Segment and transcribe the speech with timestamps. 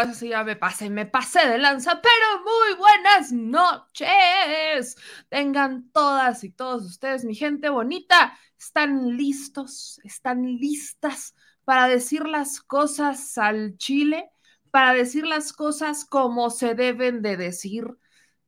[0.00, 4.96] Eso sí, ya me pasé, me pasé de lanza, pero muy buenas noches.
[5.28, 11.34] Tengan todas y todos ustedes, mi gente bonita, están listos, están listas
[11.64, 14.30] para decir las cosas al chile,
[14.70, 17.84] para decir las cosas como se deben de decir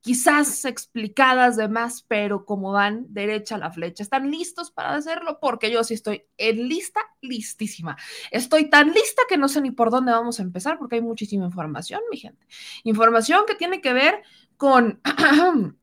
[0.03, 4.03] quizás explicadas de más, pero como van derecha a la flecha.
[4.03, 5.39] ¿Están listos para hacerlo?
[5.39, 7.95] Porque yo sí estoy en lista, listísima.
[8.29, 11.45] Estoy tan lista que no sé ni por dónde vamos a empezar porque hay muchísima
[11.45, 12.45] información, mi gente.
[12.83, 14.23] Información que tiene que ver
[14.57, 14.99] con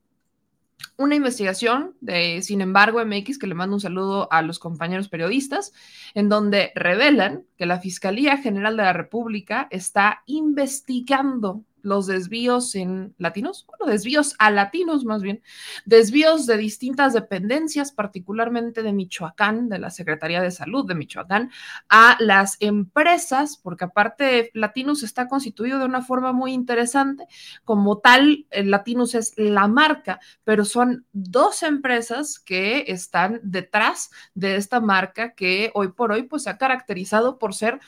[0.97, 5.73] una investigación de, sin embargo, MX, que le mando un saludo a los compañeros periodistas,
[6.13, 13.13] en donde revelan que la Fiscalía General de la República está investigando los desvíos en
[13.17, 15.41] latinos, bueno, desvíos a latinos más bien,
[15.85, 21.51] desvíos de distintas dependencias, particularmente de Michoacán, de la Secretaría de Salud de Michoacán,
[21.89, 27.25] a las empresas, porque aparte Latinos está constituido de una forma muy interesante,
[27.63, 34.79] como tal, Latinos es la marca, pero son dos empresas que están detrás de esta
[34.79, 37.79] marca que hoy por hoy pues se ha caracterizado por ser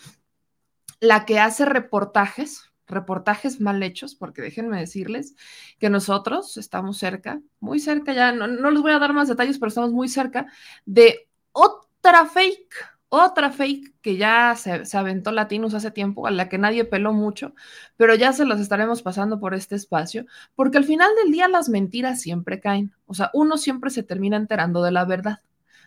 [1.00, 5.36] la que hace reportajes reportajes mal hechos, porque déjenme decirles
[5.80, 9.70] que nosotros estamos cerca, muy cerca, ya no, les voy a dar más detalles, pero
[9.70, 10.48] estamos muy cerca
[10.86, 12.74] de otra fake,
[13.10, 17.14] otra fake que ya se, se, aventó Latinos hace tiempo, a la que nadie peló
[17.14, 17.54] mucho,
[17.98, 20.26] pero ya se los estaremos pasando por este espacio,
[20.56, 24.38] porque al final del día las mentiras siempre caen, o sea, uno siempre se termina
[24.38, 25.42] enterando de la verdad,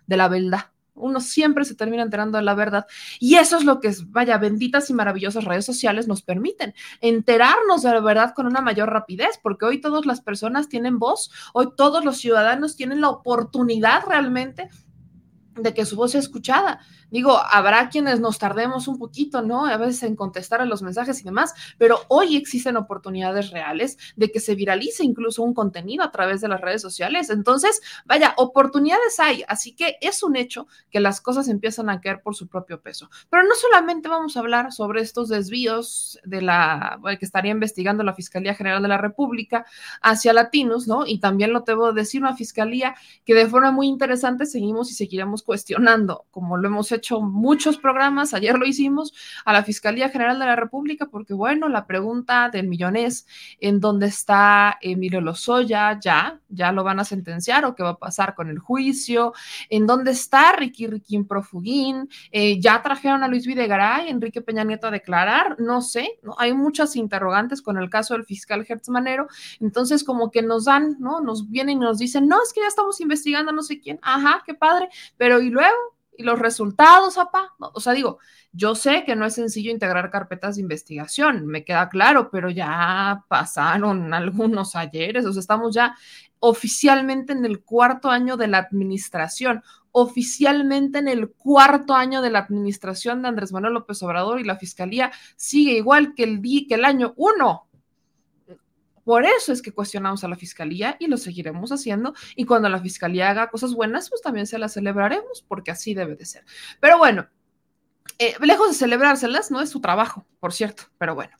[0.07, 2.87] de la verdad uno siempre se termina enterando de la verdad.
[3.21, 7.91] Y eso es lo que, vaya, benditas y maravillosas redes sociales nos permiten, enterarnos de
[7.91, 12.05] la verdad con una mayor rapidez, porque hoy todas las personas tienen voz, hoy todos
[12.05, 14.69] los ciudadanos tienen la oportunidad realmente
[15.55, 16.81] de que su voz sea escuchada.
[17.11, 19.67] Digo, habrá quienes nos tardemos un poquito, ¿no?
[19.67, 24.31] A veces en contestar a los mensajes y demás, pero hoy existen oportunidades reales de
[24.31, 27.31] que se viralice incluso un contenido a través de las redes sociales.
[27.31, 32.23] Entonces, vaya, oportunidades hay, así que es un hecho que las cosas empiezan a caer
[32.23, 33.09] por su propio peso.
[33.31, 38.15] Pero no solamente vamos a hablar sobre estos desvíos de la que estaría investigando la
[38.15, 39.65] Fiscalía General de la República
[40.03, 41.07] hacia latinos, ¿no?
[41.07, 42.95] Y también lo debo decir, una fiscalía
[43.25, 47.79] que de forma muy interesante seguimos y seguiremos cuestionando, como lo hemos hecho hecho muchos
[47.79, 49.15] programas, ayer lo hicimos,
[49.45, 53.27] a la Fiscalía General de la República, porque bueno, la pregunta del millón es,
[53.61, 55.99] ¿en dónde está Emilio Lozoya?
[56.01, 59.33] Ya, ya lo van a sentenciar o qué va a pasar con el juicio,
[59.71, 62.09] ¿en dónde está Ricky Riquín Profugín?
[62.31, 66.35] Eh, ya trajeron a Luis Videgaray, Enrique Peña Nieto a declarar, no sé, ¿no?
[66.39, 69.29] hay muchas interrogantes con el caso del fiscal Hertz Manero,
[69.61, 71.21] entonces como que nos dan, ¿no?
[71.21, 74.43] Nos vienen y nos dicen, no, es que ya estamos investigando no sé quién, ajá,
[74.45, 75.96] qué padre, pero ¿y luego?
[76.17, 77.55] Y los resultados, papá.
[77.59, 78.19] o sea, digo,
[78.53, 83.25] yo sé que no es sencillo integrar carpetas de investigación, me queda claro, pero ya
[83.29, 85.95] pasaron algunos ayeres, o sea, estamos ya
[86.41, 92.41] oficialmente en el cuarto año de la administración, oficialmente en el cuarto año de la
[92.41, 96.85] administración de Andrés Manuel López Obrador y la fiscalía sigue igual que el, que el
[96.85, 97.67] año uno.
[99.07, 102.13] Por eso es que cuestionamos a la fiscalía y lo seguiremos haciendo.
[102.35, 106.17] Y cuando la fiscalía haga cosas buenas, pues también se las celebraremos, porque así debe
[106.17, 106.45] de ser.
[106.81, 107.29] Pero bueno,
[108.19, 111.37] eh, lejos de celebrárselas, no es su trabajo, por cierto, pero bueno.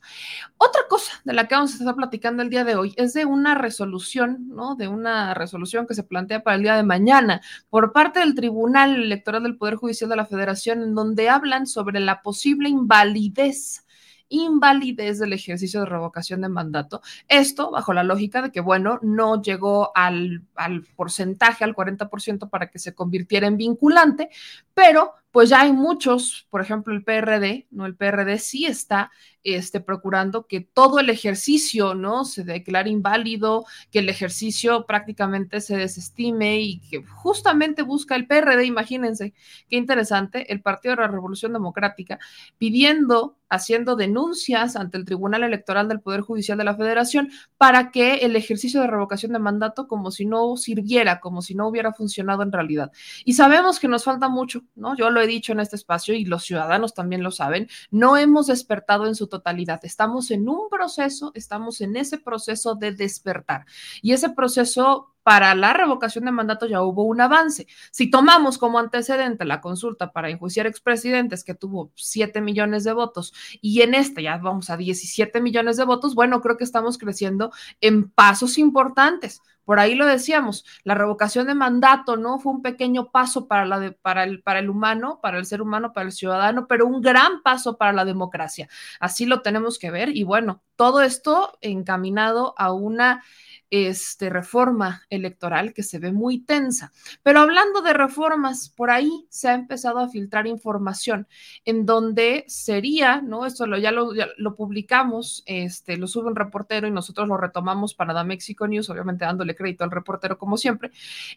[0.57, 3.25] Otra cosa de la que vamos a estar platicando el día de hoy es de
[3.25, 4.75] una resolución, ¿no?
[4.75, 8.95] De una resolución que se plantea para el día de mañana por parte del Tribunal
[8.95, 13.83] Electoral del Poder Judicial de la Federación, en donde hablan sobre la posible invalidez
[14.29, 17.01] invalidez del ejercicio de revocación de mandato.
[17.27, 22.69] Esto bajo la lógica de que, bueno, no llegó al, al porcentaje, al 40% para
[22.69, 24.29] que se convirtiera en vinculante,
[24.73, 27.85] pero pues ya hay muchos, por ejemplo, el PRD, ¿no?
[27.85, 29.11] El PRD sí está
[29.55, 32.25] este, procurando que todo el ejercicio, ¿no?
[32.25, 38.65] Se declare inválido, que el ejercicio prácticamente se desestime y que justamente busca el PRD,
[38.65, 39.33] imagínense,
[39.69, 42.19] qué interesante, el Partido de la Revolución Democrática,
[42.57, 48.15] pidiendo, haciendo denuncias ante el Tribunal Electoral del Poder Judicial de la Federación para que
[48.15, 52.43] el ejercicio de revocación de mandato como si no sirviera, como si no hubiera funcionado
[52.43, 52.91] en realidad.
[53.23, 54.97] Y sabemos que nos falta mucho, ¿no?
[54.97, 58.47] Yo lo he dicho en este espacio y los ciudadanos también lo saben, no hemos
[58.47, 59.36] despertado en su totalidad.
[59.85, 63.65] Estamos en un proceso, estamos en ese proceso de despertar.
[64.01, 67.67] Y ese proceso para la revocación de mandato ya hubo un avance.
[67.91, 73.33] Si tomamos como antecedente la consulta para enjuiciar expresidentes que tuvo 7 millones de votos
[73.61, 77.51] y en este ya vamos a 17 millones de votos, bueno, creo que estamos creciendo
[77.81, 82.39] en pasos importantes Por ahí lo decíamos, la revocación de mandato, ¿no?
[82.39, 84.23] Fue un pequeño paso para, la para
[84.59, 88.05] el humano, para el ser humano, para el ciudadano, pero un gran paso para la
[88.05, 88.69] democracia.
[89.01, 93.23] Así lo tenemos que ver y bueno, todo esto encaminado a una
[93.69, 96.93] este, reforma electoral que se ve muy tensa.
[97.23, 101.27] Pero hablando de reformas, por ahí se ha empezado a filtrar información
[101.65, 103.45] en donde sería, ¿no?
[103.45, 108.13] Esto lo, ya, lo, publicamos, este, lo sube un reportero y nosotros lo retomamos para
[108.13, 110.91] Da Mexico News, obviamente dándole crédito al reportero como siempre.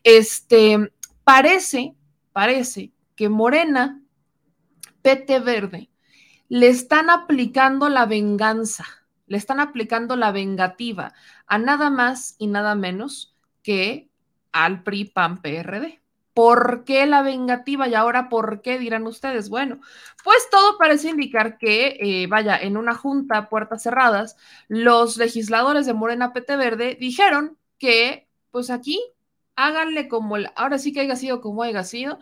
[0.05, 0.93] Este,
[1.25, 1.95] parece,
[2.33, 4.01] parece que Morena,
[5.03, 5.91] PT Verde,
[6.49, 9.00] le están aplicando la venganza
[9.31, 11.15] le están aplicando la vengativa
[11.47, 14.11] a nada más y nada menos que
[14.51, 16.01] al PRI PAN PRD.
[16.35, 19.49] ¿Por qué la vengativa y ahora por qué dirán ustedes?
[19.49, 19.81] Bueno,
[20.25, 25.95] pues todo parece indicar que, eh, vaya, en una junta puertas cerradas, los legisladores de
[25.95, 29.01] Morena PT Verde dijeron que, pues aquí,
[29.55, 32.19] háganle como, el, ahora sí que haya sido como haya sido,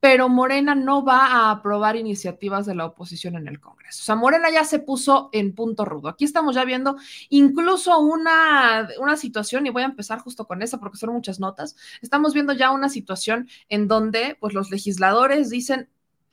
[0.00, 4.00] pero Morena no va a aprobar iniciativas de la oposición en el Congreso.
[4.02, 6.08] O sea, Morena ya se puso en punto rudo.
[6.08, 6.96] Aquí estamos ya viendo
[7.30, 11.76] incluso una, una situación, y voy a empezar justo con esa porque son muchas notas,
[12.00, 15.88] estamos viendo ya una situación en donde pues los legisladores dicen,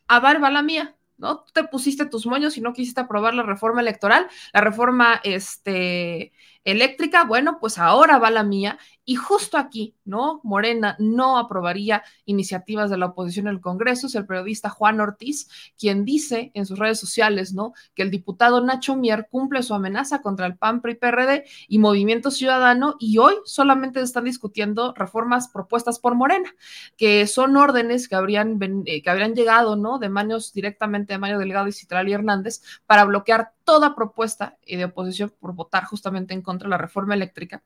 [0.07, 1.39] a va la mía, ¿no?
[1.39, 6.34] Tú te pusiste tus moños y no quisiste aprobar la reforma electoral, la reforma este,
[6.65, 10.41] eléctrica, bueno, pues ahora va la mía y justo aquí, ¿no?
[10.43, 14.07] Morena no aprobaría iniciativas de la oposición en el Congreso.
[14.07, 17.74] Es el periodista Juan Ortiz quien dice en sus redes sociales, ¿no?
[17.93, 22.31] Que el diputado Nacho Mier cumple su amenaza contra el PAN, PRI, PRD y Movimiento
[22.31, 26.50] Ciudadano y hoy solamente están discutiendo reformas propuestas por Morena,
[26.98, 30.00] que son órdenes que habrían, eh, que habrían llegado, ¿no?
[30.00, 35.34] De manos directamente de Mario Delgado y Citrali Hernández para bloquear toda propuesta de oposición
[35.39, 37.63] por votar justamente en contra de la reforma eléctrica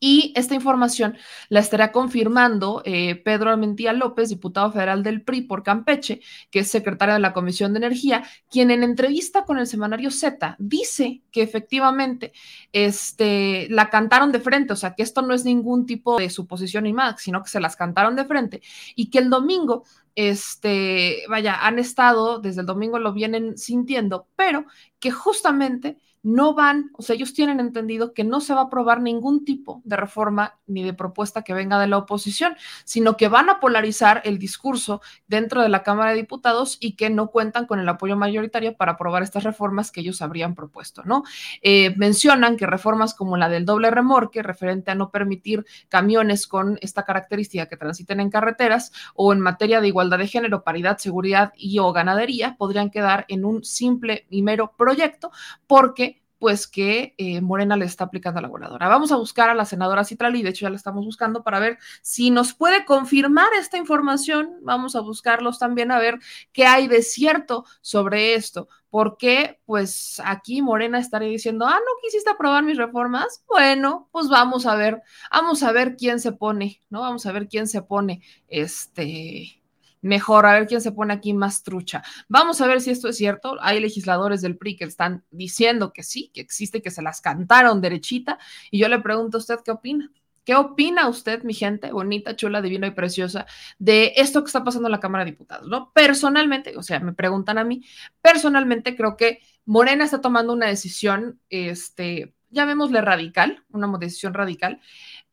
[0.00, 1.16] y esta información
[1.48, 6.70] la estará confirmando eh, Pedro Armentía López, diputado federal del PRI por Campeche, que es
[6.70, 11.42] secretario de la Comisión de Energía, quien en entrevista con el semanario Z dice que
[11.42, 12.32] efectivamente
[12.72, 16.86] este, la cantaron de frente, o sea, que esto no es ningún tipo de suposición
[16.86, 18.62] y más, sino que se las cantaron de frente
[18.94, 24.64] y que el domingo este, vaya, han estado, desde el domingo lo vienen sintiendo, pero
[24.98, 29.00] que justamente no van, o sea, ellos tienen entendido que no se va a aprobar
[29.00, 33.50] ningún tipo de reforma ni de propuesta que venga de la oposición, sino que van
[33.50, 37.80] a polarizar el discurso dentro de la Cámara de Diputados y que no cuentan con
[37.80, 41.22] el apoyo mayoritario para aprobar estas reformas que ellos habrían propuesto, ¿no?
[41.62, 46.78] Eh, mencionan que reformas como la del doble remorque, referente a no permitir camiones con
[46.82, 51.52] esta característica que transiten en carreteras, o en materia de igualdad de género, paridad, seguridad
[51.56, 55.30] y o ganadería, podrían quedar en un simple y mero proyecto,
[55.66, 58.88] porque pues que eh, Morena le está aplicando a la voladora.
[58.88, 61.78] Vamos a buscar a la senadora Citrali, de hecho ya la estamos buscando para ver
[62.02, 64.56] si nos puede confirmar esta información.
[64.62, 66.18] Vamos a buscarlos también a ver
[66.52, 72.30] qué hay de cierto sobre esto, porque pues aquí Morena estaría diciendo, ah, no quisiste
[72.30, 73.42] aprobar mis reformas.
[73.48, 77.00] Bueno, pues vamos a ver, vamos a ver quién se pone, ¿no?
[77.00, 79.57] Vamos a ver quién se pone, este
[80.00, 82.02] mejor, a ver quién se pone aquí más trucha.
[82.28, 83.56] Vamos a ver si esto es cierto.
[83.60, 87.80] Hay legisladores del PRI que están diciendo que sí, que existe, que se las cantaron
[87.80, 88.38] derechita.
[88.70, 90.10] Y yo le pregunto a usted qué opina.
[90.48, 93.44] ¿Qué opina usted, mi gente bonita, chula, divina y preciosa,
[93.78, 95.68] de esto que está pasando en la Cámara de Diputados?
[95.68, 95.92] ¿no?
[95.92, 97.84] Personalmente, o sea, me preguntan a mí,
[98.22, 104.80] personalmente creo que Morena está tomando una decisión, este, llamémosle radical, una decisión radical,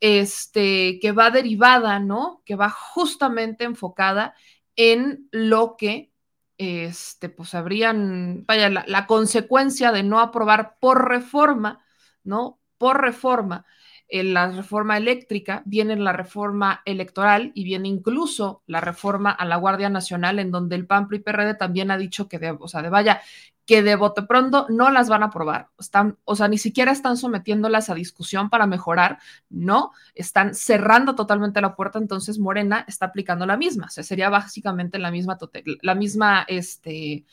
[0.01, 2.41] este, que va derivada, ¿no?
[2.45, 4.35] Que va justamente enfocada
[4.75, 6.11] en lo que
[6.57, 11.83] este, pues habrían, vaya, la, consecuencia de no aprobar por reforma,
[12.23, 12.59] ¿no?
[12.77, 13.65] Por reforma,
[14.07, 19.57] en la reforma eléctrica, viene la reforma electoral y viene incluso la reforma a la
[19.57, 22.81] Guardia Nacional, en donde el PAN PRI PRD también ha dicho que, de, o sea,
[22.81, 23.21] de vaya,
[23.65, 25.69] que de bote pronto no las van a aprobar.
[25.79, 29.19] Están, o sea, ni siquiera están sometiéndolas a discusión para mejorar,
[29.49, 34.29] no, están cerrando totalmente la puerta, entonces Morena está aplicando la misma, o sea, sería
[34.29, 35.37] básicamente la misma,
[35.81, 37.25] la misma, este,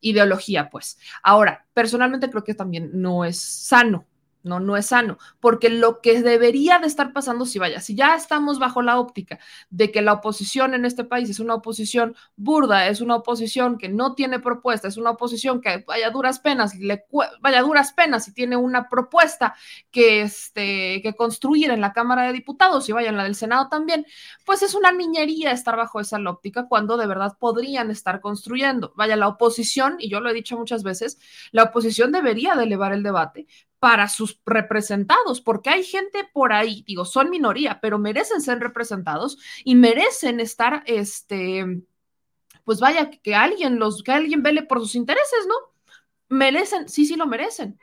[0.00, 0.98] ideología, pues.
[1.22, 4.06] Ahora, personalmente creo que también no es sano
[4.44, 8.14] no, no es sano, porque lo que debería de estar pasando, si vaya, si ya
[8.14, 9.38] estamos bajo la óptica
[9.70, 13.88] de que la oposición en este país es una oposición burda, es una oposición que
[13.88, 17.04] no tiene propuesta, es una oposición que vaya duras penas, le,
[17.40, 19.54] vaya duras penas y tiene una propuesta
[19.90, 23.68] que, este, que construir en la Cámara de Diputados y vaya en la del Senado
[23.68, 24.04] también,
[24.44, 28.92] pues es una niñería estar bajo esa óptica cuando de verdad podrían estar construyendo.
[28.96, 31.18] Vaya, la oposición, y yo lo he dicho muchas veces,
[31.52, 33.46] la oposición debería de elevar el debate,
[33.84, 39.36] para sus representados, porque hay gente por ahí, digo, son minoría, pero merecen ser representados
[39.62, 41.82] y merecen estar, este,
[42.64, 45.54] pues vaya, que alguien los, que alguien vele por sus intereses, ¿no?
[46.30, 47.78] Merecen, sí, sí lo merecen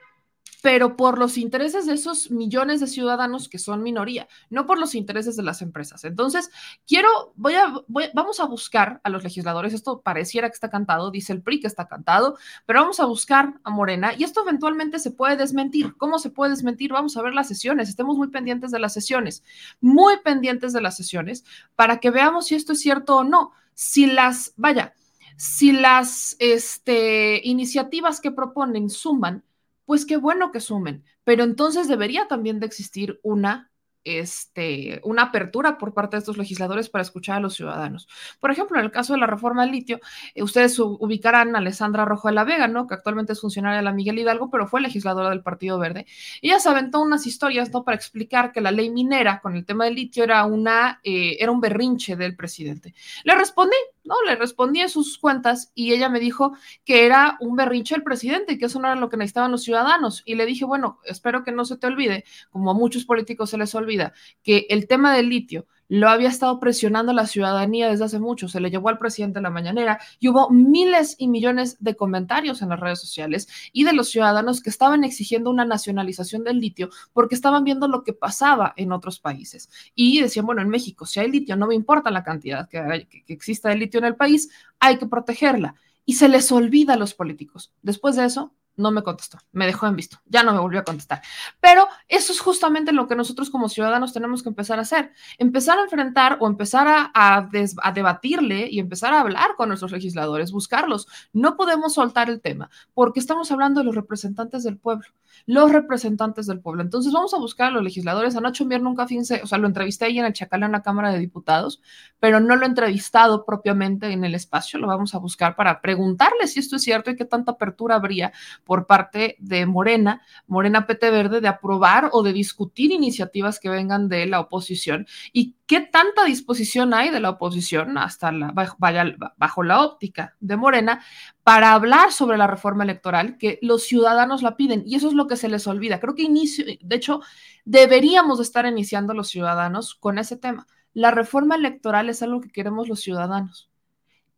[0.61, 4.95] pero por los intereses de esos millones de ciudadanos que son minoría, no por los
[4.95, 6.03] intereses de las empresas.
[6.03, 6.49] Entonces,
[6.87, 7.73] quiero, voy a,
[8.13, 11.67] vamos a buscar a los legisladores, esto pareciera que está cantado, dice el PRI que
[11.67, 15.95] está cantado, pero vamos a buscar a Morena y esto eventualmente se puede desmentir.
[15.97, 16.91] ¿Cómo se puede desmentir?
[16.93, 19.43] Vamos a ver las sesiones, estemos muy pendientes de las sesiones,
[19.79, 21.43] muy pendientes de las sesiones
[21.75, 23.51] para que veamos si esto es cierto o no.
[23.73, 24.93] Si las, vaya,
[25.37, 29.43] si las este, iniciativas que proponen suman,
[29.91, 33.71] pues qué bueno que sumen, pero entonces debería también de existir una
[34.05, 38.07] este, una apertura por parte de estos legisladores para escuchar a los ciudadanos.
[38.39, 39.99] Por ejemplo, en el caso de la reforma del litio,
[40.33, 42.87] eh, ustedes ubicarán a Alessandra Rojo de la Vega, ¿no?
[42.87, 46.05] que actualmente es funcionaria de la Miguel Hidalgo, pero fue legisladora del Partido Verde.
[46.41, 47.83] Ella se aventó unas historias ¿no?
[47.83, 51.51] para explicar que la ley minera con el tema del litio era, una, eh, era
[51.51, 52.95] un berrinche del presidente.
[53.25, 54.15] Le respondí, ¿no?
[54.25, 56.55] Le respondí en sus cuentas y ella me dijo
[56.85, 59.63] que era un berrinche del presidente y que eso no era lo que necesitaban los
[59.63, 60.23] ciudadanos.
[60.25, 63.57] Y le dije, bueno, espero que no se te olvide, como a muchos políticos se
[63.57, 68.17] les olvida que el tema del litio lo había estado presionando la ciudadanía desde hace
[68.17, 71.97] mucho, se le llevó al presidente en la mañanera y hubo miles y millones de
[71.97, 76.61] comentarios en las redes sociales y de los ciudadanos que estaban exigiendo una nacionalización del
[76.61, 81.05] litio porque estaban viendo lo que pasaba en otros países y decían, bueno, en México,
[81.05, 84.15] si hay litio, no me importa la cantidad que, que exista de litio en el
[84.15, 85.75] país, hay que protegerla.
[86.05, 87.73] Y se les olvida a los políticos.
[87.81, 90.83] Después de eso, no me contestó, me dejó en visto, ya no me volvió a
[90.83, 91.21] contestar.
[91.59, 95.77] Pero eso es justamente lo que nosotros como ciudadanos tenemos que empezar a hacer, empezar
[95.79, 97.49] a enfrentar o empezar a,
[97.93, 101.07] debatirle y empezar a hablar con nuestros legisladores, buscarlos.
[101.33, 105.07] No podemos soltar el tema porque estamos hablando de los representantes del pueblo,
[105.45, 106.81] los representantes del pueblo.
[106.81, 108.35] Entonces vamos a buscar a los legisladores.
[108.35, 110.81] A Nacho Mier nunca, fíjense, o sea, lo entrevisté ahí en el Chacal en la
[110.81, 111.81] Cámara de Diputados,
[112.19, 116.47] pero no lo he entrevistado propiamente en el espacio, lo vamos a buscar para preguntarle
[116.47, 118.31] si esto es cierto y qué tanta apertura habría
[118.63, 124.09] por parte de Morena, Morena PT Verde, de aprobar o de discutir iniciativas que vengan
[124.09, 129.05] de la oposición y qué tanta disposición hay de la oposición hasta la, vaya,
[129.37, 131.01] bajo la óptica de Morena
[131.45, 135.27] para hablar sobre la reforma electoral que los ciudadanos la piden y eso es lo
[135.27, 136.01] que se les olvida.
[136.01, 137.21] Creo que inicio, de hecho,
[137.63, 140.67] deberíamos estar iniciando los ciudadanos con ese tema.
[140.93, 143.69] La reforma electoral es algo que queremos los ciudadanos.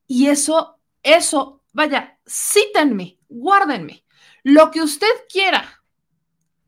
[0.06, 4.06] Y eso, eso, vaya, cítenme, guárdenme.
[4.44, 5.82] Lo que usted quiera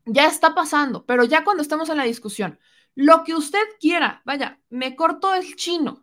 [0.06, 2.58] ya está pasando, pero ya cuando estamos en la discusión,
[2.96, 6.02] lo que usted quiera, vaya, me cortó el chino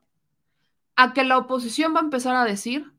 [0.96, 2.94] a que la oposición va a empezar a decir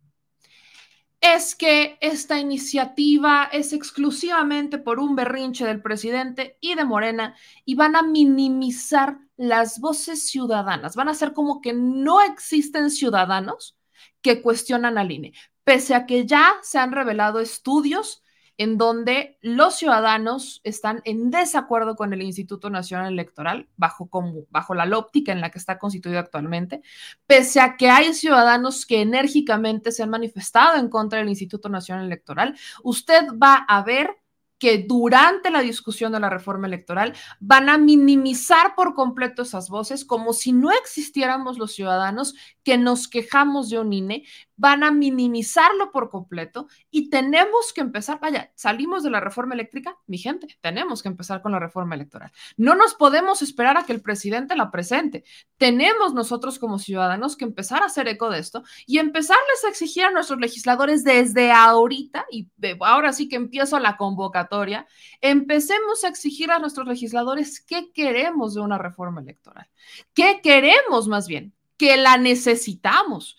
[1.21, 7.35] es que esta iniciativa es exclusivamente por un berrinche del presidente y de Morena
[7.65, 13.79] y van a minimizar las voces ciudadanas, van a hacer como que no existen ciudadanos
[14.21, 15.33] que cuestionan al INE,
[15.63, 18.24] pese a que ya se han revelado estudios
[18.57, 24.75] en donde los ciudadanos están en desacuerdo con el Instituto Nacional Electoral, bajo, como, bajo
[24.75, 26.83] la óptica en la que está constituido actualmente,
[27.27, 32.07] pese a que hay ciudadanos que enérgicamente se han manifestado en contra del Instituto Nacional
[32.07, 34.11] Electoral, usted va a ver
[34.59, 40.05] que durante la discusión de la reforma electoral van a minimizar por completo esas voces
[40.05, 44.25] como si no existiéramos los ciudadanos que nos quejamos de un INE,
[44.57, 49.97] van a minimizarlo por completo y tenemos que empezar, vaya, salimos de la reforma eléctrica,
[50.07, 52.33] mi gente, tenemos que empezar con la reforma electoral.
[52.57, 55.25] No nos podemos esperar a que el presidente la presente.
[55.57, 60.05] Tenemos nosotros como ciudadanos que empezar a hacer eco de esto y empezarles a exigir
[60.05, 62.49] a nuestros legisladores desde ahorita, y
[62.81, 64.87] ahora sí que empiezo la convocatoria,
[65.21, 69.69] empecemos a exigir a nuestros legisladores qué queremos de una reforma electoral.
[70.13, 71.55] ¿Qué queremos más bien?
[71.77, 73.37] Que la necesitamos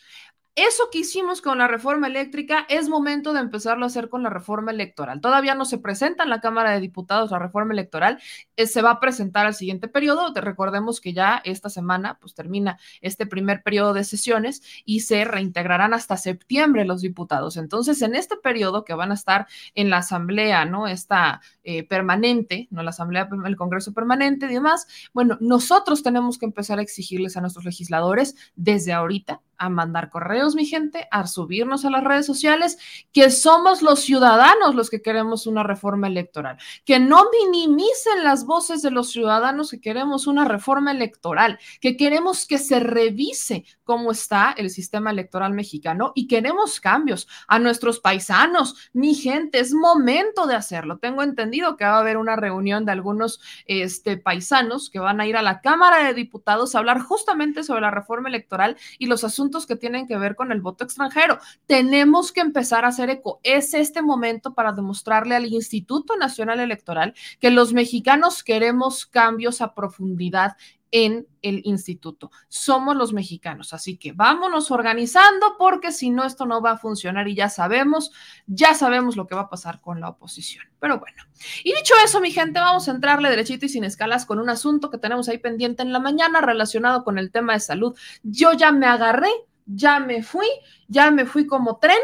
[0.56, 4.30] eso que hicimos con la reforma eléctrica es momento de empezarlo a hacer con la
[4.30, 5.20] reforma electoral.
[5.20, 8.20] Todavía no se presenta en la Cámara de Diputados la reforma electoral,
[8.56, 10.32] eh, se va a presentar al siguiente periodo.
[10.32, 15.26] Te recordemos que ya esta semana pues termina este primer periodo de sesiones y se
[15.26, 17.58] reintegrarán hasta septiembre los diputados.
[17.58, 20.88] Entonces, en este periodo que van a estar en la asamblea, ¿no?
[20.88, 22.82] Esta eh, permanente, ¿no?
[22.82, 27.42] La asamblea, el Congreso permanente y demás, bueno, nosotros tenemos que empezar a exigirles a
[27.42, 32.78] nuestros legisladores desde ahorita a mandar correos mi gente, a subirnos a las redes sociales,
[33.12, 38.84] que somos los ciudadanos los que queremos una reforma electoral, que no minimicen las voces
[38.84, 44.54] de los ciudadanos que queremos una reforma electoral, que queremos que se revise cómo está
[44.58, 48.90] el sistema electoral mexicano y queremos cambios a nuestros paisanos.
[48.94, 50.98] Mi gente, es momento de hacerlo.
[50.98, 55.28] Tengo entendido que va a haber una reunión de algunos este, paisanos que van a
[55.28, 59.24] ir a la Cámara de Diputados a hablar justamente sobre la reforma electoral y los
[59.24, 61.40] asuntos que tienen que ver con el voto extranjero.
[61.66, 63.40] Tenemos que empezar a hacer eco.
[63.44, 69.74] Es este momento para demostrarle al Instituto Nacional Electoral que los mexicanos queremos cambios a
[69.74, 70.56] profundidad
[70.96, 72.32] en el instituto.
[72.48, 77.28] Somos los mexicanos, así que vámonos organizando porque si no esto no va a funcionar
[77.28, 78.12] y ya sabemos,
[78.48, 80.64] ya sabemos lo que va a pasar con la oposición.
[80.80, 81.24] Pero bueno,
[81.66, 84.90] y dicho eso, mi gente, vamos a entrarle derechito y sin escalas con un asunto
[84.90, 87.98] que tenemos ahí pendiente en la mañana relacionado con el tema de salud.
[88.24, 89.30] Yo ya me agarré,
[89.66, 90.48] ya me fui,
[90.88, 91.98] ya me fui como tren,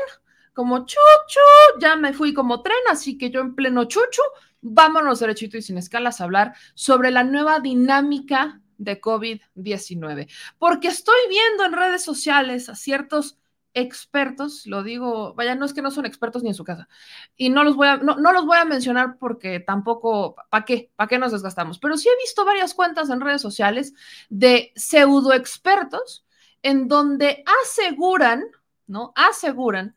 [0.54, 1.40] como chuchu,
[1.80, 4.22] ya me fui como tren, así que yo en pleno chuchu,
[4.62, 10.28] vámonos derechito y sin escalas a hablar sobre la nueva dinámica de COVID-19.
[10.58, 13.38] Porque estoy viendo en redes sociales a ciertos
[13.74, 16.90] expertos, lo digo, vaya, no es que no son expertos ni en su casa,
[17.38, 20.92] y no los voy a, no, no los voy a mencionar porque tampoco, ¿para qué?
[20.98, 21.80] ¿Para qué nos desgastamos?
[21.80, 23.94] Pero sí he visto varias cuentas en redes sociales
[24.30, 26.26] de pseudo expertos
[26.64, 28.44] en donde aseguran,
[28.88, 29.14] ¿no?
[29.16, 29.96] Aseguran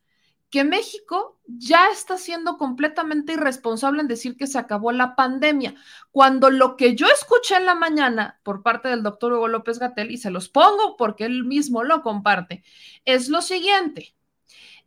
[0.50, 5.74] que México ya está siendo completamente irresponsable en decir que se acabó la pandemia,
[6.12, 10.12] cuando lo que yo escuché en la mañana por parte del doctor Hugo López Gatel,
[10.12, 12.62] y se los pongo porque él mismo lo comparte,
[13.04, 14.14] es lo siguiente.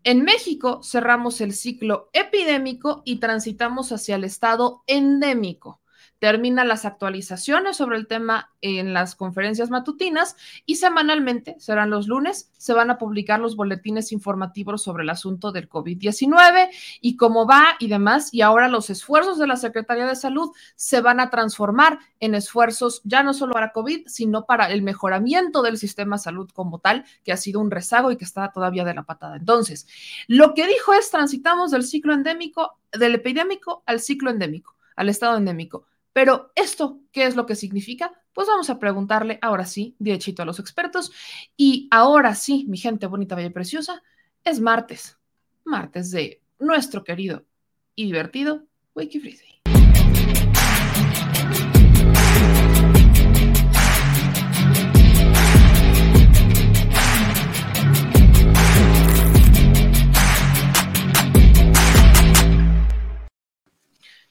[0.05, 5.81] En México cerramos el ciclo epidémico y transitamos hacia el estado endémico
[6.19, 12.51] termina las actualizaciones sobre el tema en las conferencias matutinas y semanalmente, serán los lunes,
[12.57, 16.69] se van a publicar los boletines informativos sobre el asunto del COVID-19
[17.01, 18.33] y cómo va y demás.
[18.33, 23.01] Y ahora los esfuerzos de la Secretaría de Salud se van a transformar en esfuerzos
[23.03, 27.05] ya no solo para COVID, sino para el mejoramiento del sistema de salud como tal,
[27.23, 29.37] que ha sido un rezago y que está todavía de la patada.
[29.37, 29.87] Entonces,
[30.27, 35.37] lo que dijo es transitamos del ciclo endémico, del epidémico al ciclo endémico, al estado
[35.37, 35.85] endémico
[36.17, 38.11] pero esto, ¿qué es lo que significa?
[38.33, 41.11] Pues vamos a preguntarle ahora sí, derechito a los expertos.
[41.55, 44.01] Y ahora sí, mi gente bonita, bella y preciosa,
[44.43, 45.19] es martes,
[45.63, 47.45] martes de nuestro querido
[47.93, 49.19] y divertido Wiki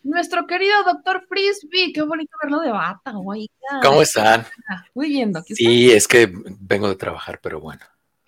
[0.06, 1.92] nuestro querido doctor Frisbee.
[1.92, 3.50] Qué bonito verlo de bata, güey.
[3.82, 4.46] ¿Cómo están?
[4.94, 5.44] Muy bien, Doc.
[5.48, 7.82] Sí, es que vengo de trabajar, pero bueno.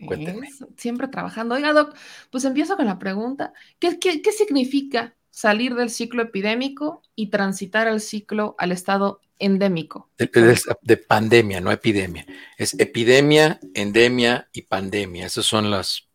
[0.06, 0.48] Cuéntame.
[0.76, 1.56] siempre trabajando.
[1.56, 1.94] Oiga, Doc,
[2.30, 3.52] pues empiezo con la pregunta.
[3.80, 10.10] ¿Qué, qué significa salir del ciclo epidémico y transitar al ciclo, al estado endémico?
[10.18, 10.28] De,
[10.82, 12.26] de, pandemia, no epidemia.
[12.56, 15.26] Es epidemia, endemia y pandemia.
[15.26, 16.07] Esas son las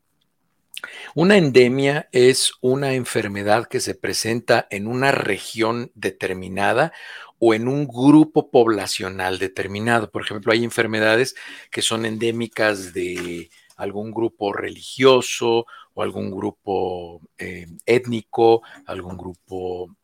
[1.15, 6.93] una endemia es una enfermedad que se presenta en una región determinada
[7.39, 10.09] o en un grupo poblacional determinado.
[10.09, 11.35] Por ejemplo, hay enfermedades
[11.71, 19.95] que son endémicas de algún grupo religioso o algún grupo eh, étnico, algún grupo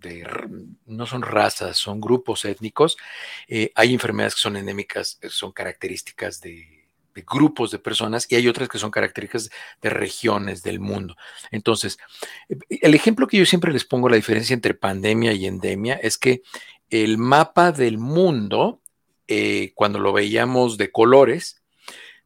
[0.00, 0.26] de,
[0.86, 2.96] no son razas, son grupos étnicos.
[3.46, 6.79] Eh, hay enfermedades que son endémicas, son características de
[7.26, 11.16] grupos de personas y hay otras que son características de regiones del mundo.
[11.50, 11.98] Entonces,
[12.68, 16.42] el ejemplo que yo siempre les pongo, la diferencia entre pandemia y endemia, es que
[16.90, 18.80] el mapa del mundo,
[19.28, 21.62] eh, cuando lo veíamos de colores,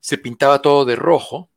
[0.00, 1.50] se pintaba todo de rojo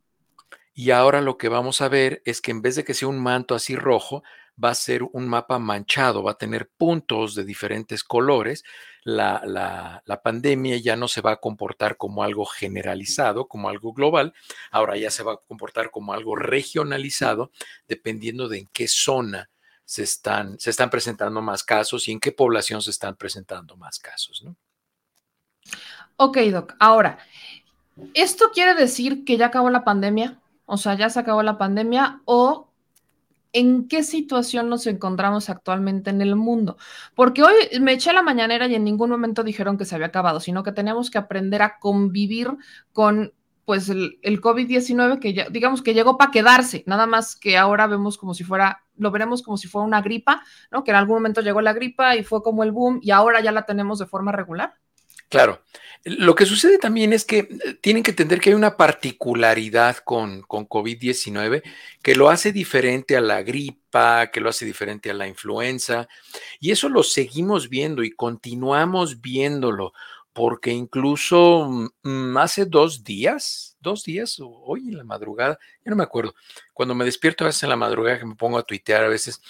[0.74, 3.20] y ahora lo que vamos a ver es que en vez de que sea un
[3.20, 4.24] manto así rojo,
[4.64, 8.64] va a ser un mapa manchado, va a tener puntos de diferentes colores.
[9.04, 14.34] La, la, pandemia ya no se va a comportar como algo generalizado, como algo global,
[14.70, 17.52] ahora ya se va a comportar como algo regionalizado,
[17.88, 19.50] dependiendo de en qué zona
[19.86, 24.00] se están, se están presentando más casos y en qué población se están presentando más
[24.00, 24.44] casos.
[24.44, 24.58] ¿no?
[26.18, 26.76] Ok, Doc.
[26.80, 27.20] Ahora,
[28.14, 30.42] ¿esto quiere decir que ya acabó la pandemia?
[30.66, 32.67] O sea, ya se acabó la pandemia o
[33.58, 36.78] en qué situación nos encontramos actualmente en el mundo.
[37.16, 40.40] Porque hoy me eché la mañanera y en ningún momento dijeron que se había acabado,
[40.40, 42.56] sino que tenemos que aprender a convivir
[42.94, 43.34] con
[43.66, 48.18] pues el, COVID-19 que ya, digamos que llegó para quedarse, nada más que ahora vemos
[48.18, 50.42] como si fuera, lo veremos como si fuera una gripa,
[50.72, 50.86] ¿no?
[50.86, 53.52] Que en algún momento llegó la gripa y fue como el boom y ahora ya
[53.52, 54.76] la tenemos de forma regular.
[55.30, 55.62] Claro.
[56.04, 60.42] Lo que sucede también es que eh, tienen que entender que hay una particularidad con,
[60.44, 61.64] con COVID-19
[62.02, 66.08] que lo hace diferente a la gripa, que lo hace diferente a la influenza,
[66.62, 69.92] y eso lo seguimos viendo y continuamos viéndolo,
[70.32, 76.04] porque incluso mm, hace dos días, dos días, hoy en la madrugada, ya no me
[76.04, 76.36] acuerdo,
[76.74, 79.42] cuando me despierto a veces en la madrugada que me pongo a tuitear, a veces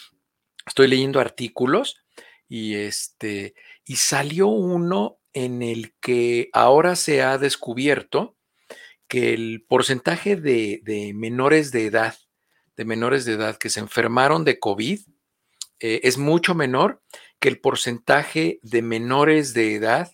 [0.66, 1.98] estoy leyendo artículos
[2.50, 3.54] y este,
[3.86, 8.36] y salió uno en el que ahora se ha descubierto
[9.08, 12.18] que el porcentaje de, menores de edad,
[12.76, 15.00] de menores de edad que se enfermaron de COVID
[15.80, 17.04] eh, es mucho menor
[17.40, 20.12] que el porcentaje de menores de edad,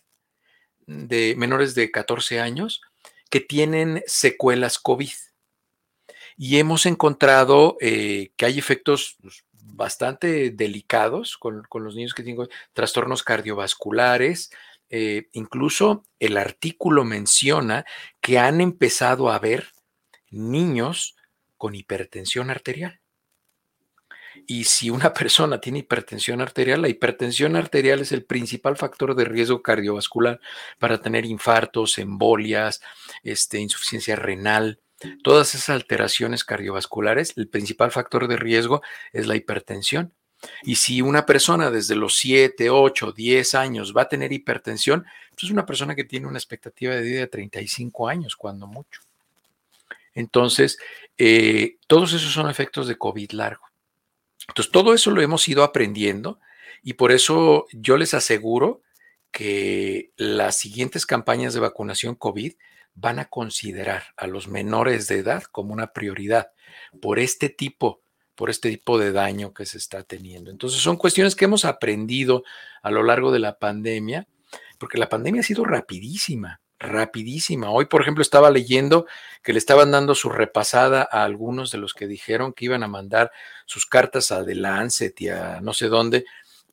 [0.88, 2.81] de menores de 14 años,
[3.29, 5.13] que tienen secuelas COVID.
[6.36, 12.23] Y hemos encontrado eh, que hay efectos pues, bastante delicados con, con, los niños que
[12.23, 14.51] tienen trastornos cardiovasculares,
[14.95, 17.84] eh, incluso el artículo menciona
[18.21, 19.69] que han empezado a ver
[20.29, 21.15] niños
[21.58, 23.01] con hipertensión arterial.
[24.45, 29.25] Y si una persona tiene hipertensión arterial, la hipertensión arterial es el principal factor de
[29.25, 30.39] riesgo cardiovascular
[30.77, 32.79] para tener infartos, embolias,
[33.23, 34.79] este, insuficiencia renal.
[35.23, 40.13] Todas esas alteraciones cardiovasculares, el principal factor de riesgo es la hipertensión.
[40.63, 45.43] Y si una persona desde los 7, 8, 10 años va a tener hipertensión, pues
[45.43, 49.01] es una persona que tiene una expectativa de vida de 35 años, cuando mucho.
[50.15, 50.77] Entonces,
[51.17, 53.67] eh, todos esos son efectos de COVID largo.
[54.47, 56.39] Entonces, todo eso lo hemos ido aprendiendo
[56.84, 58.82] y por eso yo les aseguro
[59.32, 62.53] que las siguientes campañas de vacunación COVID
[62.95, 66.51] van a considerar a los menores de edad como una prioridad
[67.01, 68.02] por este tipo
[68.35, 70.51] por este tipo de daño que se está teniendo.
[70.51, 72.43] Entonces son cuestiones que hemos aprendido
[72.81, 74.27] a lo largo de la pandemia,
[74.77, 77.69] porque la pandemia ha sido rapidísima, rapidísima.
[77.69, 79.05] Hoy, por ejemplo, estaba leyendo
[79.41, 82.87] que le estaban dando su repasada a algunos de los que dijeron que iban a
[82.87, 83.31] mandar
[83.65, 86.25] sus cartas a The Lancet y a no sé dónde,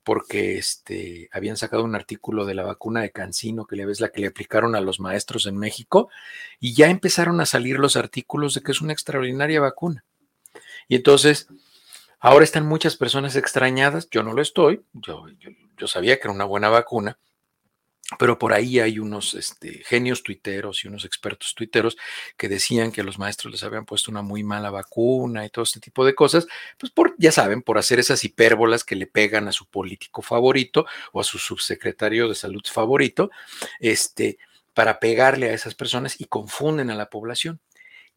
[0.03, 4.21] porque este, habían sacado un artículo de la vacuna de Cancino, que ves la que
[4.21, 6.09] le aplicaron a los maestros en México,
[6.59, 10.05] y ya empezaron a salir los artículos de que es una extraordinaria vacuna.
[10.91, 11.47] Y entonces,
[12.19, 15.25] ahora están muchas personas extrañadas, yo no lo estoy, yo,
[15.77, 17.17] yo, sabía que era una buena vacuna,
[18.19, 21.97] pero por ahí hay unos este, genios tuiteros y unos expertos tuiteros
[22.37, 25.79] que decían que los maestros les habían puesto una muy mala vacuna y todo este
[25.79, 29.67] tipo de cosas, pues ya saben, por hacer esas hipérbolas que le pegan a su
[29.67, 33.31] político favorito o a su subsecretario de salud favorito,
[33.79, 34.39] este,
[34.75, 37.61] para pegarle a esas personas y confunden a la población.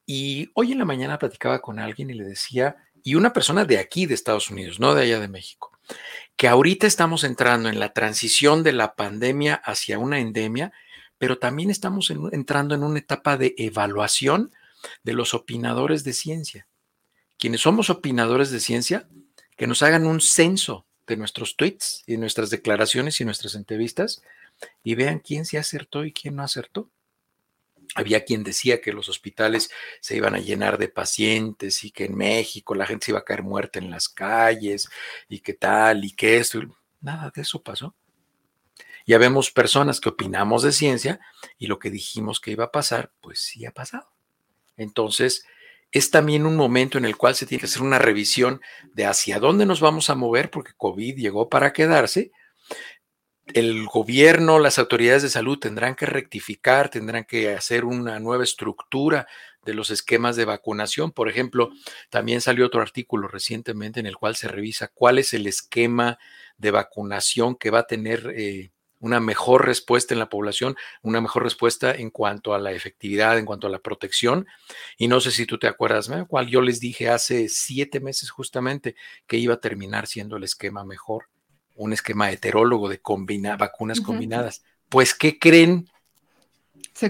[0.05, 3.77] Y hoy en la mañana platicaba con alguien y le decía, y una persona de
[3.77, 5.71] aquí, de Estados Unidos, no de allá de México,
[6.35, 10.71] que ahorita estamos entrando en la transición de la pandemia hacia una endemia,
[11.17, 14.51] pero también estamos entrando en una etapa de evaluación
[15.03, 16.67] de los opinadores de ciencia.
[17.37, 19.07] Quienes somos opinadores de ciencia,
[19.57, 24.21] que nos hagan un censo de nuestros tweets y nuestras declaraciones y nuestras entrevistas
[24.83, 26.89] y vean quién se acertó y quién no acertó.
[27.95, 32.15] Había quien decía que los hospitales se iban a llenar de pacientes y que en
[32.15, 34.89] México la gente se iba a caer muerta en las calles
[35.29, 36.59] y que tal y que esto.
[37.01, 37.95] Nada de eso pasó.
[39.05, 41.19] Ya vemos personas que opinamos de ciencia
[41.57, 44.09] y lo que dijimos que iba a pasar, pues sí ha pasado.
[44.77, 45.45] Entonces,
[45.91, 48.61] es también un momento en el cual se tiene que hacer una revisión
[48.93, 52.31] de hacia dónde nos vamos a mover, porque COVID llegó para quedarse,
[53.47, 59.27] el gobierno, las autoridades de salud tendrán que rectificar, tendrán que hacer una nueva estructura
[59.65, 61.11] de los esquemas de vacunación.
[61.11, 61.71] Por ejemplo,
[62.09, 66.19] también salió otro artículo recientemente en el cual se revisa cuál es el esquema
[66.57, 71.43] de vacunación que va a tener eh, una mejor respuesta en la población, una mejor
[71.43, 74.47] respuesta en cuanto a la efectividad, en cuanto a la protección.
[74.97, 78.95] Y no sé si tú te acuerdas, cuál yo les dije hace siete meses justamente
[79.27, 81.27] que iba a terminar siendo el esquema mejor
[81.75, 83.01] un esquema heterólogo de
[83.57, 84.63] vacunas combinadas.
[84.89, 85.89] Pues, ¿qué creen?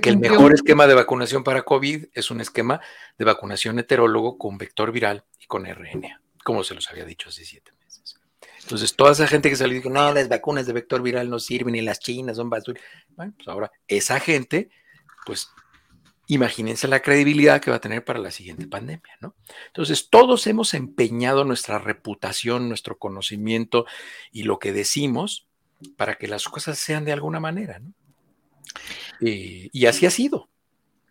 [0.02, 2.80] que el mejor esquema de vacunación para COVID es un esquema
[3.18, 7.46] de vacunación heterólogo con vector viral y con RNA, como se los había dicho hace
[7.46, 8.20] siete meses.
[8.62, 11.38] Entonces, toda esa gente que salió y dijo, no, las vacunas de vector viral no
[11.38, 12.80] sirven y las chinas son basura.
[13.10, 14.70] Bueno, pues ahora esa gente,
[15.26, 15.50] pues
[16.28, 19.36] imagínense la credibilidad que va a tener para la siguiente pandemia, ¿no?
[19.68, 23.86] Entonces, todos hemos empeñado nuestra reputación, nuestro conocimiento
[24.32, 25.48] y lo que decimos
[25.98, 27.94] para que las cosas sean de alguna manera, ¿no?
[29.20, 30.50] y así ha sido.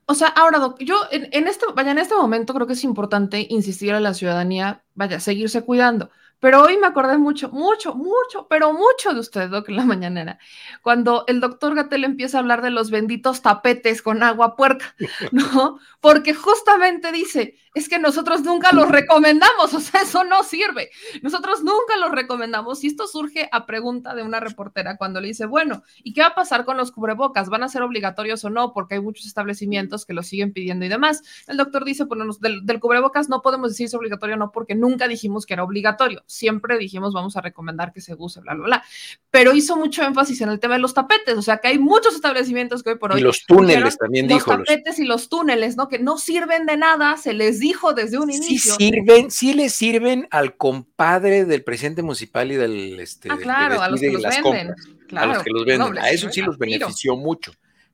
[0.07, 3.95] O sea, ahora, yo en, este, vaya, en este momento creo que es importante insistir
[3.95, 6.11] a la ciudadanía, vaya, seguirse cuidando,
[6.43, 10.41] Pero hoy me acordé mucho, mucho, mucho, pero mucho de usted, Doc, en la mañanera,
[10.83, 14.97] cuando el doctor Gatel empieza a hablar de los benditos tapetes con agua puerca,
[15.31, 15.79] ¿no?
[16.01, 20.91] Porque justamente dice, es que nosotros nunca los recomendamos, o sea, eso no sirve.
[21.23, 22.85] Nosotros nunca los recomendamos.
[22.85, 26.29] Y esto surge a pregunta de una reportera cuando le dice, bueno, ¿y qué va
[26.29, 27.49] a pasar con los cubrebocas?
[27.49, 28.73] ¿Van a ser obligatorios o no?
[28.73, 31.23] Porque hay muchos establecimientos que lo siguen pidiendo y demás.
[31.47, 34.53] El doctor dice, bueno, del, del cubrebocas no podemos decir si es obligatorio o no,
[34.53, 36.23] porque nunca dijimos que era obligatorio.
[36.27, 38.85] Siempre dijimos, vamos a recomendar que se use, bla, bla, bla.
[39.31, 42.15] Pero hizo mucho énfasis en el tema de los tapetes, o sea, que hay muchos
[42.15, 43.21] establecimientos que hoy por hoy...
[43.21, 44.57] Y los túneles también dijo.
[44.57, 45.89] Los tapetes y los túneles, ¿no?
[45.89, 48.75] Que no sirven de nada, se les dijo desde un inicio.
[48.75, 53.81] Sí sirven, sí le sirven al compadre del presidente municipal y del este, ah, claro,
[53.81, 54.75] a los que los venden.
[55.09, 55.99] Claro, a los que los venden.
[55.99, 57.53] a eso sí los benefició mucho.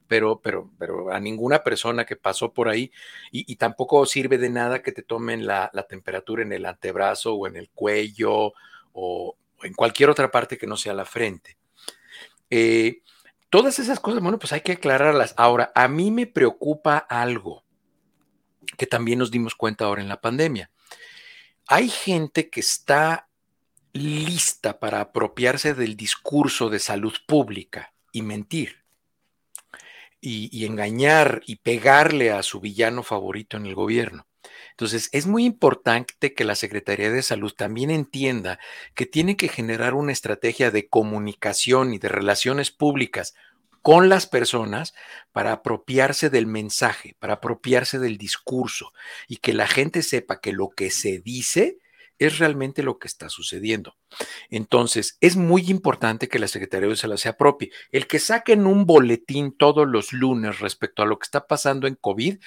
[0.09, 2.91] Pero, pero, pero a ninguna persona que pasó por ahí
[3.31, 7.35] y, y tampoco sirve de nada que te tomen la, la, temperatura en el antebrazo
[7.35, 8.55] o en el cuello o,
[8.95, 11.59] o en cualquier otra parte que no sea la frente.
[12.49, 13.03] Eh,
[13.51, 15.35] todas esas cosas, bueno, pues hay que aclararlas.
[15.37, 17.65] Ahora, a mí me preocupa algo
[18.79, 20.71] que también nos dimos cuenta ahora en la pandemia.
[21.67, 23.29] Hay gente que está
[23.93, 28.85] lista para apropiarse del discurso de salud pública y mentir.
[30.21, 34.27] Y, engañar y pegarle a su villano favorito en el gobierno.
[34.71, 38.59] Entonces, es muy importante que la Secretaría de Salud también entienda
[38.95, 43.35] que tiene que generar una estrategia de comunicación y de relaciones públicas
[43.83, 44.95] con las personas
[45.33, 48.93] para apropiarse del mensaje, para apropiarse del discurso
[49.27, 51.79] y que la gente sepa que lo que se dice
[52.19, 53.97] es realmente lo que está sucediendo.
[54.51, 57.71] Entonces, es muy importante que la Secretaría de Salud se apropie.
[57.93, 61.95] El que saquen un boletín todos los lunes respecto a lo que está pasando en
[61.95, 62.39] COVID,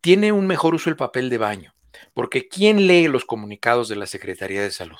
[0.00, 1.74] tiene un mejor uso el papel de baño,
[2.14, 4.98] porque ¿quién lee los comunicados de la Secretaría de Salud?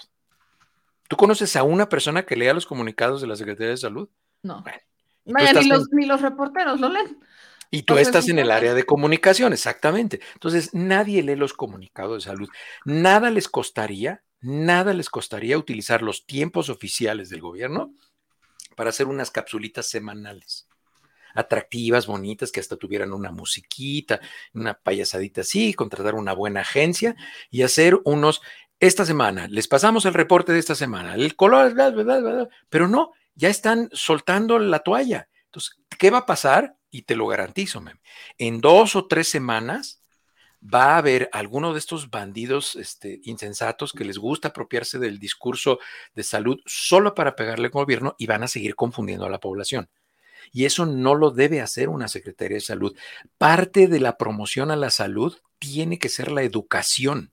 [1.09, 4.09] ¿Tú conoces a una persona que lea los comunicados de la Secretaría de Salud?
[4.43, 4.63] No.
[4.63, 4.79] Bueno,
[5.25, 5.99] Vaya, ni, los, en...
[5.99, 7.19] ni los reporteros lo leen.
[7.71, 10.21] Y tú estás en el área de comunicación, exactamente.
[10.35, 12.49] Entonces, nadie lee los comunicados de salud.
[12.85, 17.95] Nada les costaría, nada les costaría utilizar los tiempos oficiales del gobierno
[18.75, 20.67] para hacer unas capsulitas semanales
[21.35, 24.21] atractivas, bonitas, que hasta tuvieran una musiquita,
[24.53, 27.15] una payasadita así, contratar una buena agencia
[27.51, 28.43] y hacer unos,
[28.81, 32.89] esta semana, les pasamos el reporte de esta semana, el color, bla, bla, bla, pero
[32.89, 35.29] no, ya están soltando la toalla.
[35.47, 36.77] Entonces, ¿qué va a pasar?
[36.91, 38.01] Y te lo garantizo, meme.
[38.37, 40.03] en dos o tres semanas
[40.63, 45.79] va a haber alguno de estos bandidos este, insensatos que les gusta apropiarse del discurso
[46.15, 49.89] de salud solo para pegarle al gobierno y van a seguir confundiendo a la población.
[50.53, 52.95] Y eso no lo debe hacer una Secretaría de Salud.
[53.39, 57.33] Parte de la promoción a la salud tiene que ser la educación.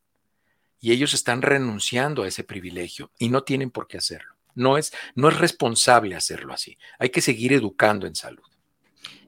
[0.80, 4.37] Y ellos están renunciando a ese privilegio y no tienen por qué hacerlo.
[4.58, 6.78] No es, no es responsable hacerlo así.
[7.00, 8.44] Hay que seguir educando en salud.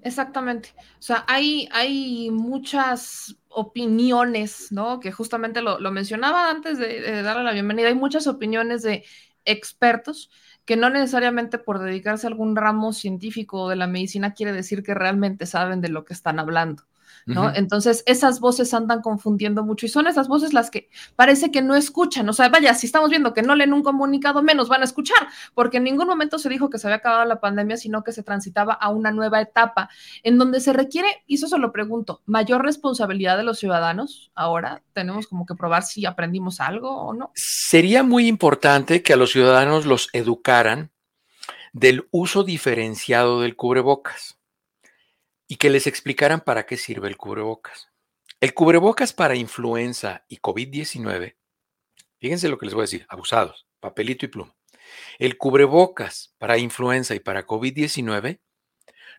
[0.01, 0.73] Exactamente.
[0.77, 4.99] O sea, hay, hay muchas opiniones, ¿no?
[4.99, 7.89] Que justamente lo, lo mencionaba antes de, darle la bienvenida.
[7.89, 9.03] Hay muchas opiniones de
[9.45, 10.29] expertos
[10.65, 14.93] que no necesariamente por dedicarse a algún ramo científico de la medicina quiere decir que
[14.93, 16.83] realmente saben de lo que están hablando.
[17.29, 17.43] ¿No?
[17.43, 17.53] Uh -huh.
[17.55, 21.75] Entonces, esas voces andan confundiendo mucho y son esas voces las que parece que no
[21.75, 22.27] escuchan.
[22.27, 25.27] O sea, vaya, si estamos viendo que no leen un comunicado, menos van a escuchar,
[25.53, 28.23] porque en ningún momento se dijo que se había acabado la pandemia, sino que se
[28.23, 29.89] transitaba a una nueva etapa
[30.23, 34.31] en donde se requiere, y eso se lo pregunto, mayor responsabilidad de los ciudadanos.
[34.33, 37.31] Ahora tenemos como que probar si aprendimos algo o no.
[37.35, 40.89] Sería muy importante que a los ciudadanos los educaran
[41.73, 44.38] del uso diferenciado del cubrebocas
[45.49, 47.89] y que les explicaran para qué sirve el cubrebocas.
[48.39, 51.35] El cubrebocas para influenza y COVID-19,
[52.19, 54.55] fíjense lo que les voy a decir, abusados, papelito y pluma.
[55.17, 58.39] El cubrebocas para influenza y para COVID-19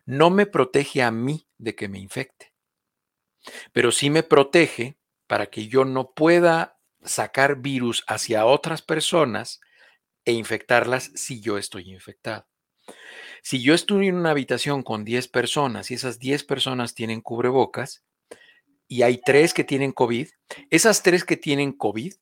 [0.05, 2.53] no me protege a mí de que me infecte,
[3.73, 9.59] pero sí me protege para que yo no pueda sacar virus hacia otras personas
[10.23, 12.47] e infectarlas si yo estoy infectado.
[13.41, 18.03] Si yo estoy en una habitación con 10 personas y esas 10 personas tienen cubrebocas
[18.87, 20.27] y hay tres que tienen COVID,
[20.69, 22.13] esas tres que tienen COVID,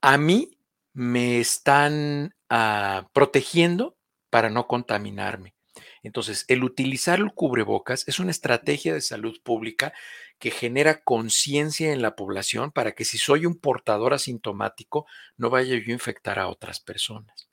[0.00, 0.58] a mí
[0.94, 3.98] me están uh, protegiendo
[4.30, 5.54] para no contaminarme.
[6.02, 9.92] Entonces, el utilizar el cubrebocas es una estrategia de salud pública
[10.38, 15.76] que genera conciencia en la población para que si soy un portador asintomático, no vaya
[15.76, 17.45] yo a infectar a otras personas.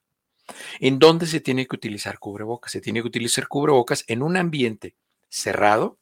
[0.80, 2.72] ¿En dónde se tiene que utilizar cubrebocas?
[2.72, 4.96] Se tiene que utilizar cubrebocas en un ambiente
[5.30, 6.00] cerrado,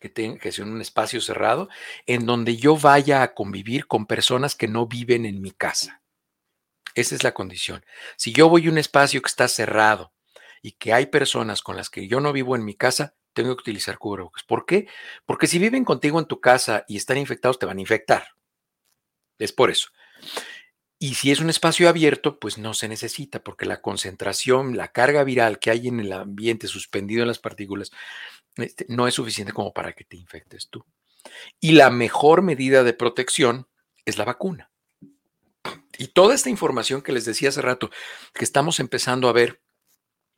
[0.00, 1.68] que, tenga, que sea un espacio cerrado,
[2.06, 6.02] en donde yo vaya a convivir con personas que no viven en mi casa.
[6.94, 7.84] Esa es la condición.
[8.16, 10.12] Si yo voy a un espacio que está cerrado
[10.62, 13.62] y que hay personas con las que yo no vivo en mi casa, tengo que
[13.62, 14.42] utilizar cubrebocas.
[14.42, 14.88] ¿Por qué?
[15.24, 18.28] Porque si viven contigo en tu casa y están infectados, te van a infectar.
[19.38, 19.88] Es por eso.
[21.02, 25.24] Y si es un espacio abierto, pues no se necesita, porque la concentración, la carga
[25.24, 27.90] viral que hay en el ambiente suspendido en las partículas,
[28.56, 30.84] este, no es suficiente como para que te infectes tú.
[31.58, 33.66] Y la mejor medida de protección
[34.04, 34.70] es la vacuna.
[35.96, 37.90] Y toda esta información que les decía hace rato,
[38.34, 39.62] que estamos empezando a ver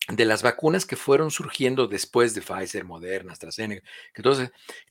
[0.09, 4.23] de las vacunas que fueron surgiendo después de Pfizer, Moderna, AstraZeneca, que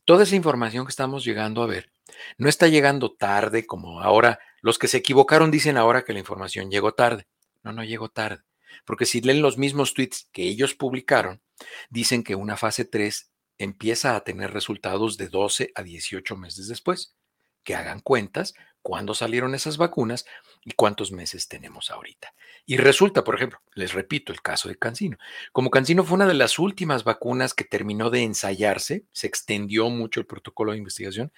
[0.06, 1.92] toda esa información que estamos llegando a ver
[2.38, 4.40] no está llegando tarde como ahora.
[4.62, 7.28] Los que se equivocaron dicen ahora que la información llegó tarde.
[7.64, 8.44] No, no llegó tarde.
[8.86, 11.42] Porque si leen los mismos tweets que ellos publicaron,
[11.90, 17.16] dicen que una fase 3 empieza a tener resultados de 12 a 18 meses después.
[17.64, 20.26] Que hagan cuentas cuándo salieron esas vacunas
[20.64, 22.34] y cuántos meses tenemos ahorita.
[22.66, 25.18] Y resulta, por ejemplo, les repito el caso de Cancino.
[25.52, 30.20] Como Cancino fue una de las últimas vacunas que terminó de ensayarse, se extendió mucho
[30.20, 31.32] el protocolo de investigación,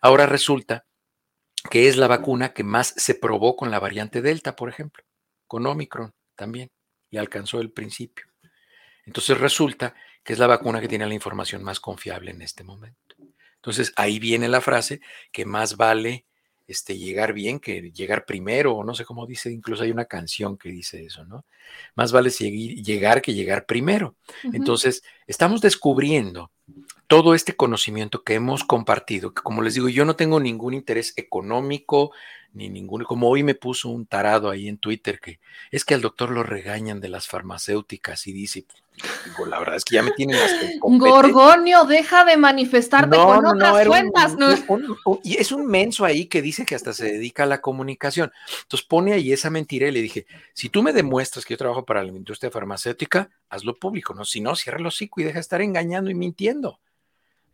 [0.00, 0.84] ahora resulta
[1.70, 5.04] que es la vacuna que más se probó con la variante Delta, por ejemplo,
[5.46, 6.70] con Omicron también,
[7.10, 8.26] y alcanzó el principio.
[9.04, 13.16] Entonces resulta que es la vacuna que tiene la información más confiable en este momento.
[13.56, 15.00] Entonces ahí viene la frase
[15.32, 16.26] que más vale
[16.70, 20.56] este, llegar bien que llegar primero, o no sé cómo dice, incluso hay una canción
[20.56, 21.44] que dice eso, ¿no?
[21.96, 24.14] Más vale seguir, llegar que llegar primero.
[24.52, 26.52] Entonces, estamos descubriendo
[27.10, 31.12] todo este conocimiento que hemos compartido, que como les digo, yo no tengo ningún interés
[31.16, 32.12] económico,
[32.52, 35.40] ni ninguno, como hoy me puso un tarado ahí en Twitter que
[35.72, 38.64] es que al doctor lo regañan de las farmacéuticas y dice,
[39.44, 40.38] la verdad es que ya me tienen
[40.80, 44.36] Gorgonio, deja de manifestarte con otras cuentas.
[45.24, 48.30] y es un menso ahí que dice que hasta se dedica a la comunicación.
[48.62, 51.84] Entonces pone ahí esa mentira y le dije, si tú me demuestras que yo trabajo
[51.84, 54.24] para la industria farmacéutica, hazlo público, ¿no?
[54.24, 56.78] Si no, cierra el hocico y deja de estar engañando y mintiendo.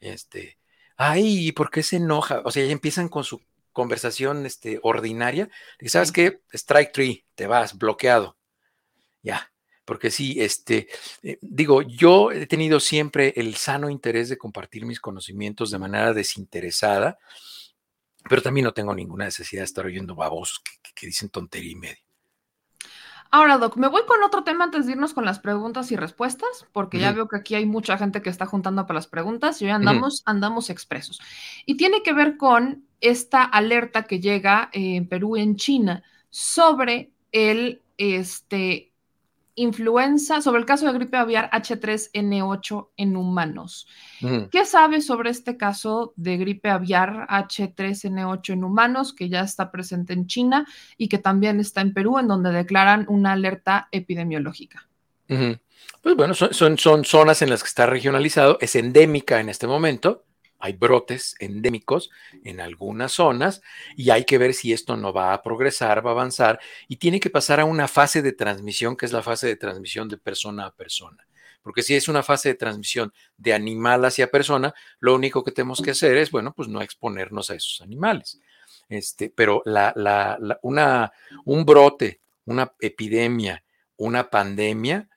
[0.01, 0.59] Este,
[0.97, 2.43] ay, ¿por qué se enoja?
[2.45, 3.41] O sea, ya empiezan con su
[3.73, 5.51] conversación este, ordinaria.
[5.81, 8.37] Y sabes qué, strike three, te vas, bloqueado.
[9.23, 9.53] Ya,
[9.85, 10.89] porque sí, este,
[11.23, 16.13] eh, digo, yo he tenido siempre el sano interés de compartir mis conocimientos de manera
[16.13, 17.19] desinteresada,
[18.29, 20.61] pero también no tengo ninguna necesidad de estar oyendo babosos
[20.95, 22.06] que, dicen tontería y media.
[23.37, 26.67] Ahora, Doc, me voy con otro tema antes de irnos con las preguntas y respuestas,
[26.73, 29.67] porque ya veo que aquí hay mucha gente que está juntando para las preguntas y
[29.67, 31.21] hoy andamos, andamos expresos.
[31.67, 37.83] Y tiene que ver con esta alerta que llega en Perú, en China, sobre el,
[37.99, 38.95] este,
[39.57, 43.89] influenza, sobre el caso de gripe aviar H3N8 en humanos.
[44.53, 50.13] ¿Qué sabes sobre este caso de gripe aviar H3N8 en humanos que ya está presente
[50.13, 54.89] en China y que también está en Perú, en donde declaran una alerta epidemiológica?
[55.27, 60.26] Pues bueno, son, son zonas en las que está regionalizado, es endémica en este momento
[60.59, 62.11] hay brotes endémicos
[62.45, 63.63] en algunas zonas
[63.97, 67.21] y hay que ver si esto no va a progresar, va a avanzar y tiene
[67.21, 70.67] que pasar a una fase de transmisión que es la fase de transmisión de persona
[70.67, 71.27] a persona.
[71.63, 75.83] Porque si es una fase de transmisión de animal hacia persona, lo único que tenemos
[75.83, 78.41] que hacer es, bueno, pues no exponernos a esos animales.
[78.89, 81.13] Este, pero la, una,
[81.45, 83.65] un brote, una epidemia,
[83.97, 85.09] una pandemia,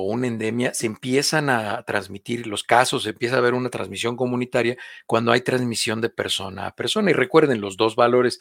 [0.00, 4.16] o una endemia, se empiezan a transmitir los casos, se empieza a haber una transmisión
[4.16, 4.76] comunitaria
[5.06, 7.10] cuando hay transmisión de persona a persona.
[7.10, 8.40] Y recuerden, los dos valores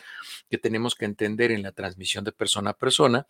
[0.49, 3.27] que tenemos que entender en la transmisión de persona a persona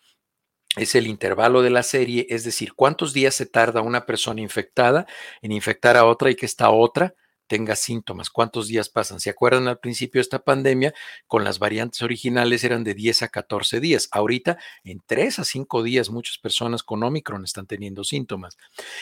[0.77, 5.07] es el intervalo de la serie, es decir, cuántos días se tarda una persona infectada
[5.41, 7.15] en infectar a otra y que esta otra
[7.49, 9.19] tenga síntomas, cuántos días pasan.
[9.19, 10.93] ¿Se acuerdan al principio de esta pandemia?
[11.27, 14.07] Con las variantes originales eran de 10 a 14 días.
[14.11, 18.57] Ahorita, en 3 a 5 días, muchas personas con Omicron están teniendo síntomas.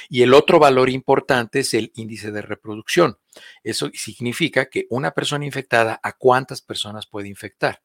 [0.09, 3.17] Y el otro valor importante es el índice de reproducción.
[3.63, 7.81] Eso significa que una persona infectada, ¿a cuántas personas puede infectar?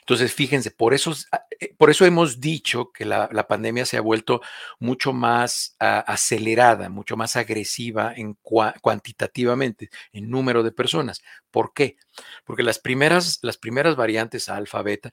[0.00, 4.00] Entonces, fíjense, por eso, ah, eh, por eso hemos dicho que la, pandemia se ha
[4.00, 4.40] vuelto
[4.78, 8.34] mucho más ah, acelerada, mucho más agresiva en
[8.80, 11.22] cuantitativamente, en número de personas.
[11.50, 11.96] ¿Por qué?
[12.44, 15.12] Porque las primeras, las primeras variantes alfa, beta,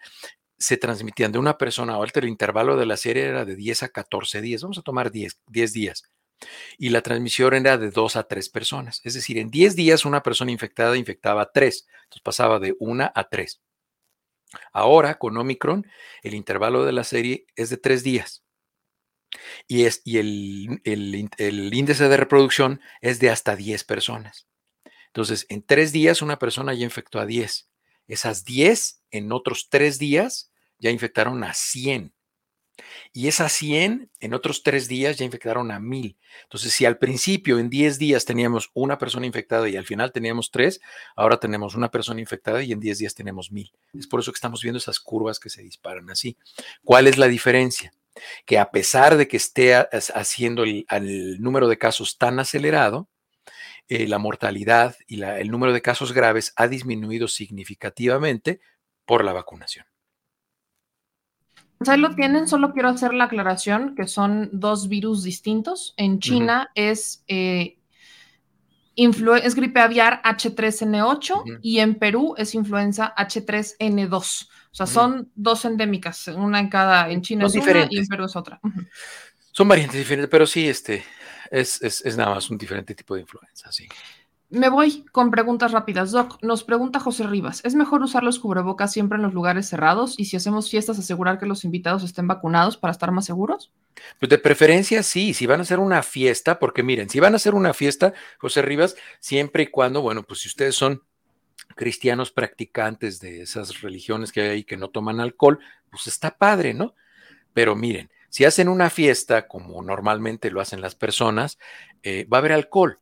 [0.58, 3.84] se transmitían de una persona a otra, el intervalo de la serie era de 10
[3.84, 6.04] a 14 días, vamos a tomar 10, 10 días.
[6.78, 9.02] Y la transmisión era de 2 a 3 personas.
[9.04, 13.12] Es decir, en 10 días una persona infectada infectaba a 3, entonces pasaba de 1
[13.14, 13.62] a 3.
[14.74, 15.86] Ahora, con Omicron,
[16.24, 18.44] el intervalo de la serie es de tres días.
[19.68, 24.48] Y, es, y el, el, índice de reproducción es de hasta 10 personas.
[25.08, 27.70] Entonces, en tres días una persona ya infectó a 10.
[28.08, 32.14] Esas 10 en otros tres días ya infectaron a 100.
[33.14, 36.18] Y esas 100 en otros tres días ya infectaron a 1000.
[36.44, 40.52] Entonces, si al principio en 10 días teníamos una persona infectada y al final teníamos
[40.52, 40.80] tres,
[41.16, 43.72] ahora tenemos una persona infectada y en 10 días tenemos 1000.
[43.94, 46.38] Es por eso que estamos viendo esas curvas que se disparan así.
[46.84, 47.94] ¿Cuál es la diferencia?
[48.46, 50.86] Que a pesar de que esté haciendo el,
[51.40, 53.10] número de casos tan acelerado,
[53.88, 58.60] eh, la mortalidad y el número de casos graves ha disminuido significativamente
[59.06, 59.86] por la vacunación.
[61.88, 65.94] Ahí lo tienen, solo quiero hacer la aclaración que son dos virus distintos.
[65.96, 67.78] En China es, eh,
[68.96, 74.50] es gripe aviar H3N8 y en Perú es influenza H3N2.
[74.72, 78.26] O sea, son dos endémicas, una en cada, en China es una y en Perú
[78.26, 78.60] es otra.
[79.52, 81.04] Son variantes diferentes, pero sí, este,
[81.50, 83.88] es, es, es, nada más un diferente tipo de influenza, sí.
[84.52, 86.10] Me voy con preguntas rápidas.
[86.10, 90.16] Doc, nos pregunta José Rivas, ¿es mejor usar los cubrebocas siempre en los lugares cerrados
[90.18, 93.72] y si hacemos fiestas asegurar que los invitados estén vacunados para estar más seguros?
[94.20, 97.36] Pues de preferencia sí, si van a hacer una fiesta, porque miren, si van a
[97.36, 101.04] hacer una fiesta, José Rivas, siempre y cuando, bueno, pues si ustedes son
[101.76, 105.60] cristianos practicantes de esas religiones que hay ahí que no toman alcohol,
[105.92, 106.96] pues está padre, ¿no?
[107.54, 111.60] Pero miren, si hacen una fiesta, como normalmente lo hacen las personas,
[112.02, 113.00] eh, va a haber alcohol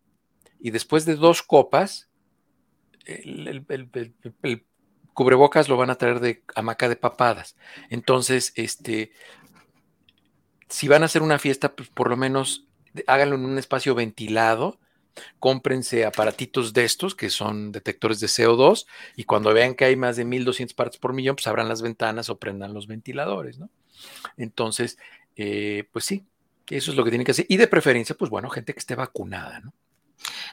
[0.59, 2.09] y después de dos copas,
[3.05, 3.65] el,
[5.13, 7.55] cubrebocas lo van a traer de hamaca de papadas.
[7.89, 9.11] Entonces, este,
[10.69, 12.67] si van a hacer una fiesta, pues por lo menos
[13.07, 14.79] háganlo en un espacio ventilado.
[15.39, 18.85] Cómprense aparatitos de estos que son detectores de CO2
[19.15, 22.29] y cuando vean que hay más de 1200 partes por millón, pues abran las ventanas
[22.29, 23.71] o prendan los ventiladores, ¿no?
[24.37, 24.99] Entonces,
[25.35, 26.27] eh, pues sí,
[26.69, 27.47] eso es lo que tienen que hacer.
[27.49, 29.73] Y de preferencia, pues bueno, gente que esté vacunada, ¿no?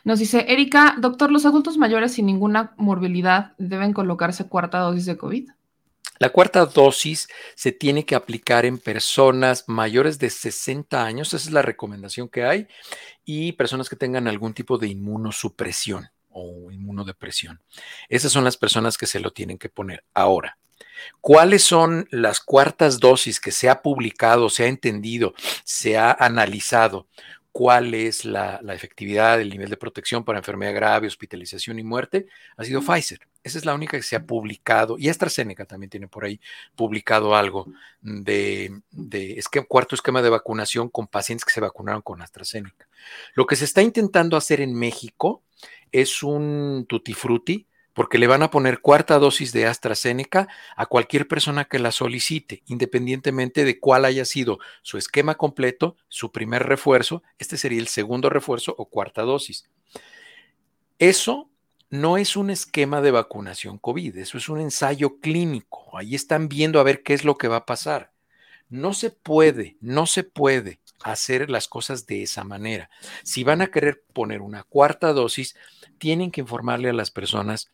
[0.05, 5.17] Nos dice Erika, doctor, ¿los adultos mayores sin ninguna morbilidad deben colocarse cuarta dosis de
[5.17, 5.51] COVID?
[6.19, 11.53] La cuarta dosis se tiene que aplicar en personas mayores de 60 años, esa es
[11.53, 12.69] la recomendación que hay,
[13.25, 17.61] y personas que tengan algún tipo de inmunosupresión o inmunodepresión.
[18.09, 20.05] Esas son las personas que se lo tienen que poner.
[20.15, 20.57] Ahora,
[21.21, 25.35] ¿cuáles son las cuartas dosis que se ha publicado, se ha entendido,
[25.65, 27.09] se ha analizado?
[27.55, 32.27] Cuál es la, efectividad, el nivel de protección para enfermedad grave, hospitalización y muerte,
[32.57, 33.21] ha sido Pfizer.
[33.45, 36.41] Esa es la única que se ha publicado, y AstraZeneca también tiene por ahí
[36.75, 37.69] publicado algo
[38.01, 42.89] de, de cuarto esquema de vacunación con pacientes que se vacunaron con AstraZeneca.
[43.35, 45.45] Lo que se está intentando hacer en México
[45.93, 51.27] es un tutti frutti porque le van a poner cuarta dosis de AstraZeneca a cualquier
[51.27, 57.23] persona que la solicite, independientemente de cuál haya sido su esquema completo, su primer refuerzo,
[57.39, 59.71] este sería el segundo refuerzo o cuarta dosis.
[60.99, 61.51] Eso
[61.89, 65.97] no es un esquema de vacunación COVID, eso es un ensayo clínico.
[65.97, 68.13] Ahí están viendo a ver qué es lo que va a pasar.
[68.69, 72.91] No se puede, no se puede hacer las cosas de esa manera.
[73.23, 75.55] Si van a querer poner una cuarta dosis,
[75.99, 77.71] tienen que informarle a las personas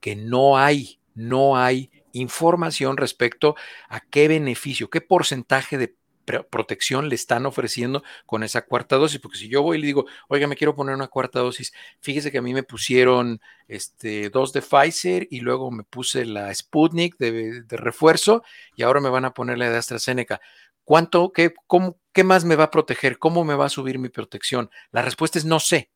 [0.00, 3.56] que no hay, no hay información respecto
[3.88, 9.36] a qué beneficio, qué porcentaje de protección le están ofreciendo con esa cuarta dosis, porque
[9.36, 12.38] si yo voy y le digo, oiga, me quiero poner una cuarta dosis, fíjese que
[12.38, 17.62] a mí me pusieron este, dos de Pfizer y luego me puse la Sputnik de,
[17.62, 18.42] de refuerzo
[18.74, 20.40] y ahora me van a poner la de AstraZeneca.
[20.84, 23.18] ¿Cuánto, qué, cómo, qué más me va a proteger?
[23.18, 24.70] ¿Cómo me va a subir mi protección?
[24.92, 25.90] La respuesta es no sé.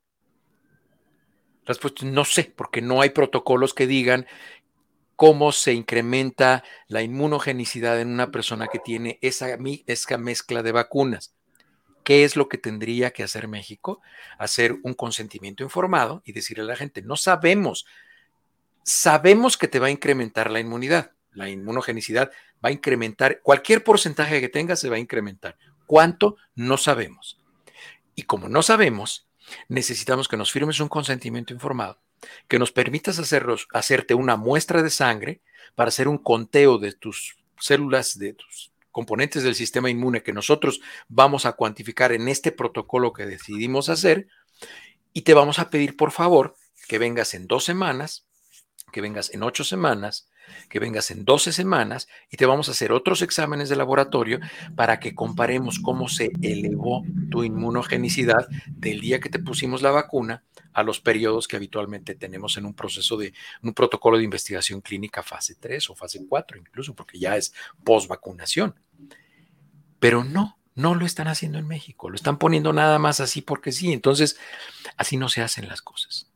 [1.63, 4.27] La respuesta es no sé, porque no hay protocolos que digan
[5.17, 9.57] cómo se incrementa la inmunogenicidad en una persona que tiene esa,
[9.87, 11.35] esa mezcla de vacunas.
[12.05, 14.01] ¿Qué es lo que tendría que hacer México?
[14.39, 17.87] Hacer un consentimiento informado y decirle a la gente, no sabemos,
[18.83, 22.31] sabemos que te va a incrementar la inmunidad, la inmunogenicidad
[22.65, 25.57] va a incrementar, cualquier porcentaje que tengas se va a incrementar.
[25.89, 26.37] ¿Cuánto?
[26.55, 27.41] No sabemos.
[28.15, 29.27] Y como no sabemos,
[29.69, 31.99] necesitamos que nos firmes un consentimiento informado,
[32.47, 35.41] que nos permitas hacerlos, hacerte una muestra de sangre
[35.75, 40.83] para hacer un conteo de tus células, de tus componentes del sistema inmune que nosotros
[41.09, 44.29] vamos a cuantificar en este protocolo que decidimos hacer
[45.15, 46.55] y te vamos a pedir por favor
[46.87, 48.27] que vengas en dos semanas,
[48.93, 50.28] que vengas en ocho semanas,
[50.69, 54.41] que vengas en 12 semanas y te vamos a hacer otros exámenes de laboratorio
[54.77, 60.45] para que comparemos cómo se elevó tu inmunogenicidad del día que te pusimos la vacuna
[60.73, 63.33] a los periodos que habitualmente tenemos en un proceso de
[63.63, 67.53] un protocolo de investigación clínica fase 3 o fase 4 incluso, porque ya es
[67.85, 68.75] post vacunación.
[69.99, 73.73] Pero no, no lo están haciendo en México, lo están poniendo nada más así porque
[73.73, 73.93] sí.
[73.93, 74.39] Entonces,
[74.97, 76.28] así no se hacen las cosas.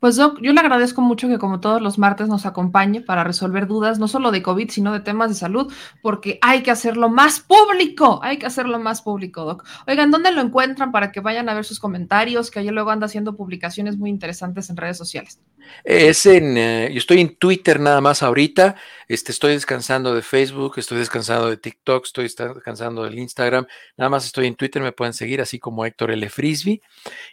[0.00, 3.66] Pues Doc, yo le agradezco mucho que como todos los martes nos acompañe para resolver
[3.66, 5.72] dudas, no solo de COVID, sino de temas de salud,
[6.02, 9.64] porque hay que hacerlo más público, hay que hacerlo más público, Doc.
[9.86, 12.50] Oigan, ¿dónde lo encuentran para que vayan a ver sus comentarios?
[12.50, 15.40] Que ayer luego anda haciendo publicaciones muy interesantes en redes sociales.
[15.82, 18.76] Es en, eh, yo estoy en Twitter nada más ahorita,
[19.08, 23.66] este, estoy descansando de Facebook, estoy descansando de TikTok, estoy descansando del Instagram,
[23.96, 26.28] nada más estoy en Twitter, me pueden seguir así como Héctor L.
[26.28, 26.80] Frisbee.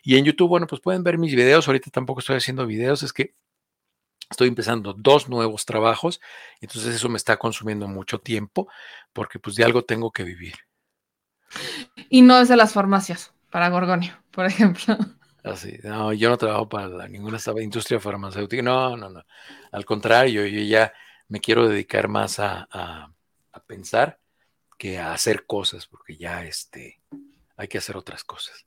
[0.03, 3.13] Y en YouTube, bueno, pues pueden ver mis videos, ahorita tampoco estoy haciendo videos, es
[3.13, 3.35] que
[4.29, 6.21] estoy empezando dos nuevos trabajos,
[6.61, 8.67] entonces eso me está consumiendo mucho tiempo,
[9.13, 10.55] porque pues de algo tengo que vivir.
[12.09, 14.97] Y no es de las farmacias, para Gorgonio, por ejemplo.
[15.43, 19.23] Así, no, yo no trabajo para ninguna industria farmacéutica, no, no, no.
[19.71, 20.93] Al contrario, yo ya
[21.27, 23.11] me quiero dedicar más a,
[23.65, 24.19] pensar
[24.77, 27.01] que a hacer cosas, porque ya este,
[27.55, 28.65] hay que hacer otras cosas.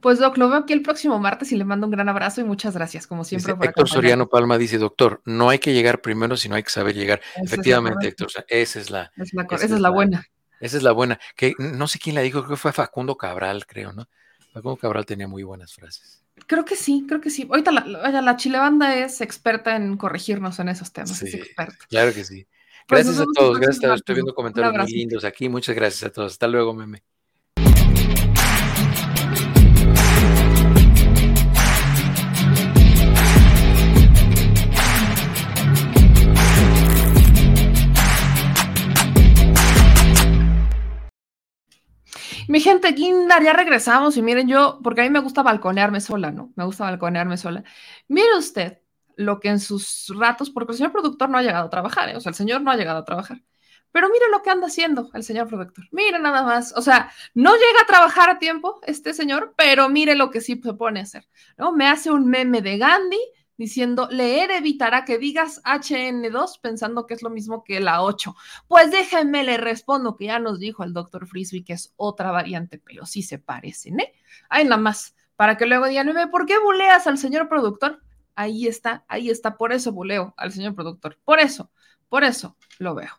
[0.00, 2.44] Pues Doc, lo veo aquí el próximo martes y le mando un gran abrazo y
[2.44, 3.54] muchas gracias, como siempre.
[3.60, 7.20] Héctor Soriano Palma dice, doctor, no hay que llegar primero, sino hay que saber llegar.
[7.36, 10.26] Efectivamente, Héctor, esa es la, esa es la buena.
[10.60, 11.18] Esa es la buena.
[11.36, 14.08] Que no sé quién la dijo, creo que fue Facundo Cabral, creo, ¿no?
[14.52, 16.22] Facundo Cabral tenía muy buenas frases.
[16.46, 17.46] Creo que sí, creo que sí.
[17.48, 21.16] Ahorita la, la Chilebanda es experta en corregirnos en esos temas.
[21.16, 21.40] Sí,
[21.88, 22.46] claro que sí.
[22.86, 24.00] Pues gracias a todos, gracias a todos.
[24.00, 25.48] Estoy viendo comentarios muy lindos aquí.
[25.48, 26.32] Muchas gracias a todos.
[26.32, 27.02] Hasta luego, meme.
[42.48, 46.30] Mi gente, Guindar, ya regresamos y miren yo, porque a mí me gusta balconearme sola,
[46.30, 46.52] ¿no?
[46.56, 47.64] Me gusta balconearme sola.
[48.08, 48.78] Mire usted
[49.16, 52.16] lo que en sus ratos, porque el señor productor no ha llegado a trabajar, ¿eh?
[52.16, 53.42] o sea, el señor no ha llegado a trabajar.
[53.92, 55.86] Pero mire lo que anda haciendo el señor productor.
[55.90, 56.74] Mire nada más.
[56.76, 60.60] O sea, no llega a trabajar a tiempo este señor, pero mire lo que sí
[60.62, 61.26] se pone a hacer.
[61.56, 61.72] ¿no?
[61.72, 63.20] Me hace un meme de Gandhi
[63.58, 68.34] diciendo, leer evitará que digas HN2 pensando que es lo mismo que la 8.
[68.68, 72.78] Pues déjenme, le respondo que ya nos dijo el doctor Frisbee que es otra variante,
[72.78, 74.12] pero sí se parecen, ¿eh?
[74.48, 78.02] Ahí nada más, para que luego digan, ¿por qué buleas al señor productor?
[78.34, 81.70] Ahí está, ahí está, por eso buleo al señor productor, por eso,
[82.08, 83.10] por eso lo veo.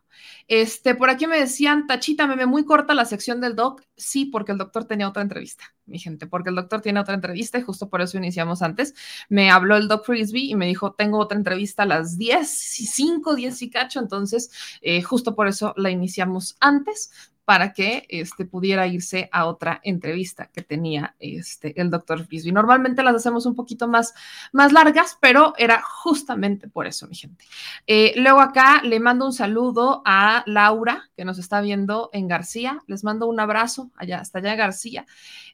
[0.47, 3.81] Este, por aquí me decían, Tachita, me muy corta la sección del doc.
[3.95, 7.57] Sí, porque el doctor tenía otra entrevista, mi gente, porque el doctor tiene otra entrevista
[7.57, 8.93] y justo por eso iniciamos antes.
[9.29, 13.35] Me habló el doc Frisbee y me dijo, tengo otra entrevista a las 10, 5,
[13.35, 14.51] 10 y cacho, entonces
[14.81, 17.11] eh, justo por eso la iniciamos antes
[17.47, 22.51] para que este, pudiera irse a otra entrevista que tenía este, el doctor Frisby.
[22.51, 24.13] Normalmente las hacemos un poquito más,
[24.51, 27.45] más largas, pero era justamente por eso, mi gente.
[27.87, 32.81] Eh, luego acá le mando un saludo a Laura, que nos está viendo en García.
[32.87, 35.05] Les mando un abrazo allá, hasta allá García.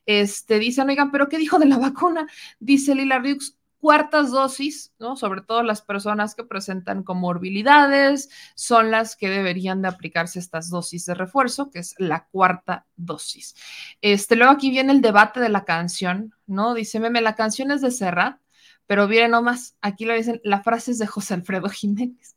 [0.06, 2.28] Este, dicen, oigan, ¿pero qué dijo de la vacuna?
[2.60, 5.16] Dice Lila Riux, cuartas dosis, ¿no?
[5.16, 11.08] Sobre todo las personas que presentan comorbilidades, son las que deberían de aplicarse estas dosis
[11.08, 13.56] de refuerzo, que es la cuarta dosis.
[14.02, 16.76] Este, luego aquí viene el debate de la canción, ¿no?
[16.76, 18.40] Dice, meme, la canción es de Serrat,
[18.86, 22.36] pero miren nomás, aquí lo dicen, la frase es de José Alfredo Jiménez.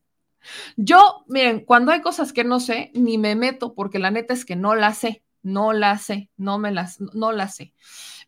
[0.77, 4.45] Yo, miren, cuando hay cosas que no sé, ni me meto, porque la neta es
[4.45, 7.73] que no la sé, no la sé, no me las, no la sé.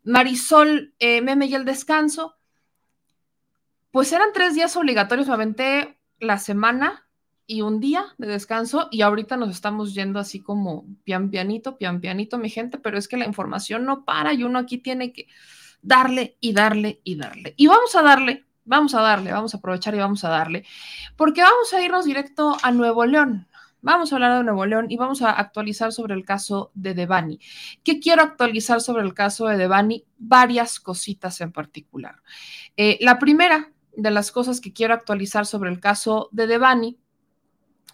[0.04, 2.36] Marisol, eh, meme y el descanso,
[3.90, 7.08] pues eran tres días obligatorios, me aventé la semana
[7.46, 12.00] y un día de descanso y ahorita nos estamos yendo así como pian pianito, pian
[12.00, 15.26] pianito, mi gente, pero es que la información no para y uno aquí tiene que
[15.80, 17.54] darle y darle y darle.
[17.56, 20.64] Y vamos a darle, vamos a darle, vamos a aprovechar y vamos a darle,
[21.16, 23.48] porque vamos a irnos directo a Nuevo León.
[23.80, 27.38] Vamos a hablar de Nuevo León y vamos a actualizar sobre el caso de Devani.
[27.84, 30.04] ¿Qué quiero actualizar sobre el caso de Devani?
[30.18, 32.16] Varias cositas en particular.
[32.76, 36.98] Eh, la primera de las cosas que quiero actualizar sobre el caso de Devani,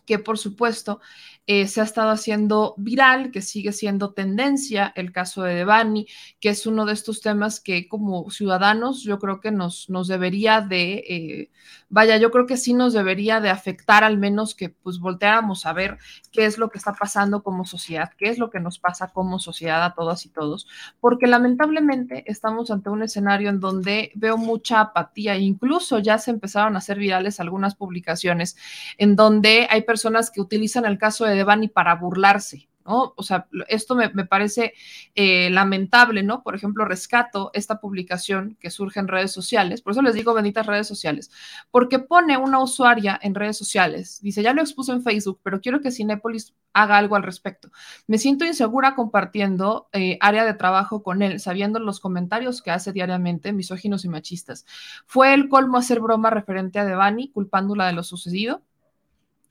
[0.06, 1.00] que por supuesto
[1.46, 6.06] eh, se ha estado haciendo viral, que sigue siendo tendencia el caso de Devani,
[6.40, 10.62] que es uno de estos temas que como ciudadanos yo creo que nos, nos debería
[10.62, 11.50] de, eh,
[11.90, 15.74] vaya, yo creo que sí nos debería de afectar al menos que pues volteáramos a
[15.74, 15.98] ver
[16.32, 19.38] qué es lo que está pasando como sociedad, qué es lo que nos pasa como
[19.38, 20.66] sociedad a todas y todos,
[20.98, 26.74] porque lamentablemente estamos ante un escenario en donde veo mucha apatía, incluso ya se empezaron
[26.74, 28.56] a hacer virales algunas publicaciones
[28.96, 29.93] en donde hay personas
[30.30, 33.14] que utilizan el caso de Devani para burlarse ¿no?
[33.16, 34.74] O sea, esto me, parece
[35.14, 36.42] eh, lamentable, ¿no?
[36.42, 40.66] Por ejemplo, rescato esta publicación que surge en redes sociales, por eso les digo benditas
[40.66, 41.30] redes sociales,
[41.70, 45.80] porque pone una usuaria en redes sociales, dice, ya lo expuso en Facebook, pero quiero
[45.80, 47.70] que Cinépolis haga algo al respecto.
[48.06, 52.92] Me siento insegura compartiendo eh, área de trabajo con él, sabiendo los comentarios que hace
[52.92, 54.66] diariamente, misóginos y machistas.
[55.06, 58.62] Fue el colmo hacer broma referente a Devani, culpándola de lo sucedido.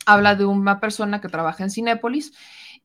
[0.06, 2.34] Habla de una persona que trabaja en Cinépolis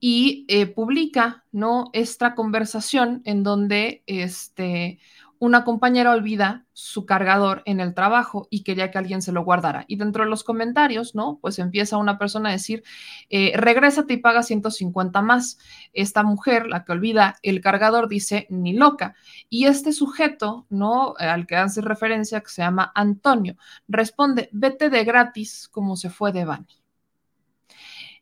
[0.00, 1.90] y eh, publica, ¿no?
[1.92, 4.98] Esta conversación en donde este,
[5.40, 9.84] una compañera olvida su cargador en el trabajo y quería que alguien se lo guardara.
[9.88, 11.38] Y dentro de los comentarios, ¿no?
[11.40, 12.82] Pues empieza una persona a decir,
[13.30, 15.58] eh, regrésate y paga 150 más.
[15.92, 19.14] Esta mujer, la que olvida el cargador, dice, ni loca.
[19.48, 21.14] Y este sujeto, ¿no?
[21.18, 23.56] Al que hace referencia, que se llama Antonio,
[23.86, 26.77] responde, vete de gratis como se fue de Bani.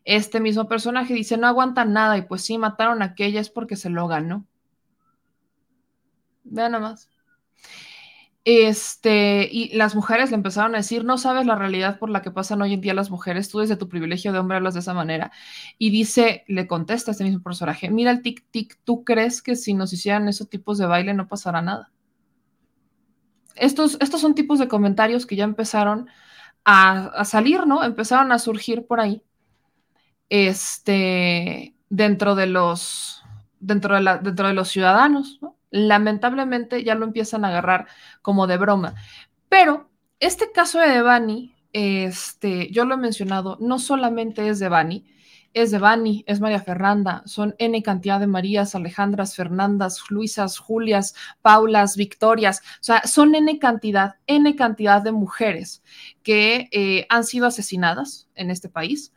[0.07, 3.75] Este mismo personaje dice, no aguanta nada y pues sí, mataron a aquella es porque
[3.75, 4.45] se lo ganó.
[6.45, 7.09] Vean nada más.
[8.45, 12.31] Este, y las mujeres le empezaron a decir, no sabes la realidad por la que
[12.31, 14.93] pasan hoy en día las mujeres, tú desde tu privilegio de hombre hablas de esa
[14.93, 15.33] manera.
[15.77, 19.91] Y dice, le contesta este mismo personaje, mira el tic-tic, ¿tú crees que si nos
[19.91, 21.91] hicieran esos tipos de baile no pasará nada?
[23.55, 26.07] Estos, estos son tipos de comentarios que ya empezaron
[26.63, 27.83] a, a salir, ¿no?
[27.83, 29.21] Empezaron a surgir por ahí
[30.29, 33.23] este, dentro, de los,
[33.59, 35.39] dentro, de la, dentro de los ciudadanos.
[35.69, 37.87] Lamentablemente ya lo empiezan a agarrar
[38.21, 38.95] como de broma.
[39.49, 45.05] Pero este caso de Devani, este, yo lo he mencionado, no solamente es de Bani,
[45.53, 51.15] es de Bani, es María Fernanda, son N cantidad de Marías, Alejandras, Fernandas, Luisas, Julias,
[51.41, 55.83] Paulas, Victorias, o sea, son N cantidad, N cantidad de mujeres
[56.23, 59.13] que eh, han sido asesinadas en este país,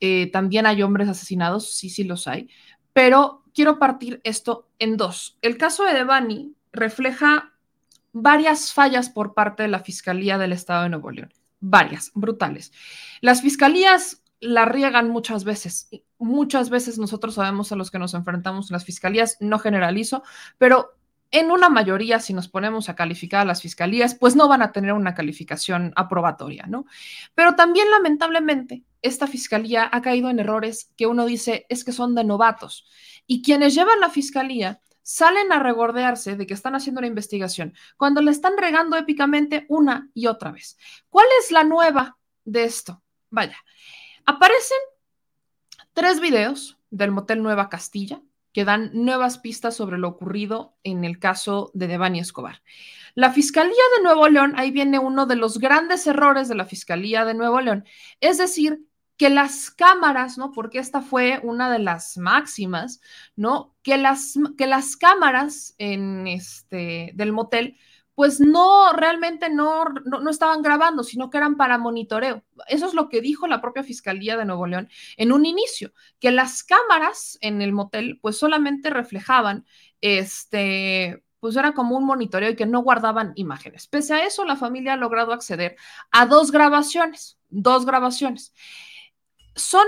[0.00, 2.48] eh, también hay hombres asesinados, sí, sí los hay,
[2.92, 5.38] pero quiero partir esto en dos.
[5.42, 7.52] El caso de Devani refleja
[8.12, 12.72] varias fallas por parte de la Fiscalía del Estado de Nuevo León, varias, brutales.
[13.20, 15.88] Las fiscalías la riegan muchas veces.
[16.18, 20.22] Muchas veces nosotros sabemos a los que nos enfrentamos en las fiscalías, no generalizo,
[20.58, 20.96] pero
[21.30, 24.72] en una mayoría, si nos ponemos a calificar a las fiscalías, pues no van a
[24.72, 26.86] tener una calificación aprobatoria, ¿no?
[27.34, 32.14] Pero también, lamentablemente, esta fiscalía ha caído en errores que uno dice es que son
[32.14, 32.86] de novatos.
[33.26, 38.20] Y quienes llevan la fiscalía salen a regordearse de que están haciendo una investigación cuando
[38.22, 40.76] la están regando épicamente una y otra vez.
[41.08, 43.02] ¿Cuál es la nueva de esto?
[43.30, 43.56] Vaya,
[44.24, 44.78] aparecen
[45.92, 48.20] tres videos del Motel Nueva Castilla
[48.52, 52.62] que dan nuevas pistas sobre lo ocurrido en el caso de Devani Escobar.
[53.14, 57.24] La Fiscalía de Nuevo León, ahí viene uno de los grandes errores de la Fiscalía
[57.24, 57.84] de Nuevo León,
[58.20, 58.84] es decir,
[59.16, 60.50] que las cámaras, ¿no?
[60.50, 63.02] Porque esta fue una de las máximas,
[63.36, 63.76] ¿no?
[63.82, 67.76] Que las, que las cámaras en este, del motel
[68.20, 72.44] pues no, realmente no, no, estaban grabando, sino que eran para monitoreo.
[72.68, 76.30] Eso es lo que dijo la propia Fiscalía de Nuevo León en un inicio, que
[76.30, 79.64] las cámaras en el motel pues solamente reflejaban,
[80.02, 83.86] este, pues era como un monitoreo y que no guardaban imágenes.
[83.86, 85.76] Pese a eso, la familia ha logrado acceder
[86.10, 88.52] a dos grabaciones, dos grabaciones.
[89.54, 89.86] Son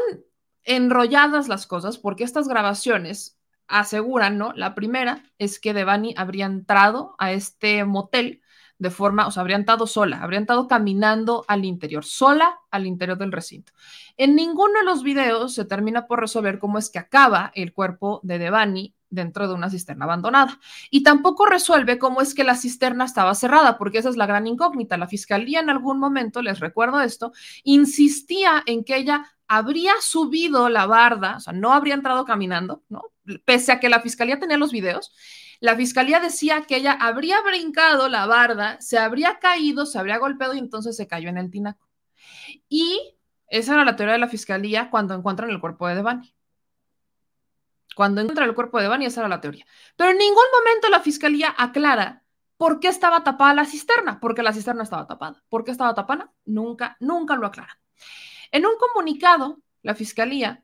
[0.64, 3.37] enrolladas las cosas porque estas grabaciones
[3.68, 4.52] aseguran, ¿no?
[4.54, 8.42] La primera es que Devani habría entrado a este motel
[8.78, 13.16] de forma, o sea, habría entrado sola, habría entrado caminando al interior, sola al interior
[13.16, 13.72] del recinto.
[14.16, 18.20] En ninguno de los videos se termina por resolver cómo es que acaba el cuerpo
[18.24, 20.58] de Devani dentro de una cisterna abandonada.
[20.90, 24.48] Y tampoco resuelve cómo es que la cisterna estaba cerrada, porque esa es la gran
[24.48, 24.96] incógnita.
[24.96, 27.32] La fiscalía en algún momento, les recuerdo esto,
[27.62, 33.11] insistía en que ella habría subido la barda, o sea, no habría entrado caminando, ¿no?
[33.44, 35.14] Pese a que la fiscalía tenía los videos,
[35.60, 40.54] la fiscalía decía que ella habría brincado la barda, se habría caído, se habría golpeado
[40.54, 41.88] y entonces se cayó en el tinaco.
[42.68, 43.16] Y
[43.46, 46.34] esa era la teoría de la fiscalía cuando encuentran el cuerpo de Devani.
[47.94, 49.66] Cuando encuentran el cuerpo de Devani, esa era la teoría.
[49.96, 52.24] Pero en ningún momento la fiscalía aclara
[52.56, 55.42] por qué estaba tapada la cisterna, porque la cisterna estaba tapada.
[55.48, 56.32] ¿Por qué estaba tapada?
[56.44, 57.78] Nunca, nunca lo aclara.
[58.52, 60.62] En un comunicado, la Fiscalía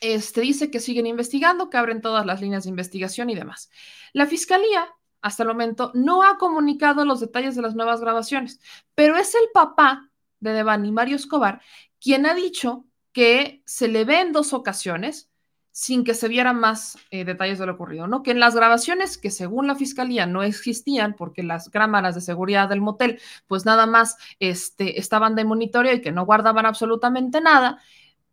[0.00, 3.70] este, dice que siguen investigando, que abren todas las líneas de investigación y demás.
[4.12, 4.88] La Fiscalía,
[5.20, 8.60] hasta el momento, no ha comunicado los detalles de las nuevas grabaciones,
[8.94, 10.10] pero es el papá
[10.40, 11.60] de Devani, Mario Escobar,
[12.00, 15.30] quien ha dicho que se le ve en dos ocasiones
[15.72, 18.22] sin que se vieran más eh, detalles de lo ocurrido, ¿no?
[18.22, 22.68] Que en las grabaciones que según la fiscalía no existían porque las cámaras de seguridad
[22.68, 27.80] del motel pues nada más este, estaban de monitoreo y que no guardaban absolutamente nada,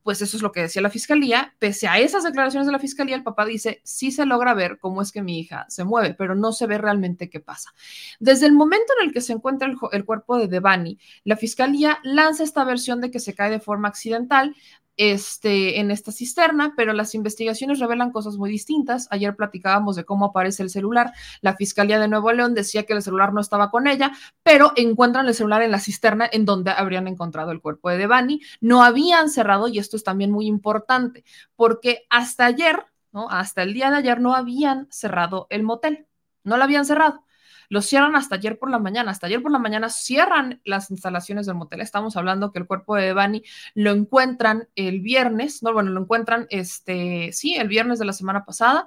[0.08, 1.54] pues eso es lo que decía la fiscalía.
[1.60, 5.02] Pese a esas declaraciones de la fiscalía, el papá dice, sí se logra ver cómo
[5.02, 7.74] es que mi hija se mueve, pero no se ve realmente qué pasa.
[8.18, 12.00] Desde el momento en el que se encuentra el, el cuerpo de Devani, la fiscalía
[12.04, 14.56] lanza esta versión de que se cae de forma accidental,
[14.98, 19.08] este, en esta cisterna, pero las investigaciones revelan cosas muy distintas.
[19.12, 21.14] Ayer platicábamos de cómo aparece el celular.
[21.42, 24.12] La Fiscalía de Nuevo León decía que el celular no estaba con ella,
[24.44, 28.42] pero encuentran el celular en la cisterna en donde habrían encontrado el cuerpo de Devani.
[28.60, 31.24] No habían cerrado, y esto es también muy importante,
[31.56, 33.30] porque hasta ayer, ¿no?
[33.30, 36.08] Hasta el día de ayer no habían cerrado el motel.
[36.44, 37.27] No lo habían cerrado.
[37.70, 39.12] Lo cierran hasta ayer por la mañana.
[39.12, 41.82] Hasta ayer por la mañana cierran las instalaciones del motel.
[41.82, 43.44] Estamos hablando que el cuerpo de Devani
[43.74, 48.46] lo encuentran el viernes, no, bueno, lo encuentran, este, sí, el viernes de la semana
[48.46, 48.86] pasada,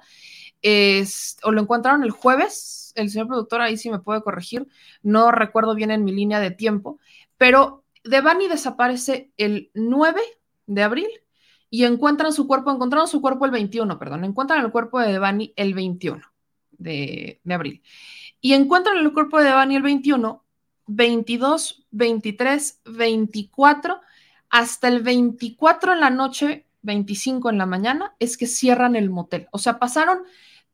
[1.43, 2.93] o lo encontraron el jueves.
[2.95, 4.67] El señor productor ahí sí me puede corregir.
[5.03, 6.99] No recuerdo bien en mi línea de tiempo,
[7.37, 10.21] pero Devani desaparece el 9
[10.65, 11.07] de abril
[11.69, 15.53] y encuentran su cuerpo, encontraron su cuerpo el 21, perdón, encuentran el cuerpo de Devani
[15.55, 16.30] el 21
[16.81, 17.81] de, abril
[18.41, 20.43] y encuentran el cuerpo de Devani el 21,
[20.87, 24.01] 22, 23, 24,
[24.49, 29.47] hasta el 24 en la noche, 25 en la mañana, es que cierran el motel.
[29.51, 30.23] O sea, pasaron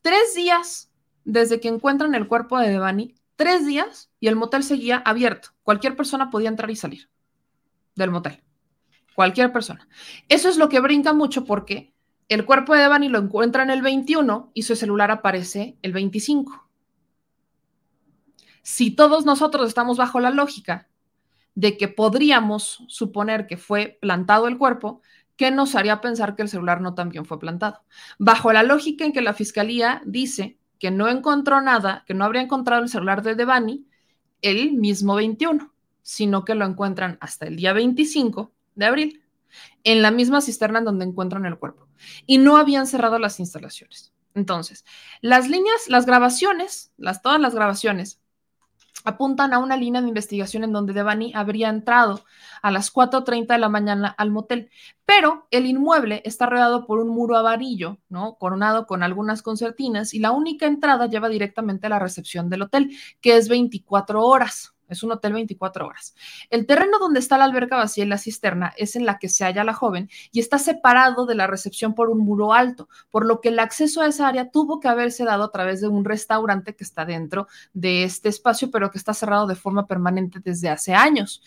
[0.01, 0.91] tres días
[1.25, 5.49] desde que encuentran el cuerpo de Devani, tres días y el motel seguía abierto.
[5.63, 7.09] Cualquier persona podía entrar y salir
[7.95, 8.41] del motel.
[9.13, 9.87] Cualquier persona.
[10.29, 11.93] Eso es lo que brinca mucho porque
[12.29, 16.67] el cuerpo de Devani lo encuentran el 21 y su celular aparece el 25
[18.67, 20.89] si todos nosotros estamos bajo la lógica
[21.55, 25.01] de que podríamos suponer que fue plantado el cuerpo,
[25.37, 27.79] ¿qué nos haría pensar que el celular no también fue plantado?
[28.19, 32.41] Bajo la lógica en que la fiscalía dice que no encontró nada, que no habría
[32.41, 33.85] encontrado el celular de Devani
[34.41, 39.23] el mismo 21, sino que lo encuentran hasta el día 25 de abril,
[39.83, 41.87] en la misma cisterna donde encuentran el cuerpo.
[42.25, 44.13] Y no habían cerrado las instalaciones.
[44.33, 44.85] Entonces,
[45.21, 48.21] las líneas, las grabaciones, las, todas las grabaciones
[49.03, 52.23] apuntan a una línea de investigación en donde Devani habría entrado
[52.61, 54.69] a las 4.30 de la mañana al motel,
[55.05, 58.35] pero el inmueble está rodeado por un muro avarillo, ¿no?
[58.35, 62.91] Coronado con algunas concertinas y la única entrada lleva directamente a la recepción del hotel,
[63.21, 64.73] que es 24 horas.
[64.87, 66.15] Es un hotel 24 horas.
[66.49, 69.43] El terreno donde está la alberca vacía y la cisterna es en la que se
[69.43, 73.41] halla la joven y está separado de la recepción por un muro alto, por lo
[73.41, 76.75] que el acceso a esa área tuvo que haberse dado a través de un restaurante
[76.75, 80.93] que está dentro de este espacio, pero que está cerrado de forma permanente desde hace
[80.93, 81.41] años.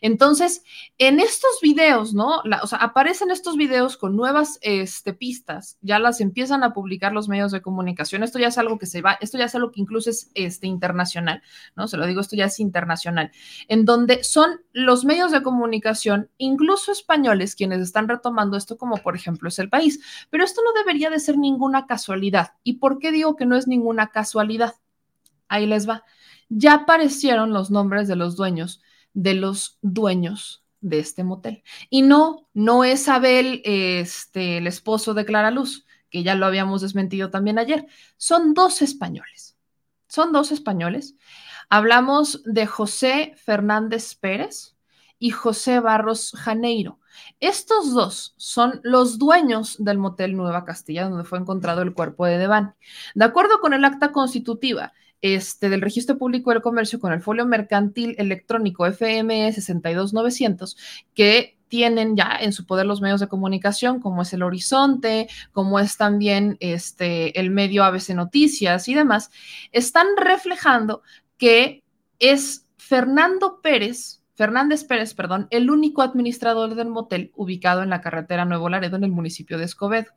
[0.00, 0.62] Entonces,
[0.96, 2.42] en estos videos, ¿no?
[2.62, 7.28] o sea, aparecen estos videos con nuevas este, pistas, ya las empiezan a publicar los
[7.28, 8.22] medios de comunicación.
[8.22, 10.66] Esto ya es algo que se va, esto ya es algo que incluso es este,
[10.66, 11.42] internacional,
[11.74, 11.88] ¿no?
[11.88, 13.32] Se lo digo, esto ya es internacional nacional,
[13.68, 19.16] en donde son los medios de comunicación, incluso españoles, quienes están retomando esto, como por
[19.16, 20.00] ejemplo es el país.
[20.30, 22.52] Pero esto no debería de ser ninguna casualidad.
[22.62, 24.74] ¿Y por qué digo que no es ninguna casualidad?
[25.48, 26.04] Ahí les va.
[26.48, 28.82] Ya aparecieron los nombres de los dueños,
[29.12, 31.62] de los dueños de este motel.
[31.90, 36.82] Y no, no es Abel, este, el esposo de Clara Luz, que ya lo habíamos
[36.82, 37.86] desmentido también ayer.
[38.16, 39.56] Son dos españoles.
[40.08, 41.16] Son dos españoles
[41.68, 44.76] Hablamos de José Fernández Pérez
[45.18, 47.00] y José Barros Janeiro.
[47.40, 52.38] Estos dos son los dueños del motel Nueva Castilla, donde fue encontrado el cuerpo de
[52.38, 52.68] Devani.
[53.14, 54.92] De acuerdo con el acta constitutiva
[55.22, 60.76] este, del Registro Público del Comercio con el folio mercantil electrónico FME 62900,
[61.14, 65.80] que tienen ya en su poder los medios de comunicación, como es el Horizonte, como
[65.80, 69.30] es también este, el medio ABC Noticias y demás,
[69.72, 71.02] están reflejando
[71.38, 71.82] que
[72.18, 78.44] es Fernando Pérez, Fernández Pérez, perdón, el único administrador del motel ubicado en la carretera
[78.44, 80.12] Nuevo Laredo en el municipio de Escobedo.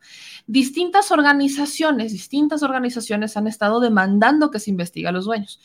[0.46, 5.62] Distintas organizaciones, distintas organizaciones han estado demandando que se investigue a los dueños.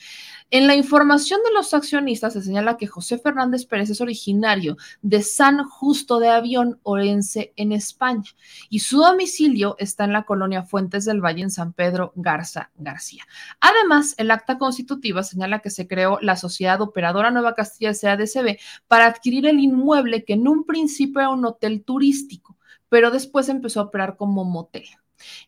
[0.55, 5.20] En la información de los accionistas se señala que José Fernández Pérez es originario de
[5.20, 8.30] San Justo de Avión, Orense, en España,
[8.70, 13.24] y su domicilio está en la colonia Fuentes del Valle, en San Pedro Garza García.
[13.59, 19.07] Además, el acta constitutiva señala que se creó la Sociedad Operadora Nueva Castilla SADCB para
[19.07, 22.57] adquirir el inmueble que en un principio era un hotel turístico,
[22.88, 24.86] pero después empezó a operar como motel.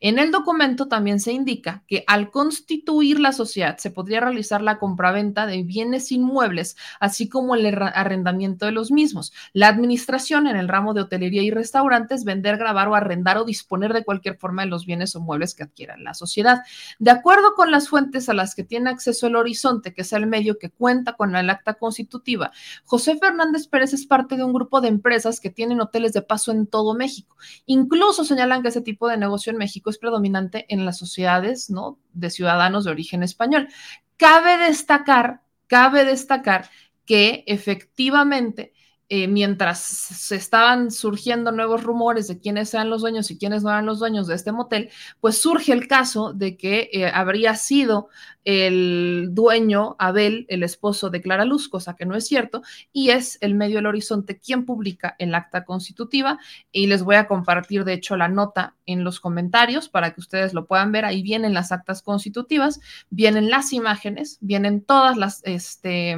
[0.00, 4.78] En el documento también se indica que al constituir la sociedad se podría realizar la
[4.78, 9.32] compraventa de bienes inmuebles, así como el arrendamiento de los mismos.
[9.52, 13.92] La administración en el ramo de hotelería y restaurantes, vender, grabar o arrendar o disponer
[13.92, 16.62] de cualquier forma de los bienes o muebles que adquiera la sociedad.
[16.98, 20.26] De acuerdo con las fuentes a las que tiene acceso el Horizonte, que es el
[20.26, 22.52] medio que cuenta con el acta constitutiva,
[22.84, 26.52] José Fernández Pérez es parte de un grupo de empresas que tienen hoteles de paso
[26.52, 27.36] en todo México.
[27.66, 31.98] Incluso señalan que ese tipo de negocio en México es predominante en las sociedades ¿no?
[32.12, 33.68] de ciudadanos de origen español.
[34.16, 36.70] Cabe destacar, cabe destacar
[37.04, 38.72] que efectivamente
[39.08, 43.70] eh, mientras se estaban surgiendo nuevos rumores de quiénes eran los dueños y quiénes no
[43.70, 44.90] eran los dueños de este motel,
[45.20, 48.08] pues surge el caso de que eh, habría sido
[48.46, 53.38] el dueño Abel, el esposo de Clara Luz, cosa que no es cierto, y es
[53.40, 56.38] el medio del horizonte quien publica el acta constitutiva
[56.72, 60.54] y les voy a compartir de hecho la nota en los comentarios para que ustedes
[60.54, 61.04] lo puedan ver.
[61.04, 62.80] Ahí vienen las actas constitutivas,
[63.10, 66.16] vienen las imágenes, vienen todas las, este,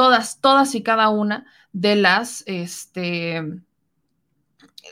[0.00, 1.44] todas, todas y cada una
[1.74, 3.42] de las este,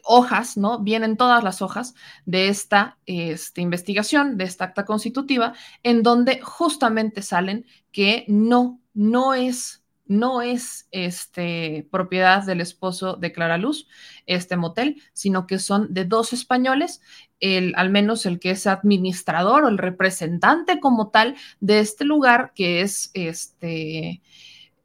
[0.04, 0.80] hojas, ¿no?
[0.80, 1.94] Vienen todas las hojas
[2.26, 9.32] de esta este, investigación, de esta acta constitutiva, en donde justamente salen que no, no
[9.32, 13.88] es, no es este, propiedad del esposo de Clara Luz,
[14.26, 17.00] este motel, sino que son de dos españoles,
[17.40, 22.52] el, al menos el que es administrador o el representante como tal de este lugar,
[22.54, 24.20] que es este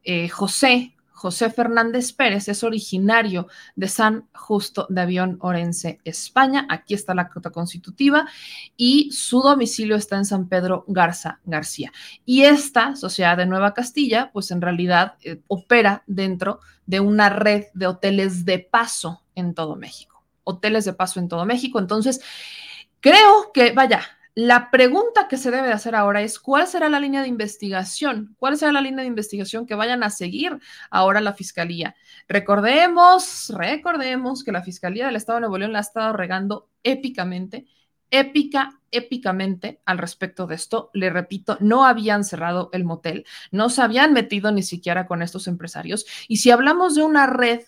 [0.04, 0.94] eh, José
[1.24, 6.66] José Fernández Pérez es originario de San Justo de Avión Orense, España.
[6.68, 8.28] Aquí está la cota constitutiva
[8.76, 11.92] y su domicilio está en San Pedro Garza García.
[12.26, 17.68] Y esta sociedad de Nueva Castilla, pues en realidad eh, opera dentro de una red
[17.72, 20.22] de hoteles de paso en todo México.
[20.42, 21.78] Hoteles de paso en todo México.
[21.78, 22.20] Entonces,
[23.00, 24.02] creo que, vaya,
[24.34, 28.34] la pregunta que se debe hacer ahora es, ¿cuál será la línea de investigación?
[28.38, 30.58] ¿Cuál será la línea de investigación que vayan a seguir
[30.90, 31.94] ahora la Fiscalía?
[32.26, 37.66] Recordemos, recordemos que la Fiscalía del Estado de Nuevo León la ha estado regando épicamente,
[38.10, 40.90] épica, épicamente al respecto de esto.
[40.94, 45.46] Le repito, no habían cerrado el motel, no se habían metido ni siquiera con estos
[45.46, 46.06] empresarios.
[46.26, 47.60] Y si hablamos de una red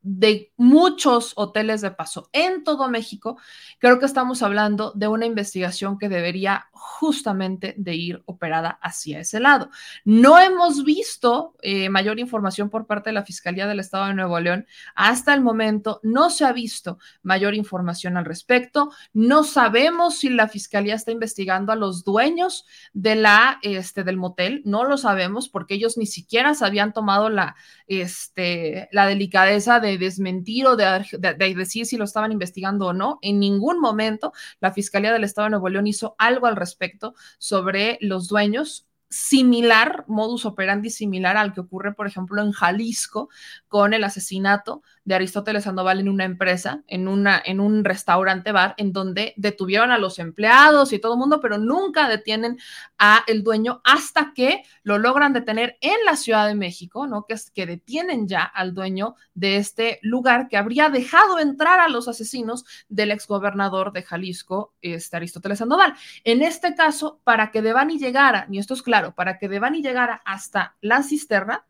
[0.00, 3.38] de muchos hoteles de paso en todo México,
[3.78, 9.40] creo que estamos hablando de una investigación que debería justamente de ir operada hacia ese
[9.40, 9.70] lado.
[10.04, 14.38] No hemos visto eh, mayor información por parte de la Fiscalía del Estado de Nuevo
[14.40, 14.66] León.
[14.94, 18.90] Hasta el momento no se ha visto mayor información al respecto.
[19.12, 24.62] No sabemos si la Fiscalía está investigando a los dueños de la, este, del motel.
[24.64, 29.87] No lo sabemos porque ellos ni siquiera se habían tomado la, este, la delicadeza de
[29.96, 33.18] desmentir o de, decir si lo estaban investigando o no.
[33.22, 37.96] En ningún momento la Fiscalía del Estado de Nuevo León hizo algo al respecto sobre
[38.00, 43.30] los dueños similar, modus operandi similar al que ocurre, por ejemplo, en Jalisco
[43.66, 48.74] con el asesinato de Aristóteles Sandoval en una empresa, en, una, en un restaurante bar,
[48.76, 52.58] en donde detuvieron a los empleados y todo el mundo, pero nunca detienen
[52.98, 57.24] a el dueño hasta que lo logran detener en la Ciudad de México, ¿no?
[57.24, 61.88] Que es que detienen ya al dueño de este lugar que habría dejado entrar a
[61.88, 65.94] los asesinos del exgobernador de Jalisco, este Aristóteles Sandoval.
[66.22, 70.20] En este caso, para que Devani llegara, y esto es claro, para que Devani llegara
[70.26, 71.64] hasta la cisterna,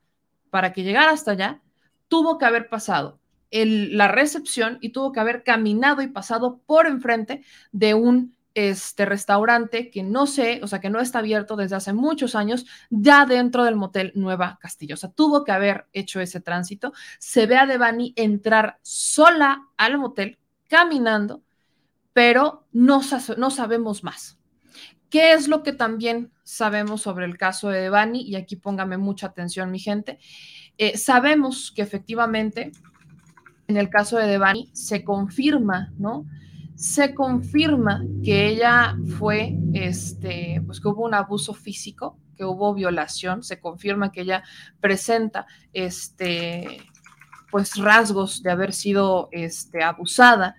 [0.50, 1.60] para que llegara hasta allá,
[2.08, 3.20] tuvo que haber pasado
[3.50, 7.42] la recepción y tuvo que haber caminado y pasado por enfrente
[7.72, 11.92] de un este restaurante que no sé, o sea, que no está abierto desde hace
[11.92, 14.94] muchos años, ya dentro del motel Nueva Castillo.
[14.94, 16.92] O sea, tuvo que haber hecho ese tránsito.
[17.20, 20.38] Se ve a Devani entrar sola al motel,
[20.68, 21.42] caminando,
[22.12, 24.38] pero no, sabemos más.
[25.08, 28.22] ¿Qué es lo que también sabemos sobre el caso de Devani?
[28.22, 30.18] Y aquí póngame mucha atención, mi gente.
[30.78, 32.72] Eh, sabemos que efectivamente
[33.68, 36.26] en el caso de Devani se confirma, ¿no?
[36.74, 43.42] Se confirma que ella fue, este, pues que hubo un abuso físico, que hubo violación,
[43.42, 44.42] se confirma que ella
[44.80, 46.82] presenta, este,
[47.50, 50.56] pues rasgos de haber sido, este, abusada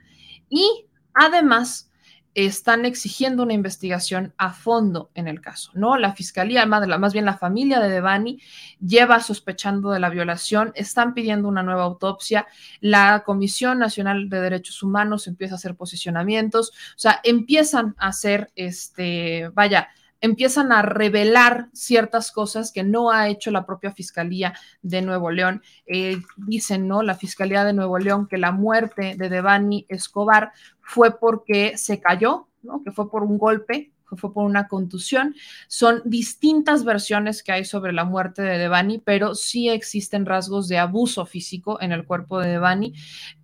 [0.48, 1.89] y además
[2.36, 5.98] están exigiendo una investigación a fondo en el caso, ¿no?
[5.98, 8.40] La fiscalía, más bien la familia de Devani,
[8.80, 12.48] lleva sospechando de la violación, están pidiendo una nueva autopsia,
[12.80, 18.52] la Comisión Nacional de Derechos Humanos empieza a hacer posicionamientos, o sea, empiezan a hacer,
[18.56, 19.90] este, vaya,
[20.22, 25.62] empiezan a revelar ciertas cosas que no ha hecho la propia Fiscalía de Nuevo León.
[25.86, 27.02] Eh, dicen, ¿no?
[27.04, 30.52] La Fiscalía de Nuevo León que la muerte de Devani Escobar
[30.82, 32.84] fue porque se cayó, ¿no?
[32.84, 35.36] Que fue por un golpe fue por una contusión.
[35.68, 40.78] Son distintas versiones que hay sobre la muerte de Devani, pero sí existen rasgos de
[40.78, 42.94] abuso físico en el cuerpo de Devani.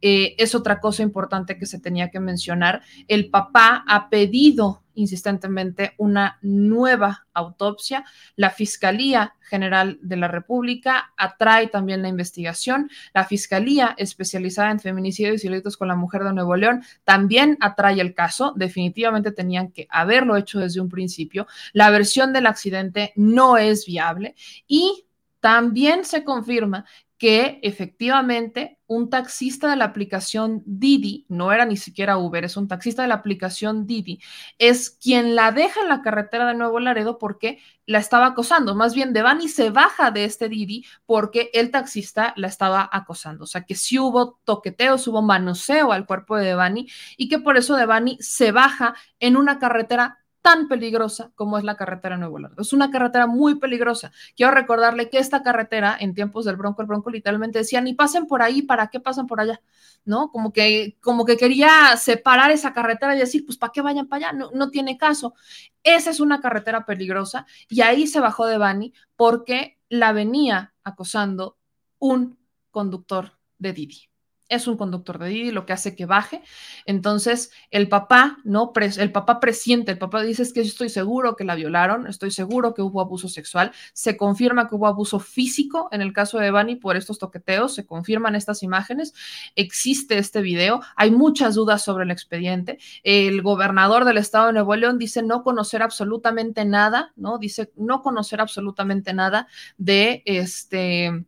[0.02, 2.82] Eh, es otra cosa importante que se tenía que mencionar.
[3.08, 8.04] El papá ha pedido insistentemente una nueva autopsia.
[8.36, 12.90] La Fiscalía General de la República atrae también la investigación.
[13.14, 18.02] La Fiscalía especializada en feminicidios y delitos con la mujer de Nuevo León también atrae
[18.02, 18.54] el caso.
[18.56, 21.48] Definitivamente tenían que haberlo hecho desde un principio.
[21.74, 24.36] La versión del accidente no es viable
[24.68, 25.06] y
[25.40, 26.86] también se confirma
[27.18, 32.68] que efectivamente un taxista de la aplicación Didi, no era ni siquiera Uber, es un
[32.68, 34.22] taxista de la aplicación Didi,
[34.60, 38.76] es quien la deja en la carretera de Nuevo Laredo porque la estaba acosando.
[38.76, 43.46] Más bien, Devani se baja de este Didi porque el taxista la estaba acosando.
[43.46, 46.88] O sea, que sí hubo toqueteos, hubo manoseo al cuerpo de Devani
[47.18, 51.76] y que por eso Devani se baja en una carretera tan peligrosa como es la
[51.76, 52.62] carretera Nuevo Laredo.
[52.62, 54.12] Es una carretera muy peligrosa.
[54.36, 58.28] Quiero recordarle que esta carretera, en tiempos del Bronco, el Bronco literalmente decía, ni pasen
[58.28, 59.60] por ahí, ¿para qué pasan por allá?
[60.06, 60.32] ¿No?
[60.32, 64.28] Como que, como que quería separar esa carretera y decir, pues, ¿para qué vayan para
[64.28, 64.38] allá?
[64.38, 65.34] No, no tiene caso.
[65.82, 71.58] Esa es una carretera peligrosa y ahí se bajó de Bani porque la venía acosando
[71.98, 72.38] un
[72.70, 74.10] conductor de Didi
[74.50, 76.42] es un conductor de Didi, lo que hace que baje.
[76.86, 78.72] Entonces, el papá, ¿no?
[78.76, 82.32] el papá presiente, el papá dice es que yo estoy seguro que la violaron, estoy
[82.32, 86.52] seguro que hubo abuso sexual, se confirma que hubo abuso físico en el caso de
[86.52, 89.14] Bani por estos toqueteos, se confirman estas imágenes,
[89.56, 92.78] existe este video, hay muchas dudas sobre el expediente.
[93.04, 97.38] El gobernador del estado de Nuevo León dice no conocer absolutamente nada, ¿no?
[97.38, 101.26] Dice no conocer absolutamente nada de este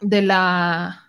[0.00, 1.07] de la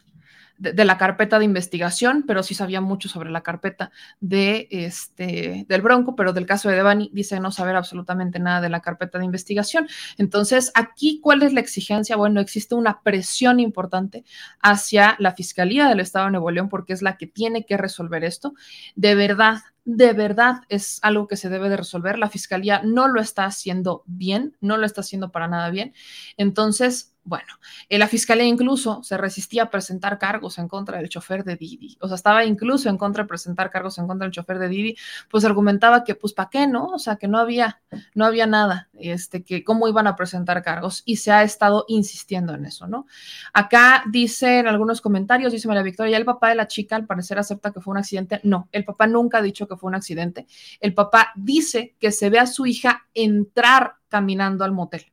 [0.59, 5.81] de, la carpeta de investigación, pero sí sabía mucho sobre la carpeta de este, del
[5.81, 9.25] Bronco, pero del caso de Devani dice no saber absolutamente nada de la carpeta de
[9.25, 9.87] investigación.
[10.17, 12.17] Entonces, aquí, ¿cuál es la exigencia?
[12.17, 14.25] Bueno, existe una presión importante
[14.61, 18.23] hacia la Fiscalía del Estado de Nuevo León porque es la que tiene que resolver
[18.23, 18.53] esto.
[18.95, 22.19] De verdad, de verdad es algo que se debe de resolver.
[22.19, 25.93] La Fiscalía no lo está haciendo bien, no lo está haciendo para nada bien.
[26.37, 27.53] Entonces, bueno,
[27.89, 32.07] la fiscalía incluso se resistía a presentar cargos en contra del chofer de Didi, o
[32.07, 34.97] sea, estaba incluso en contra de presentar cargos en contra del chofer de Didi,
[35.29, 36.87] pues argumentaba que, pues, ¿para qué no?
[36.87, 37.81] O sea, que no había,
[38.15, 42.55] no había nada, este, que cómo iban a presentar cargos y se ha estado insistiendo
[42.55, 43.05] en eso, ¿no?
[43.53, 47.37] Acá dice en algunos comentarios, dice María Victoria, el papá de la chica al parecer
[47.37, 48.41] acepta que fue un accidente.
[48.43, 50.47] No, el papá nunca ha dicho que fue un accidente.
[50.79, 55.11] El papá dice que se ve a su hija entrar caminando al motel,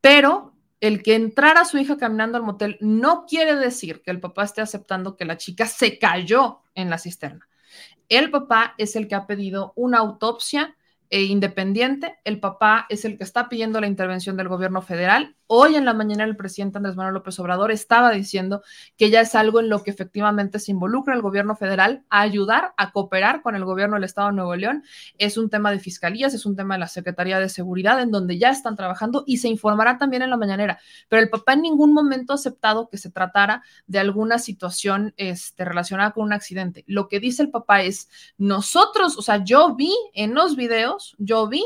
[0.00, 0.51] pero
[0.82, 4.62] el que entrara su hija caminando al motel no quiere decir que el papá esté
[4.62, 7.48] aceptando que la chica se cayó en la cisterna.
[8.08, 10.76] El papá es el que ha pedido una autopsia
[11.08, 12.18] e independiente.
[12.24, 15.92] El papá es el que está pidiendo la intervención del gobierno federal Hoy en la
[15.92, 18.62] mañana el presidente Andrés Manuel López Obrador estaba diciendo
[18.96, 22.72] que ya es algo en lo que efectivamente se involucra el gobierno federal a ayudar,
[22.78, 24.82] a cooperar con el gobierno del Estado de Nuevo León.
[25.18, 28.38] Es un tema de fiscalías, es un tema de la Secretaría de Seguridad en donde
[28.38, 30.80] ya están trabajando y se informará también en la mañanera.
[31.10, 35.66] Pero el papá en ningún momento ha aceptado que se tratara de alguna situación este,
[35.66, 36.82] relacionada con un accidente.
[36.86, 41.46] Lo que dice el papá es, nosotros, o sea, yo vi en los videos, yo
[41.46, 41.62] vi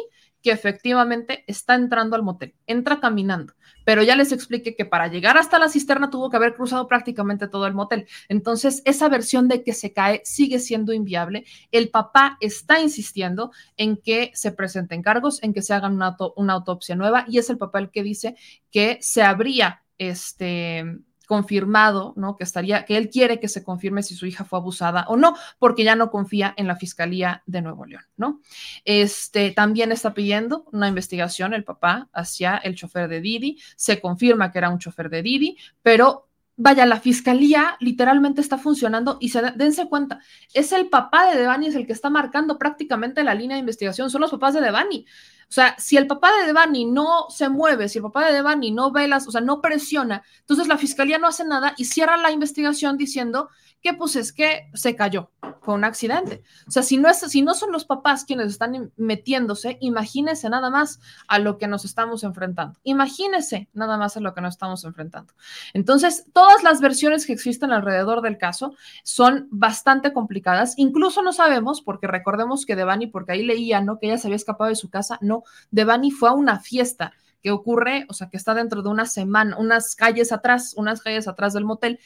[0.47, 5.37] que efectivamente está entrando al motel, entra caminando, pero ya les expliqué que para llegar
[5.37, 8.07] hasta la cisterna tuvo que haber cruzado prácticamente todo el motel.
[8.29, 11.45] Entonces, esa versión de que se cae sigue siendo inviable.
[11.73, 16.53] El papá está insistiendo en que se presenten cargos, en que se hagan una, una
[16.53, 18.37] autopsia nueva y es el papá el que dice
[18.71, 20.85] que se habría este
[21.27, 22.37] confirmado, ¿no?
[22.37, 25.37] Que estaría, que él quiere que se confirme si su hija fue abusada o no,
[25.59, 28.41] porque ya no confía en la Fiscalía de Nuevo León, ¿no?
[28.85, 34.53] Este también está pidiendo una investigación el papá hacia el chofer de Didi, se confirma
[34.53, 39.43] que era un chofer de Didi, pero vaya, la fiscalía literalmente está funcionando y se
[39.57, 40.21] dense cuenta,
[40.55, 44.11] es el papá de Devani, es el que está marcando prácticamente la línea de investigación,
[44.11, 45.07] son los papás de Devani.
[45.49, 48.73] O sea, si el papá de Devani no se mueve, si el papá de Devani
[48.73, 52.17] no ve las, o sea, no presiona, entonces la fiscalía no hace nada y cierra
[52.17, 53.49] la investigación diciendo
[53.87, 55.31] que pues es que se cayó.
[55.61, 56.43] fue un accidente.
[56.67, 60.71] O sea, si no, es, si no son los papás quienes están metiéndose, imagínese nada
[60.71, 62.81] más a lo que nos estamos enfrentando.
[62.83, 65.35] Imagínese nada más a lo que nos estamos enfrentando.
[65.73, 68.75] Entonces, todas las versiones que existen alrededor del caso
[69.05, 70.75] son bastante complicadas.
[70.79, 74.01] Incluso no sabemos, porque recordemos que Devani, porque ahí leía, ¿no?
[74.01, 75.17] Que ella se había escapado de su casa.
[75.21, 79.07] No, Devani fue a una fiesta que ocurre, o sea, que está dentro de una
[79.07, 82.01] semana, unas calles atrás, unas calles atrás del motel.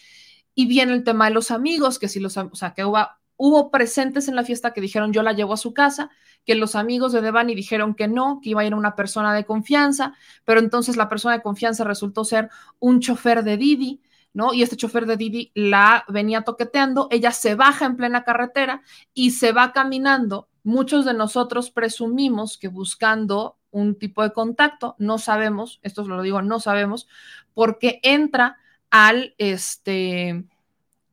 [0.61, 2.99] Y viene el tema de los amigos, que si los, o sea, que hubo,
[3.39, 6.11] hubo presentes en la fiesta que dijeron yo la llevo a su casa,
[6.45, 9.47] que los amigos de Devani dijeron que no, que iba a ir una persona de
[9.47, 10.13] confianza,
[10.45, 14.03] pero entonces la persona de confianza resultó ser un chofer de Didi,
[14.35, 14.53] ¿no?
[14.53, 18.83] Y este chofer de Didi la venía toqueteando, ella se baja en plena carretera
[19.15, 20.51] y se va caminando.
[20.63, 26.43] Muchos de nosotros presumimos que buscando un tipo de contacto, no sabemos, esto lo digo,
[26.43, 27.09] no sabemos,
[27.55, 28.59] porque entra
[28.91, 30.45] al, este,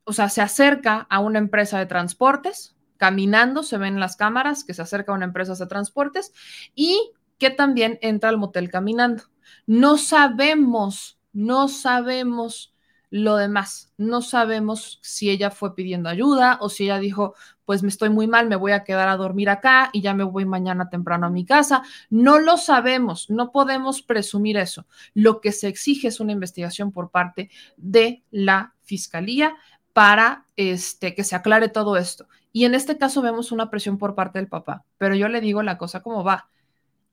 [0.03, 4.73] o sea, se acerca a una empresa de transportes, caminando, se ven las cámaras que
[4.73, 6.33] se acerca a una empresa de transportes
[6.75, 9.23] y que también entra al motel caminando.
[9.65, 12.73] No sabemos, no sabemos
[13.09, 13.93] lo demás.
[13.97, 17.35] No sabemos si ella fue pidiendo ayuda o si ella dijo,
[17.65, 20.23] pues me estoy muy mal, me voy a quedar a dormir acá y ya me
[20.23, 21.83] voy mañana temprano a mi casa.
[22.09, 24.85] No lo sabemos, no podemos presumir eso.
[25.13, 29.55] Lo que se exige es una investigación por parte de la Fiscalía
[29.93, 32.27] para este, que se aclare todo esto.
[32.53, 35.61] Y en este caso vemos una presión por parte del papá, pero yo le digo
[35.63, 36.49] la cosa como va.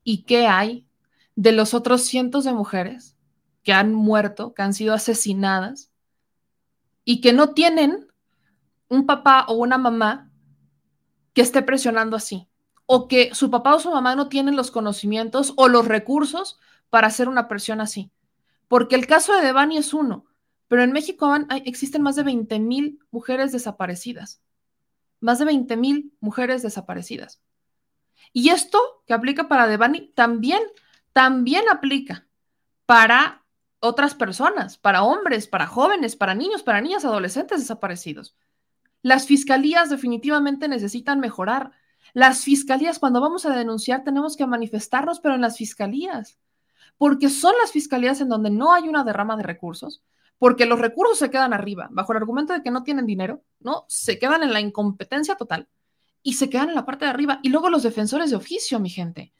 [0.05, 0.87] ¿Y qué hay
[1.35, 3.14] de los otros cientos de mujeres
[3.65, 5.91] que han muerto, que han sido asesinadas
[7.05, 8.07] y que no tienen
[8.89, 10.31] un papá o una mamá
[11.33, 12.49] que esté presionando así,
[12.87, 16.61] o que su papá o su mamá no tienen los conocimientos o los recursos
[16.91, 18.13] para hacer una presión así.
[18.69, 20.27] Porque el caso de Devani es uno,
[20.69, 21.35] pero en México
[21.65, 24.41] existen más de 20 mil mujeres desaparecidas.
[25.21, 27.41] Más de 20 mil mujeres desaparecidas.
[28.33, 30.63] Y esto que aplica para Devani también,
[31.13, 32.27] también aplica
[32.87, 33.44] para
[33.85, 38.35] otras personas, para hombres, para jóvenes, para niños, para niñas, adolescentes desaparecidos.
[39.03, 41.73] Las fiscalías definitivamente necesitan mejorar.
[42.15, 46.39] Las fiscalías, cuando vamos a denunciar, tenemos que manifestarnos, pero en las fiscalías,
[46.97, 50.03] porque son las fiscalías en donde no hay una derrama de recursos,
[50.39, 53.85] porque los recursos se quedan arriba, bajo el argumento de que no tienen dinero, ¿no?
[53.89, 55.69] Se quedan en la incompetencia total
[56.23, 57.41] y se quedan en la parte de arriba.
[57.43, 59.35] Y luego los defensores de oficio, mi gente.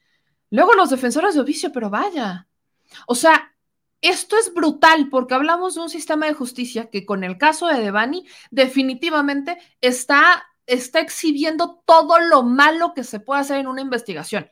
[0.51, 2.47] Luego los defensores de oficio, pero vaya.
[3.07, 3.54] O sea,
[4.05, 7.81] esto es brutal porque hablamos de un sistema de justicia que con el caso de
[7.81, 14.51] Devani definitivamente está, está exhibiendo todo lo malo que se puede hacer en una investigación.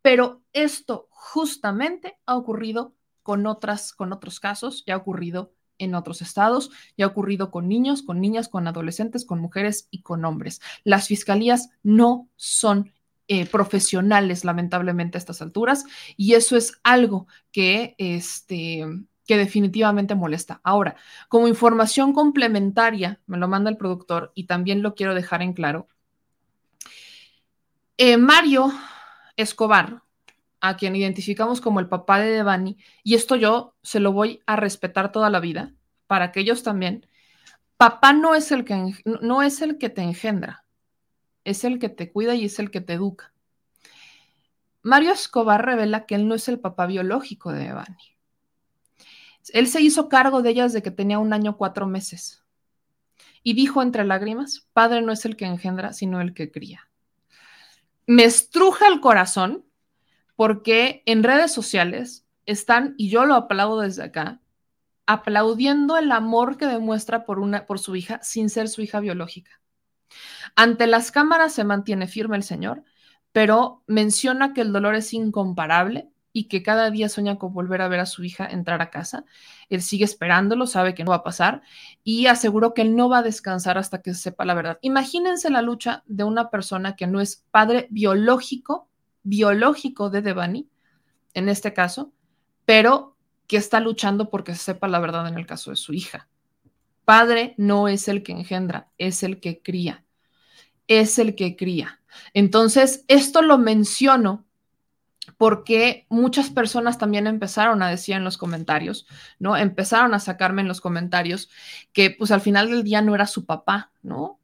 [0.00, 6.22] Pero esto justamente ha ocurrido con, otras, con otros casos, ya ha ocurrido en otros
[6.22, 10.62] estados, ya ha ocurrido con niños, con niñas, con adolescentes, con mujeres y con hombres.
[10.82, 12.90] Las fiscalías no son
[13.28, 15.84] eh, profesionales, lamentablemente, a estas alturas,
[16.16, 18.84] y eso es algo que, este,
[19.26, 20.60] que definitivamente molesta.
[20.62, 20.96] Ahora,
[21.28, 25.88] como información complementaria, me lo manda el productor y también lo quiero dejar en claro.
[27.96, 28.72] Eh, Mario
[29.36, 30.02] Escobar,
[30.60, 34.56] a quien identificamos como el papá de Devani, y esto yo se lo voy a
[34.56, 35.72] respetar toda la vida,
[36.06, 37.06] para que ellos también,
[37.76, 40.63] papá no es el que, no es el que te engendra,
[41.44, 43.32] es el que te cuida y es el que te educa.
[44.82, 48.16] Mario Escobar revela que él no es el papá biológico de Evani.
[49.52, 52.42] Él se hizo cargo de ellas de que tenía un año cuatro meses.
[53.42, 56.88] Y dijo entre lágrimas, padre no es el que engendra, sino el que cría.
[58.06, 59.64] Me estruja el corazón
[60.36, 64.40] porque en redes sociales están, y yo lo aplaudo desde acá,
[65.06, 69.60] aplaudiendo el amor que demuestra por, una, por su hija sin ser su hija biológica.
[70.56, 72.84] Ante las cámaras se mantiene firme el Señor,
[73.32, 77.88] pero menciona que el dolor es incomparable y que cada día sueña con volver a
[77.88, 79.24] ver a su hija entrar a casa.
[79.70, 81.62] Él sigue esperándolo, sabe que no va a pasar
[82.02, 84.78] y aseguró que él no va a descansar hasta que sepa la verdad.
[84.82, 88.88] Imagínense la lucha de una persona que no es padre biológico,
[89.22, 90.68] biológico de Devani,
[91.34, 92.12] en este caso,
[92.64, 93.16] pero
[93.46, 96.28] que está luchando porque sepa la verdad en el caso de su hija.
[97.04, 100.04] Padre no es el que engendra, es el que cría.
[100.86, 102.00] Es el que cría.
[102.32, 104.44] Entonces, esto lo menciono
[105.36, 109.06] porque muchas personas también empezaron a decir en los comentarios,
[109.38, 109.56] ¿no?
[109.56, 111.48] Empezaron a sacarme en los comentarios
[111.92, 114.38] que pues al final del día no era su papá, ¿no?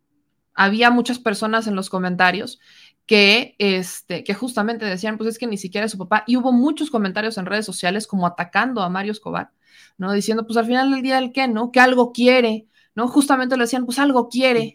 [0.55, 2.61] Había muchas personas en los comentarios
[3.07, 6.53] que, este, que justamente decían, pues es que ni siquiera es su papá, y hubo
[6.53, 9.51] muchos comentarios en redes sociales como atacando a Mario Escobar,
[9.99, 10.13] ¿no?
[10.13, 11.73] Diciendo, pues al final del día, ¿el qué, no?
[11.73, 13.09] Que algo quiere, ¿no?
[13.09, 14.75] Justamente le decían, pues algo quiere.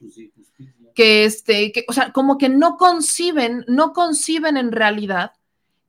[0.94, 5.34] que este, que, o sea, como que no conciben, no conciben en realidad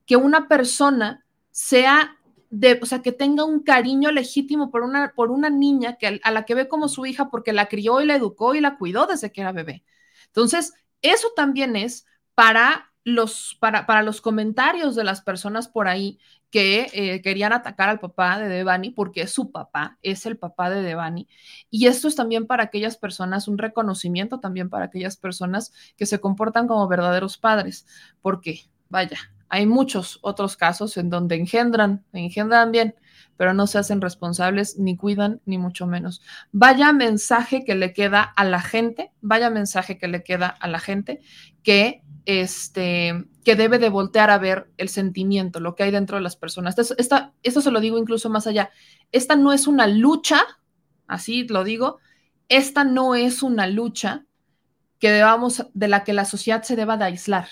[0.05, 2.17] que una persona sea
[2.51, 6.31] de, o sea, que tenga un cariño legítimo por una, por una niña que, a
[6.31, 9.07] la que ve como su hija porque la crió y la educó y la cuidó
[9.07, 9.85] desde que era bebé.
[10.27, 16.19] Entonces, eso también es para los, para, para los comentarios de las personas por ahí
[16.51, 20.71] que eh, querían atacar al papá de Devani porque es su papá, es el papá
[20.71, 21.29] de Devani.
[21.71, 26.21] Y esto es también para aquellas personas, un reconocimiento también para aquellas personas que se
[26.21, 27.87] comportan como verdaderos padres,
[28.23, 29.19] porque, vaya,
[29.49, 32.95] hay muchos otros casos en donde engendran, engendran bien,
[33.37, 36.23] pero no se hacen responsables, ni cuidan, ni mucho menos.
[36.53, 40.79] Vaya mensaje que le queda a la gente, vaya mensaje que le queda a la
[40.79, 41.21] gente
[41.63, 46.23] que, este, que debe de voltear a ver el sentimiento, lo que hay dentro de
[46.23, 46.79] las personas.
[46.79, 48.71] Esto, esto se lo digo incluso más allá.
[49.13, 50.43] Esta no es una lucha,
[51.07, 51.99] así lo digo,
[52.49, 54.27] esta no es una lucha
[54.99, 57.49] que debamos, de la que la sociedad se deba de aislar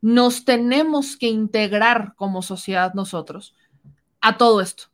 [0.00, 3.54] nos tenemos que integrar como sociedad nosotros
[4.20, 4.84] a todo esto,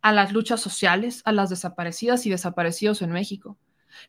[0.00, 3.58] a las luchas sociales, a las desaparecidas y desaparecidos en México.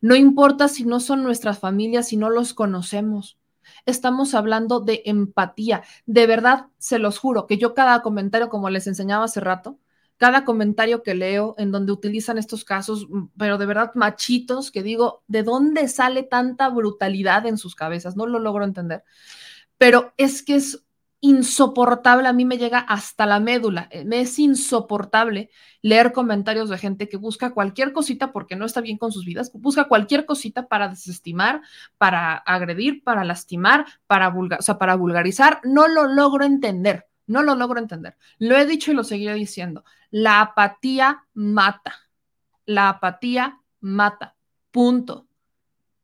[0.01, 3.37] No importa si no son nuestras familias, si no los conocemos.
[3.85, 5.83] Estamos hablando de empatía.
[6.05, 9.79] De verdad, se los juro, que yo cada comentario, como les enseñaba hace rato,
[10.17, 13.07] cada comentario que leo en donde utilizan estos casos,
[13.37, 18.15] pero de verdad machitos, que digo, ¿de dónde sale tanta brutalidad en sus cabezas?
[18.15, 19.03] No lo logro entender
[19.83, 20.85] pero es que es
[21.23, 25.49] insoportable, a mí me llega hasta la médula, eh, me es insoportable
[25.81, 29.49] leer comentarios de gente que busca cualquier cosita porque no está bien con sus vidas,
[29.53, 31.61] busca cualquier cosita para desestimar,
[31.97, 37.41] para agredir, para lastimar, para, vulgar, o sea, para vulgarizar, no lo logro entender, no
[37.41, 38.17] lo logro entender.
[38.37, 41.95] Lo he dicho y lo seguiré diciendo, la apatía mata,
[42.65, 44.35] la apatía mata,
[44.71, 45.27] punto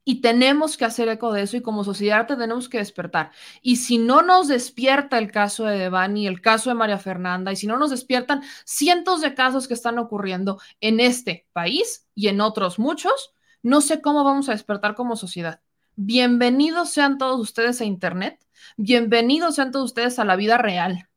[0.09, 3.29] y tenemos que hacer eco de eso y como sociedad tenemos que despertar.
[3.61, 7.55] Y si no nos despierta el caso de Devani, el caso de María Fernanda, y
[7.55, 12.41] si no nos despiertan cientos de casos que están ocurriendo en este país y en
[12.41, 15.61] otros muchos, no sé cómo vamos a despertar como sociedad.
[15.95, 18.43] Bienvenidos sean todos ustedes a Internet,
[18.77, 21.07] bienvenidos sean todos ustedes a la vida real,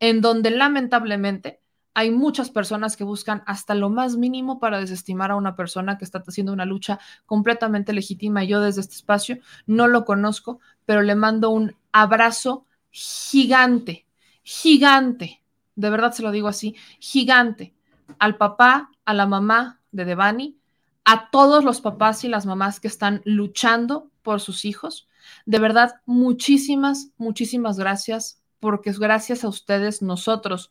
[0.00, 1.60] en donde lamentablemente
[1.94, 6.04] hay muchas personas que buscan hasta lo más mínimo para desestimar a una persona que
[6.04, 8.44] está haciendo una lucha completamente legítima.
[8.44, 14.06] Yo desde este espacio no lo conozco, pero le mando un abrazo gigante,
[14.42, 15.42] gigante,
[15.74, 17.74] de verdad se lo digo así, gigante,
[18.18, 20.56] al papá, a la mamá de Devani,
[21.04, 25.08] a todos los papás y las mamás que están luchando por sus hijos.
[25.46, 30.70] De verdad, muchísimas, muchísimas gracias, porque gracias a ustedes nosotros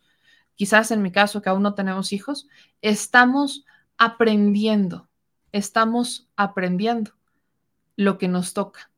[0.57, 2.49] quizás en mi caso que aún no tenemos hijos,
[2.81, 3.65] estamos
[3.97, 5.07] aprendiendo,
[5.53, 7.11] estamos aprendiendo
[7.95, 8.91] lo que nos toca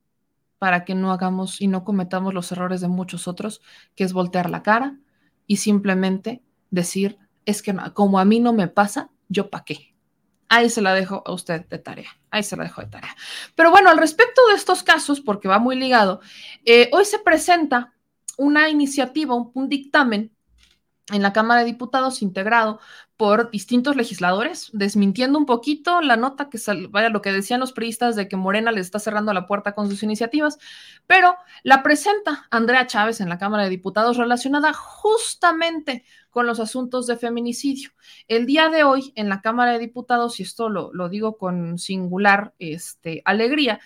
[0.57, 3.61] para que no hagamos y no cometamos los errores de muchos otros,
[3.95, 4.98] que es voltear la cara
[5.48, 6.41] y simplemente
[6.72, 9.95] decir, es que como a mí no me pasa, yo pa' qué.
[10.49, 12.10] Ahí se la dejo a usted de tarea.
[12.31, 13.15] Ahí se la dejo de tarea.
[13.56, 16.22] Pero bueno, al respecto de estos casos, porque va muy ligado,
[16.65, 17.94] eh, hoy se presenta
[18.38, 20.31] una iniciativa, un dictamen
[21.11, 22.80] en la Cámara de Diputados integrado
[23.18, 26.57] por distintos legisladores, desmintiendo un poquito la nota que
[26.90, 29.90] vaya lo que decían los priistas de que Morena les está cerrando la puerta con
[29.90, 30.57] sus iniciativas,
[31.06, 37.07] pero la presenta Andrea Chávez en la Cámara de Diputados relacionada justamente con los asuntos
[37.07, 37.91] de feminicidio.
[38.27, 41.77] El día de hoy en la Cámara de Diputados, y esto lo, lo digo con
[41.77, 43.81] singular este, alegría,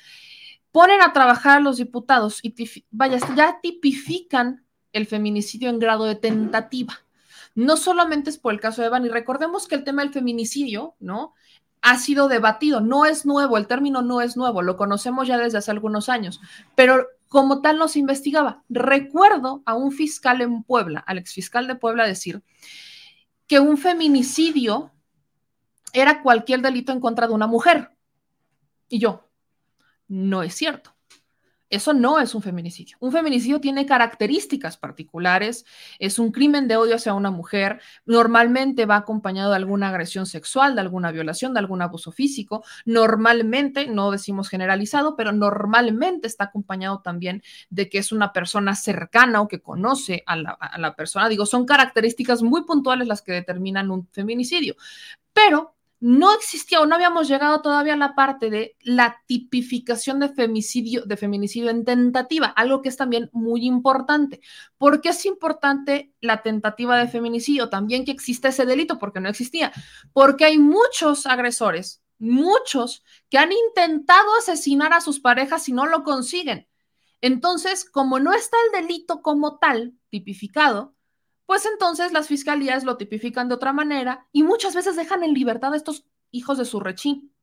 [0.72, 2.54] ponen a trabajar a los diputados y
[2.92, 7.03] vaya, ya tipifican el feminicidio en grado de tentativa
[7.56, 10.96] no solamente es por el caso de Evan, y recordemos que el tema del feminicidio,
[11.00, 11.34] ¿no?
[11.82, 15.58] Ha sido debatido, no es nuevo, el término no es nuevo, lo conocemos ya desde
[15.58, 16.40] hace algunos años,
[16.76, 18.64] pero como tal no se investigaba.
[18.70, 22.44] Recuerdo a un fiscal en Puebla, al exfiscal de Puebla, decir
[23.48, 24.92] que un feminicidio
[25.94, 27.92] era cualquier delito en contra de una mujer.
[28.88, 29.28] Y yo,
[30.08, 30.93] no es cierto.
[31.74, 32.98] Eso no es un feminicidio.
[33.00, 35.66] Un feminicidio tiene características particulares,
[35.98, 40.76] es un crimen de odio hacia una mujer, normalmente va acompañado de alguna agresión sexual,
[40.76, 47.02] de alguna violación, de algún abuso físico, normalmente, no decimos generalizado, pero normalmente está acompañado
[47.02, 47.42] también
[47.72, 51.28] de que es una persona cercana o que conoce a la, persona.
[51.28, 54.76] Digo, son características muy puntuales las que determinan un feminicidio,
[55.34, 55.73] pero
[56.06, 61.06] no existía o no habíamos llegado todavía a la parte de la tipificación de femicidio,
[61.06, 64.42] de feminicidio en tentativa, algo que es también muy importante.
[64.78, 67.70] ¿Por qué es importante la tentativa de feminicidio?
[67.70, 69.72] También que existe ese delito, porque no existía.
[70.12, 76.04] Porque hay muchos agresores muchos que han intentado asesinar a sus parejas y no lo
[76.04, 76.68] consiguen.
[77.22, 80.96] Entonces, como no está el delito como tal tipificado,
[81.46, 85.74] pues entonces las fiscalías lo tipifican de otra manera y muchas veces dejan en libertad
[85.74, 87.34] a estos hijos de su rechín.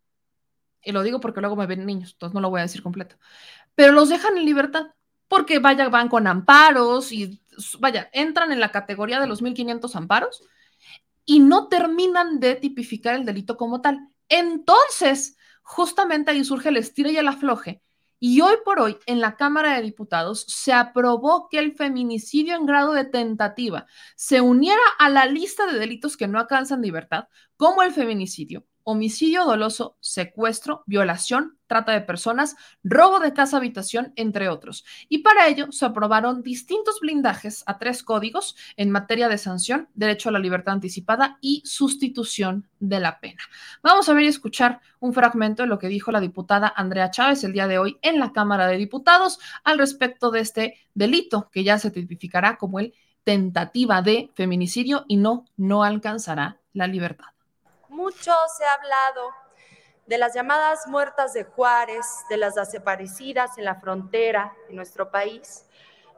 [0.82, 3.16] Y lo digo porque luego me ven niños, entonces no lo voy a decir completo.
[3.74, 4.86] Pero los dejan en libertad
[5.28, 7.40] porque vaya, van con amparos y
[7.78, 10.42] vaya, entran en la categoría de los 1500 amparos
[11.24, 14.08] y no terminan de tipificar el delito como tal.
[14.28, 17.82] Entonces, justamente ahí surge el estira y el afloje
[18.20, 22.66] y hoy por hoy, en la Cámara de Diputados, se aprobó que el feminicidio en
[22.66, 27.24] grado de tentativa se uniera a la lista de delitos que no alcanzan libertad,
[27.56, 34.48] como el feminicidio, homicidio doloso, secuestro, violación, trata de personas, robo de casa habitación, entre
[34.48, 34.84] otros.
[35.08, 40.28] Y para ello se aprobaron distintos blindajes a tres códigos en materia de sanción, derecho
[40.28, 43.42] a la libertad anticipada y sustitución de la pena.
[43.82, 47.44] Vamos a ver y escuchar un fragmento de lo que dijo la diputada Andrea Chávez
[47.44, 51.62] el día de hoy en la Cámara de Diputados al respecto de este delito que
[51.62, 52.94] ya se tipificará como el
[53.24, 57.28] tentativa de feminicidio y no, no alcanzará la libertad.
[58.00, 59.30] Mucho se ha hablado
[60.06, 65.66] de las llamadas muertas de Juárez, de las desaparecidas en la frontera de nuestro país,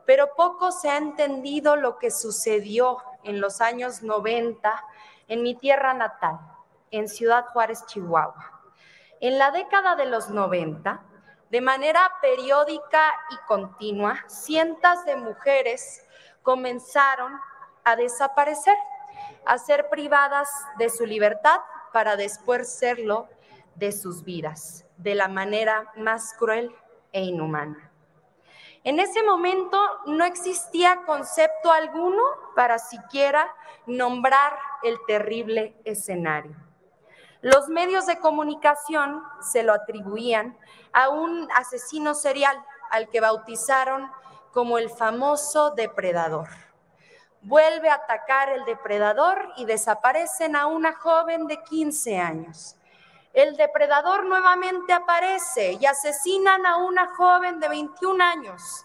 [0.07, 4.81] pero poco se ha entendido lo que sucedió en los años 90
[5.27, 6.39] en mi tierra natal,
[6.93, 8.61] en Ciudad Juárez, Chihuahua.
[9.19, 11.03] En la década de los 90,
[11.51, 16.07] de manera periódica y continua, cientos de mujeres
[16.45, 17.33] comenzaron
[17.83, 18.77] a desaparecer
[19.45, 20.49] a ser privadas
[20.79, 21.59] de su libertad
[21.93, 23.29] para después serlo
[23.75, 26.75] de sus vidas, de la manera más cruel
[27.13, 27.91] e inhumana.
[28.85, 32.23] En ese momento no existía concepto alguno
[32.57, 33.49] para siquiera
[33.87, 36.57] nombrar el terrible escenario.
[37.41, 40.57] Los medios de comunicación se lo atribuían
[40.93, 42.57] a un asesino serial
[42.91, 44.11] al que bautizaron
[44.53, 46.49] como el famoso depredador
[47.43, 52.77] vuelve a atacar el depredador y desaparecen a una joven de 15 años.
[53.33, 58.85] El depredador nuevamente aparece y asesinan a una joven de 21 años.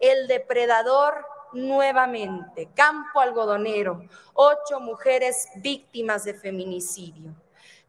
[0.00, 4.02] El depredador nuevamente, campo algodonero,
[4.32, 7.34] ocho mujeres víctimas de feminicidio.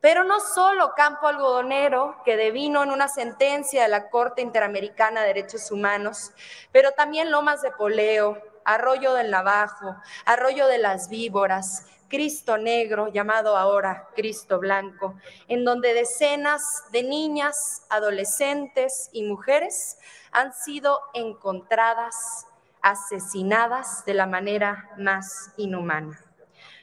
[0.04, 5.28] Pero no solo Campo Algodonero, que devino en una sentencia de la Corte Interamericana de
[5.28, 6.34] Derechos Humanos,
[6.74, 9.96] pero también Lomas de Poleo, Arroyo del Navajo,
[10.26, 15.16] Arroyo de las Víboras, Cristo Negro, llamado ahora Cristo Blanco,
[15.48, 19.98] en donde decenas de niñas, adolescentes y mujeres
[20.32, 22.46] han sido encontradas,
[22.84, 26.20] asesinadas de la manera más inhumana.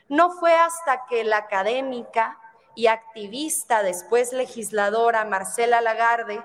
[0.08, 2.36] No fue hasta que la académica
[2.74, 6.42] y activista, después legisladora Marcela Lagarde,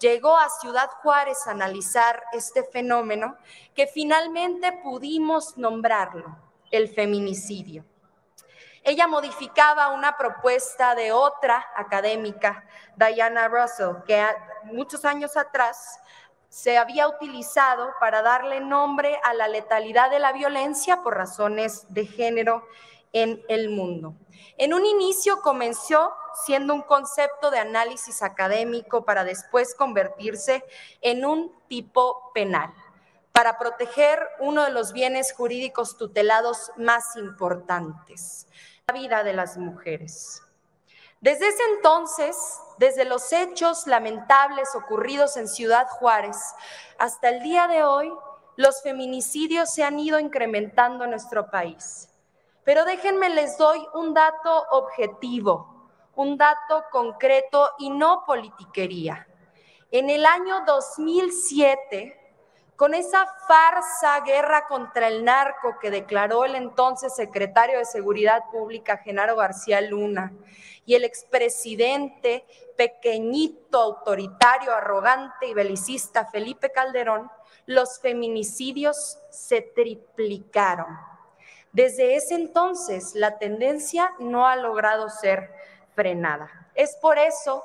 [0.00, 3.36] llegó a Ciudad Juárez a analizar este fenómeno
[3.74, 6.36] que finalmente pudimos nombrarlo,
[6.70, 7.84] el feminicidio.
[8.82, 12.64] Ella modificaba una propuesta de otra académica,
[12.96, 14.26] Diana Russell, que
[14.64, 16.00] muchos años atrás
[16.48, 22.06] se había utilizado para darle nombre a la letalidad de la violencia por razones de
[22.06, 22.66] género
[23.12, 24.14] en el mundo.
[24.56, 26.12] En un inicio comenzó
[26.44, 30.64] siendo un concepto de análisis académico para después convertirse
[31.00, 32.72] en un tipo penal,
[33.32, 38.46] para proteger uno de los bienes jurídicos tutelados más importantes,
[38.86, 40.42] la vida de las mujeres.
[41.20, 42.36] Desde ese entonces,
[42.78, 46.36] desde los hechos lamentables ocurridos en Ciudad Juárez
[46.98, 48.10] hasta el día de hoy,
[48.56, 52.09] los feminicidios se han ido incrementando en nuestro país.
[52.64, 59.26] Pero déjenme les doy un dato objetivo, un dato concreto y no politiquería.
[59.90, 62.16] En el año 2007,
[62.76, 68.96] con esa farsa guerra contra el narco que declaró el entonces secretario de Seguridad Pública,
[68.96, 70.32] Genaro García Luna,
[70.86, 72.46] y el expresidente
[72.78, 77.30] pequeñito, autoritario, arrogante y belicista Felipe Calderón,
[77.66, 81.09] los feminicidios se triplicaron.
[81.72, 85.54] Desde ese entonces, la tendencia no ha logrado ser
[85.94, 86.50] frenada.
[86.74, 87.62] Es por eso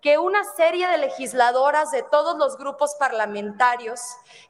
[0.00, 4.00] que una serie de legisladoras de todos los grupos parlamentarios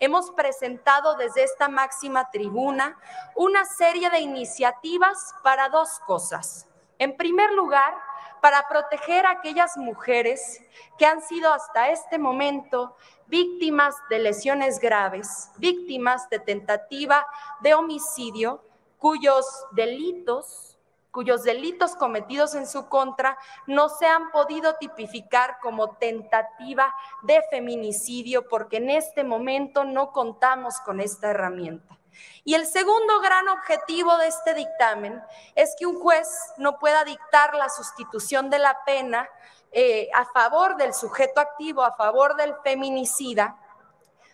[0.01, 2.99] hemos presentado desde esta máxima tribuna
[3.35, 6.67] una serie de iniciativas para dos cosas.
[6.99, 7.95] En primer lugar,
[8.41, 10.61] para proteger a aquellas mujeres
[10.97, 12.97] que han sido hasta este momento
[13.27, 17.27] víctimas de lesiones graves, víctimas de tentativa
[17.61, 18.63] de homicidio
[19.03, 20.79] cuyos delitos
[21.11, 28.49] cuyos delitos cometidos en su contra no se han podido tipificar como tentativa de feminicidio
[28.49, 31.99] porque en este momento no contamos con esta herramienta.
[32.45, 35.21] Y el segundo gran objetivo de este dictamen
[35.55, 39.29] es que un juez no pueda dictar la sustitución de la pena
[39.71, 43.59] eh, a favor del sujeto activo, a favor del feminicida,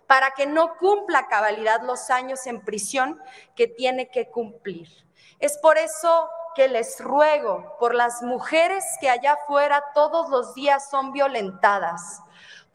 [0.08, 3.22] para que no cumpla cabalidad los años en prisión
[3.54, 4.88] que tiene que cumplir.
[5.38, 10.88] Es por eso que les ruego por las mujeres que allá afuera todos los días
[10.88, 12.22] son violentadas,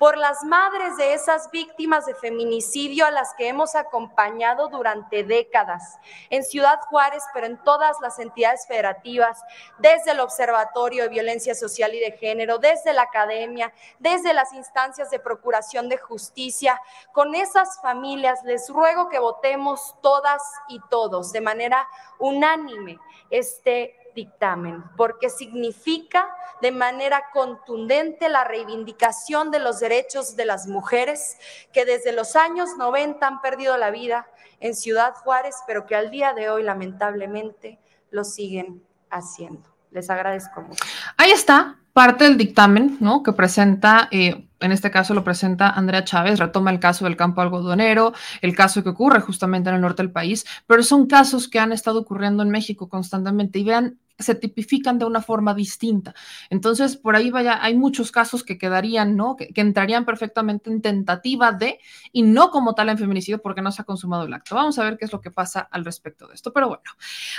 [0.04, 5.98] por las madres de esas víctimas de feminicidio a las que hemos acompañado durante décadas
[6.30, 9.42] en Ciudad Juárez, pero en todas las entidades federativas,
[9.78, 15.10] desde el Observatorio de Violencia Social y de Género, desde la academia, desde las instancias
[15.10, 16.82] de procuración de justicia.
[17.14, 21.88] Con esas familias les ruego que votemos todas y todos de manera
[22.20, 23.00] unánime
[23.30, 26.28] este dictamen, porque significa
[26.62, 31.38] de manera contundente la reivindicación de los derechos de las mujeres
[31.72, 34.28] que desde los años 90 han perdido la vida
[34.60, 37.80] en Ciudad Juárez, pero que al día de hoy lamentablemente
[38.12, 39.70] lo siguen haciendo.
[39.92, 40.84] Les agradezco mucho.
[41.18, 43.22] Ahí está, parte del dictamen, ¿no?
[43.24, 47.42] Que presenta, eh, en este caso lo presenta Andrea Chávez, retoma el caso del campo
[47.42, 51.60] algodonero, el caso que ocurre justamente en el norte del país, pero son casos que
[51.60, 53.60] han estado ocurriendo en México constantemente.
[53.60, 56.14] Y vean se tipifican de una forma distinta.
[56.50, 59.36] Entonces, por ahí vaya, hay muchos casos que quedarían, ¿no?
[59.36, 61.80] Que, entrarían perfectamente en tentativa de,
[62.12, 64.56] y no como tal en feminicidio porque no se ha consumado el acto.
[64.56, 66.54] Vamos a ver qué es lo que pasa al respecto de esto.
[66.54, 66.84] Pero bueno,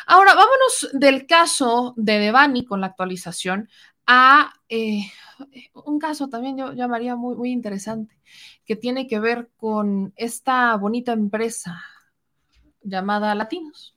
[0.07, 3.69] ahora vámonos del caso de Devani con la actualización
[4.07, 5.05] a eh,
[5.75, 8.19] un caso también yo llamaría muy, muy interesante,
[8.65, 11.83] que tiene que ver con esta bonita empresa
[12.83, 13.94] llamada Latinos.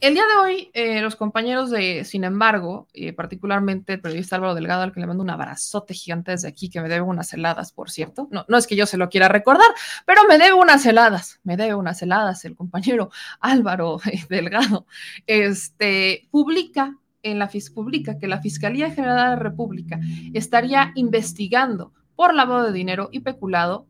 [0.00, 4.54] El día de hoy, eh, los compañeros de Sin embargo, y particularmente el periodista Álvaro
[4.54, 7.72] Delgado, al que le mando un abrazote gigante desde aquí, que me debe unas heladas,
[7.72, 8.28] por cierto.
[8.30, 9.68] No, es que yo se lo quiera recordar,
[10.06, 13.10] pero me debe unas heladas, me debe unas heladas el compañero
[13.40, 14.86] Álvaro Delgado.
[15.26, 19.98] Este publica en la publica que la Fiscalía General de la República
[20.32, 23.86] estaría investigando por lavado de dinero y peculado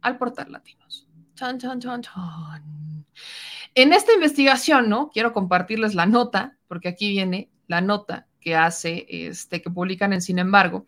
[0.00, 1.06] al portal Latinos.
[1.34, 2.76] Chan, chan, chan, chan.
[3.76, 5.10] En esta investigación, ¿no?
[5.10, 10.22] Quiero compartirles la nota, porque aquí viene la nota que hace, este, que publican en
[10.22, 10.86] Sin embargo,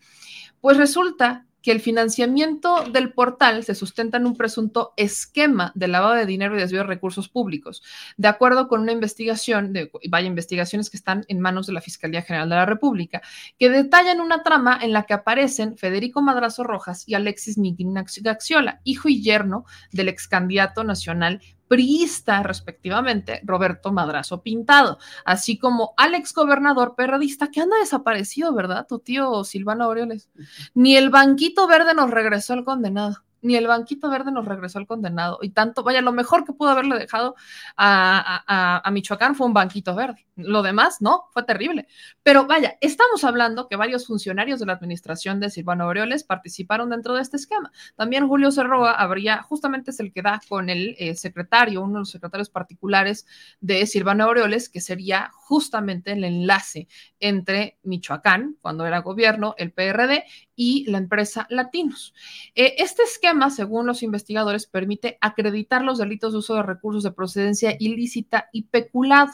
[0.62, 6.14] pues resulta que el financiamiento del portal se sustenta en un presunto esquema de lavado
[6.14, 7.82] de dinero y desvío de recursos públicos,
[8.16, 12.22] de acuerdo con una investigación, de, vaya, investigaciones que están en manos de la Fiscalía
[12.22, 13.20] General de la República,
[13.58, 17.92] que detallan una trama en la que aparecen Federico Madrazo Rojas y Alexis Miguel
[18.22, 25.94] Gaxiola, hijo y yerno del ex candidato nacional priista, respectivamente, Roberto Madrazo Pintado, así como
[25.96, 28.86] Alex Gobernador Perradista, que anda desaparecido, ¿verdad?
[28.88, 30.28] Tu tío Silvano Aureoles.
[30.74, 34.86] Ni el banquito verde nos regresó el condenado ni el banquito verde nos regresó al
[34.86, 35.38] condenado.
[35.42, 37.36] Y tanto, vaya, lo mejor que pudo haberle dejado
[37.76, 40.26] a, a, Michoacán fue un banquito verde.
[40.36, 41.86] Lo demás, no, fue terrible.
[42.22, 47.14] Pero vaya, estamos hablando que varios funcionarios de la administración de Silvano Aureoles participaron dentro
[47.14, 47.72] de este esquema.
[47.96, 51.98] También Julio Cerroa habría, justamente es el que da con el eh, secretario, uno de
[52.00, 53.26] los secretarios particulares
[53.60, 56.88] de Silvano Aureoles, que sería justamente el enlace
[57.20, 60.24] entre Michoacán, cuando era gobierno, el PRD,
[60.58, 62.12] y la empresa Latinos.
[62.54, 67.12] Eh, este esquema, según los investigadores, permite acreditar los delitos de uso de recursos de
[67.12, 69.32] procedencia ilícita y peculado.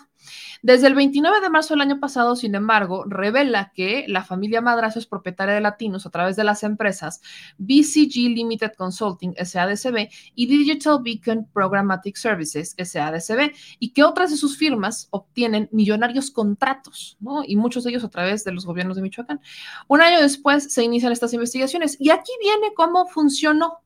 [0.63, 4.99] Desde el 29 de marzo del año pasado, sin embargo, revela que la familia Madrazo
[4.99, 7.21] es propietaria de Latinos a través de las empresas
[7.59, 14.57] BCG Limited Consulting SADCB y Digital Beacon Programmatic Services SADCB y que otras de sus
[14.57, 17.43] firmas obtienen millonarios contratos, ¿no?
[17.45, 19.41] Y muchos de ellos a través de los gobiernos de Michoacán.
[19.89, 23.81] Un año después se inician estas investigaciones y aquí viene cómo funcionó.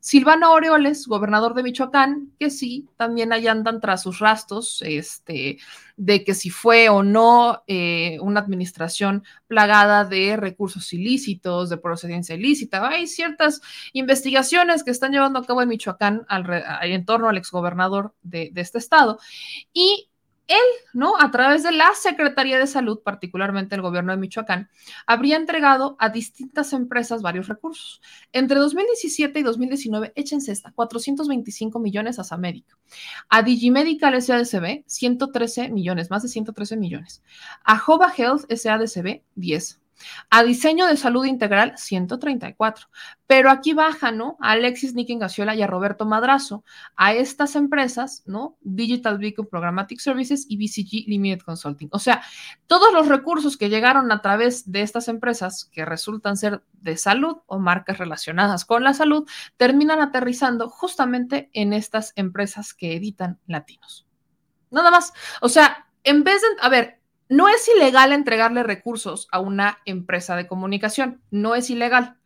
[0.00, 5.58] Silvano Aureoles, gobernador de Michoacán, que sí, también ahí andan tras sus rastros, este,
[5.96, 12.34] de que si fue o no eh, una administración plagada de recursos ilícitos, de procedencia
[12.34, 12.88] ilícita.
[12.88, 13.60] Hay ciertas
[13.92, 16.26] investigaciones que están llevando a cabo en Michoacán
[16.82, 19.18] en torno al exgobernador de, de este estado.
[19.72, 20.09] Y
[20.50, 21.14] él, ¿no?
[21.18, 24.68] A través de la Secretaría de Salud, particularmente el gobierno de Michoacán,
[25.06, 28.02] habría entregado a distintas empresas varios recursos.
[28.32, 32.76] Entre 2017 y 2019, échense esta, 425 millones a Samérica.
[33.28, 37.22] A Digimedical SADCB, 113 millones, más de 113 millones.
[37.64, 39.80] A Jova Health SADCB, 10.
[40.30, 42.88] A diseño de salud integral, 134.
[43.26, 44.36] Pero aquí baja, ¿no?
[44.40, 46.64] A Alexis Nikin Gaciola y a Roberto Madrazo.
[46.96, 48.56] A estas empresas, ¿no?
[48.60, 51.88] Digital Beacon Programmatic Services y BCG Limited Consulting.
[51.92, 52.22] O sea,
[52.66, 57.38] todos los recursos que llegaron a través de estas empresas que resultan ser de salud
[57.46, 64.06] o marcas relacionadas con la salud, terminan aterrizando justamente en estas empresas que editan latinos.
[64.70, 65.12] Nada más.
[65.40, 66.99] O sea, en vez de, a ver,
[67.30, 72.16] no es ilegal entregarle recursos a una empresa de comunicación, no es ilegal.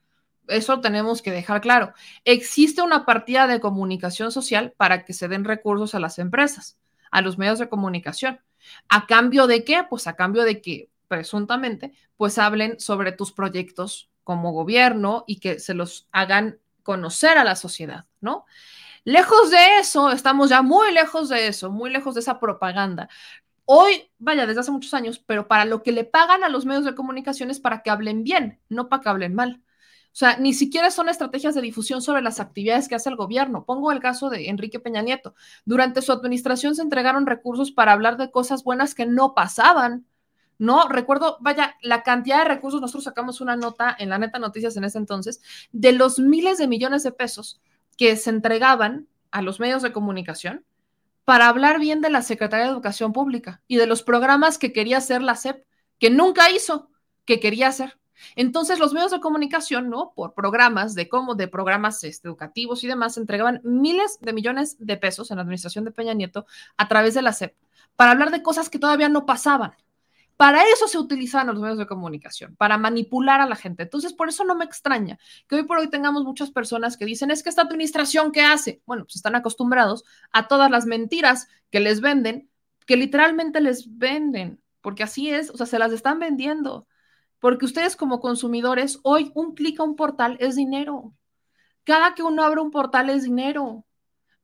[0.49, 1.93] Eso tenemos que dejar claro.
[2.25, 6.79] Existe una partida de comunicación social para que se den recursos a las empresas,
[7.11, 8.41] a los medios de comunicación.
[8.89, 9.85] ¿A cambio de qué?
[9.89, 15.61] Pues a cambio de que presuntamente pues hablen sobre tus proyectos como gobierno y que
[15.61, 18.47] se los hagan conocer a la sociedad, ¿no?
[19.05, 23.11] Lejos de eso, estamos ya muy lejos de eso, muy lejos de esa propaganda.
[23.67, 26.85] Hoy, vaya, desde hace muchos años, pero para lo que le pagan a los medios
[26.85, 29.63] de comunicación es para que hablen bien, no para que hablen mal.
[30.15, 33.65] O sea, ni siquiera son estrategias de difusión sobre las actividades que hace el gobierno.
[33.65, 35.35] Pongo el caso de Enrique Peña Nieto.
[35.65, 40.07] Durante su administración se entregaron recursos para hablar de cosas buenas que no pasaban.
[40.59, 44.77] No, recuerdo, vaya, la cantidad de recursos, nosotros sacamos una nota en la neta noticias
[44.77, 45.41] en ese entonces,
[45.73, 47.61] de los miles de millones de pesos
[47.97, 50.65] que se entregaban a los medios de comunicación
[51.25, 54.99] para hablar bien de la Secretaría de Educación Pública y de los programas que quería
[54.99, 55.65] hacer la SEP,
[55.99, 56.91] que nunca hizo,
[57.25, 57.99] que quería hacer.
[58.37, 60.13] Entonces, los medios de comunicación, ¿no?
[60.15, 64.97] Por programas de cómo, de programas este, educativos y demás, entregaban miles de millones de
[64.97, 66.47] pesos en la administración de Peña Nieto
[66.77, 67.55] a través de la SEP
[67.97, 69.73] para hablar de cosas que todavía no pasaban.
[70.37, 73.85] Para eso se utilizan los medios de comunicación, para manipular a la gente.
[73.85, 77.31] Entonces, por eso no me extraña que hoy por hoy tengamos muchas personas que dicen,
[77.31, 78.83] es que esta administración, ¿qué hace?
[78.85, 82.51] Bueno, pues están acostumbrados a todas las mentiras que les venden,
[82.87, 86.87] que literalmente les venden, porque así es, o sea, se las están vendiendo.
[87.39, 91.15] Porque ustedes como consumidores, hoy un clic a un portal es dinero.
[91.85, 93.85] Cada que uno abre un portal es dinero.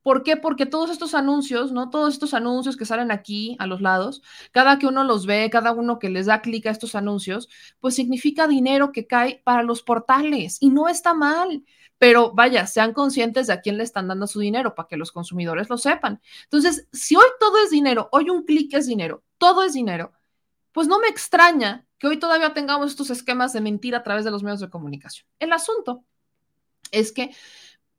[0.03, 0.35] ¿Por qué?
[0.37, 1.89] Porque todos estos anuncios, ¿no?
[1.89, 4.21] Todos estos anuncios que salen aquí a los lados,
[4.51, 7.49] cada que uno los ve, cada uno que les da clic a estos anuncios,
[7.79, 11.63] pues significa dinero que cae para los portales y no está mal.
[11.99, 15.11] Pero vaya, sean conscientes de a quién le están dando su dinero para que los
[15.11, 16.19] consumidores lo sepan.
[16.45, 20.11] Entonces, si hoy todo es dinero, hoy un clic es dinero, todo es dinero,
[20.71, 24.31] pues no me extraña que hoy todavía tengamos estos esquemas de mentira a través de
[24.31, 25.27] los medios de comunicación.
[25.37, 26.03] El asunto
[26.91, 27.35] es que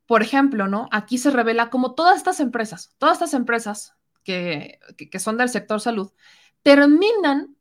[0.05, 0.87] por ejemplo, ¿no?
[0.91, 5.79] Aquí se revela como todas estas empresas, todas estas empresas que, que, son del sector
[5.79, 6.11] salud,
[6.61, 7.55] terminan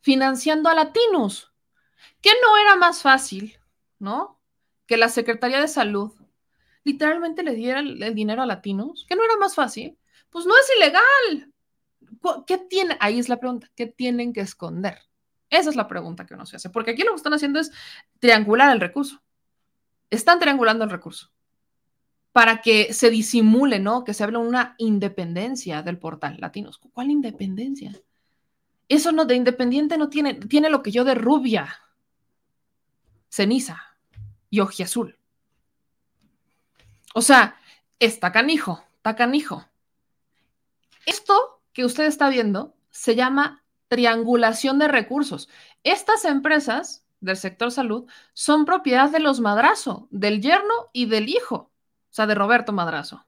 [0.00, 1.52] financiando a latinos.
[2.20, 3.58] ¿Qué no era más fácil,
[3.98, 4.40] ¿no?
[4.86, 6.12] Que la Secretaría de Salud
[6.84, 9.04] literalmente le diera el, dinero a latinos.
[9.08, 9.98] ¿Qué no era más fácil?
[10.30, 11.52] Pues no es ilegal.
[12.46, 12.96] ¿Qué tiene?
[13.00, 13.70] Ahí es la pregunta.
[13.74, 14.98] ¿Qué tienen que esconder?
[15.50, 16.70] Esa es la pregunta que uno se hace.
[16.70, 17.70] Porque aquí lo que están haciendo es
[18.18, 19.22] triangular el recurso.
[20.10, 21.31] Están triangulando el recurso
[22.32, 24.04] para que se disimule, ¿no?
[24.04, 26.78] Que se hable una independencia del portal Latinos.
[26.78, 27.92] ¿Cuál independencia?
[28.88, 31.80] Eso no de independiente no tiene, tiene lo que yo de rubia,
[33.28, 33.96] ceniza
[34.50, 35.18] y ojiazul.
[37.14, 37.56] O sea,
[37.98, 39.66] está canijo, está canijo.
[41.04, 45.50] Esto que usted está viendo se llama triangulación de recursos.
[45.84, 51.71] Estas empresas del sector salud son propiedad de los madrazo, del yerno y del hijo
[52.12, 53.24] o sea, de Roberto Madrazo.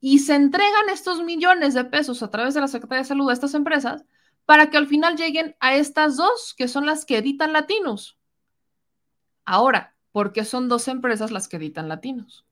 [0.00, 3.32] Y se entregan estos millones de pesos a través de la Secretaría de Salud a
[3.32, 4.04] estas empresas
[4.44, 8.18] para que al final lleguen a estas dos, que son las que editan latinos.
[9.44, 12.44] Ahora, ¿por qué son dos empresas las que editan latinos?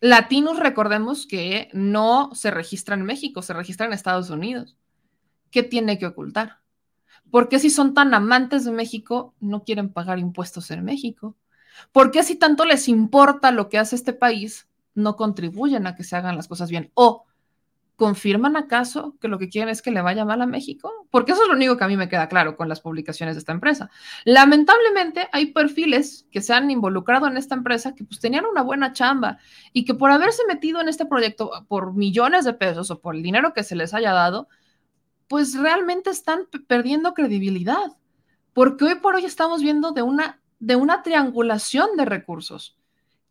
[0.00, 4.74] Latinos, recordemos que no se registra en México, se registra en Estados Unidos.
[5.50, 6.60] ¿Qué tiene que ocultar?
[7.30, 11.36] ¿Por qué si son tan amantes de México no quieren pagar impuestos en México?
[11.92, 16.04] ¿Por qué si tanto les importa lo que hace este país, no contribuyen a que
[16.04, 16.90] se hagan las cosas bien?
[16.94, 17.26] ¿O
[18.00, 21.06] confirman acaso que lo que quieren es que le vaya mal a México?
[21.10, 23.40] Porque eso es lo único que a mí me queda claro con las publicaciones de
[23.40, 23.90] esta empresa.
[24.24, 28.94] Lamentablemente hay perfiles que se han involucrado en esta empresa que pues tenían una buena
[28.94, 29.36] chamba
[29.74, 33.22] y que por haberse metido en este proyecto por millones de pesos o por el
[33.22, 34.48] dinero que se les haya dado,
[35.28, 37.98] pues realmente están perdiendo credibilidad.
[38.54, 42.76] Porque hoy por hoy estamos viendo de una de una triangulación de recursos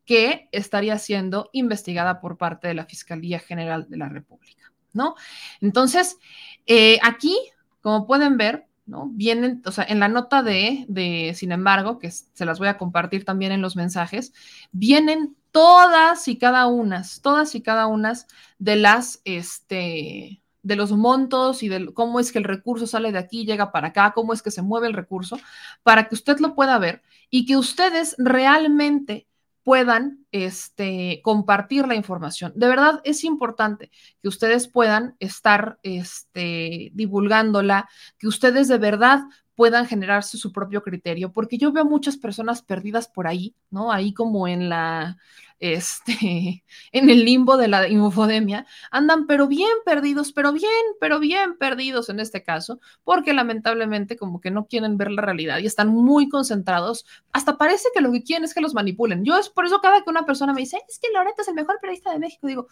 [0.05, 5.15] que estaría siendo investigada por parte de la Fiscalía General de la República, ¿no?
[5.61, 6.17] Entonces,
[6.65, 7.37] eh, aquí,
[7.81, 9.09] como pueden ver, ¿no?
[9.13, 12.79] Vienen, o sea, en la nota de, de, sin embargo, que se las voy a
[12.79, 14.33] compartir también en los mensajes,
[14.71, 18.25] vienen todas y cada unas, todas y cada unas
[18.57, 23.19] de las, este, de los montos y de cómo es que el recurso sale de
[23.19, 25.39] aquí, llega para acá, cómo es que se mueve el recurso,
[25.83, 29.27] para que usted lo pueda ver y que ustedes realmente
[29.63, 32.53] puedan este, compartir la información.
[32.55, 33.91] De verdad es importante
[34.21, 37.87] que ustedes puedan estar este, divulgándola,
[38.17, 39.21] que ustedes de verdad
[39.53, 43.91] puedan generarse su propio criterio, porque yo veo muchas personas perdidas por ahí, ¿no?
[43.91, 45.17] Ahí como en la,
[45.59, 51.57] este, en el limbo de la infodemia, andan pero bien perdidos, pero bien, pero bien
[51.57, 55.89] perdidos en este caso, porque lamentablemente como que no quieren ver la realidad y están
[55.89, 59.23] muy concentrados, hasta parece que lo que quieren es que los manipulen.
[59.23, 61.55] Yo es por eso cada que una persona me dice, es que Loreto es el
[61.55, 62.67] mejor periodista de México, digo,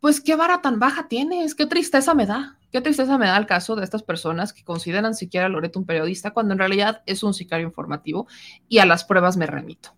[0.00, 3.46] pues qué vara tan baja tienes, qué tristeza me da, qué tristeza me da el
[3.46, 7.22] caso de estas personas que consideran siquiera a Loreto un periodista cuando en realidad es
[7.22, 8.26] un sicario informativo
[8.68, 9.94] y a las pruebas me remito,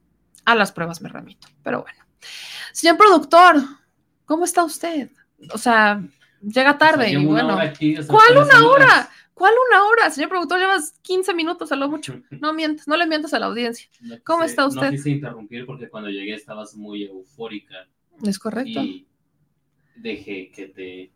[0.46, 1.98] a las pruebas me remito, pero bueno.
[2.72, 3.56] Señor productor,
[4.24, 5.10] ¿cómo está usted?
[5.52, 6.02] O sea,
[6.40, 7.58] llega tarde y bueno.
[8.08, 9.10] ¿Cuál una hora?
[9.34, 10.10] ¿Cuál una hora?
[10.10, 12.22] Señor productor, llevas 15 minutos a lo mucho.
[12.30, 13.86] No mientas, no le mientas a la audiencia.
[14.24, 14.86] ¿Cómo está usted?
[14.86, 17.86] No quise interrumpir porque cuando llegué estabas muy eufórica.
[18.24, 18.80] Es correcto
[19.96, 21.10] deje que te...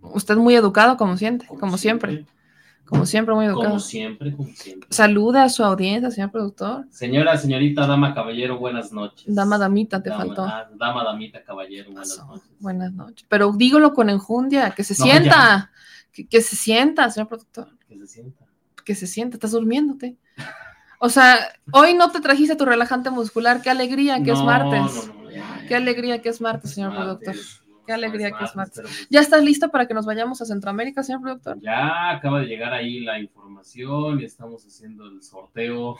[0.00, 2.26] Usted muy educado, como siempre, como, siempre.
[2.84, 3.68] Como siempre, muy educado.
[3.68, 4.88] Como siempre, como siempre.
[4.90, 6.86] Saluda a su audiencia, señor productor.
[6.90, 9.24] Señora, señorita, dama, caballero, buenas noches.
[9.26, 10.44] Dama, damita, te faltó.
[10.44, 12.50] Ah, dama, damita, caballero, buenas noches.
[12.58, 13.26] Buenas noches.
[13.28, 15.70] Pero dígolo con enjundia, que se sienta.
[16.12, 17.68] Que, se sienta, señor productor.
[17.88, 18.44] Que se sienta.
[18.84, 20.16] Que se sienta, estás durmiéndote.
[20.98, 21.38] O sea,
[21.72, 23.62] hoy no te trajiste tu relajante muscular.
[23.62, 25.10] Qué alegría que es martes.
[25.66, 27.36] Qué alegría que es martes, señor productor.
[27.86, 29.08] Qué alegría que es martes.
[29.10, 31.58] ¿Ya estás listo para que nos vayamos a Centroamérica, señor productor?
[31.60, 35.96] Ya acaba de llegar ahí la información y estamos haciendo el sorteo.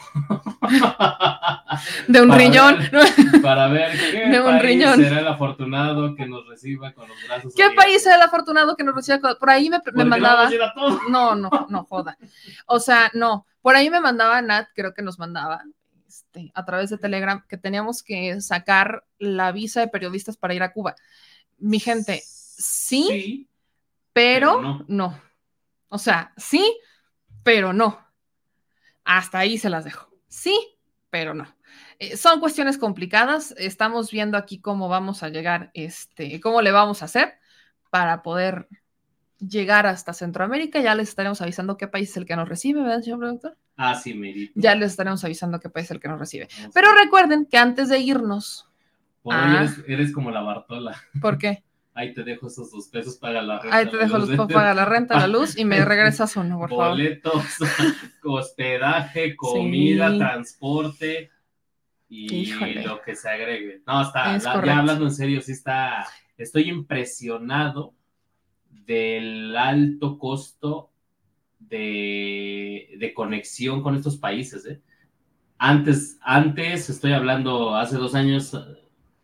[2.09, 2.79] de un riñón.
[3.43, 7.55] para ver qué de un país será el afortunado que nos reciba con los brazos
[7.57, 9.37] ¿Qué país será el afortunado que nos reciba con...
[9.37, 10.49] Por ahí me, me mandaba...
[11.11, 12.17] No, no, no, joda.
[12.67, 13.47] O sea, no.
[13.61, 15.63] Por ahí me mandaba Nat, creo que nos mandaba,
[16.07, 20.63] este, a través de Telegram, que teníamos que sacar la visa de periodistas para ir
[20.63, 20.95] a Cuba
[21.63, 23.49] mi gente, sí,
[24.13, 25.21] pero, no.
[25.89, 26.79] O sea, sí,
[27.43, 27.99] pero no.
[29.05, 30.11] Hasta ahí se las dejo.
[30.29, 30.57] Sí,
[31.11, 31.47] pero no.
[31.99, 33.55] Eh, son cuestiones complicadas.
[33.57, 37.35] Estamos viendo aquí cómo vamos a llegar, este, cómo le vamos a hacer
[37.91, 38.69] para poder
[39.39, 40.81] llegar hasta Centroamérica.
[40.81, 43.57] Ya les estaremos avisando qué país es el que nos recibe, ¿verdad, señor productor?
[43.77, 46.49] Ah, sí, me Ya les estaremos avisando qué país es el que nos recibe.
[46.75, 48.69] Pero recuerden que antes de irnos,
[49.31, 49.67] Ah.
[49.87, 51.01] eres, como la Bartola.
[51.21, 51.63] ¿Por qué?
[51.95, 53.77] Ahí te dejo esos dos pesos, paga la renta.
[53.77, 56.71] Ahí te dejo los pesos, paga la renta, la luz y me regresas uno, por
[56.71, 56.89] favor.
[56.89, 57.45] Boletos,
[58.25, 61.31] hospedaje, comida, transporte
[62.09, 62.47] y
[62.83, 63.83] lo que se agregue.
[63.87, 66.07] No, está, ya hablando en serio, sí está,
[66.39, 67.95] estoy impresionado
[68.71, 70.91] del alto costo
[71.59, 74.81] de, de conexión con estos países, ¿eh?
[75.59, 78.53] Antes, antes, estoy hablando hace dos años,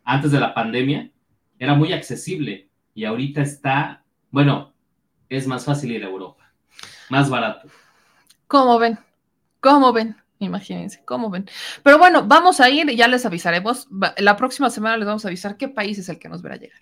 [0.09, 1.11] antes de la pandemia,
[1.59, 4.73] era muy accesible y ahorita está, bueno,
[5.29, 6.51] es más fácil ir a Europa,
[7.09, 7.69] más barato.
[8.47, 8.97] ¿Cómo ven?
[9.59, 10.15] ¿Cómo ven?
[10.39, 11.47] Imagínense, ¿cómo ven?
[11.83, 13.87] Pero bueno, vamos a ir ya les avisaremos.
[14.17, 16.79] La próxima semana les vamos a avisar qué país es el que nos verá llegar.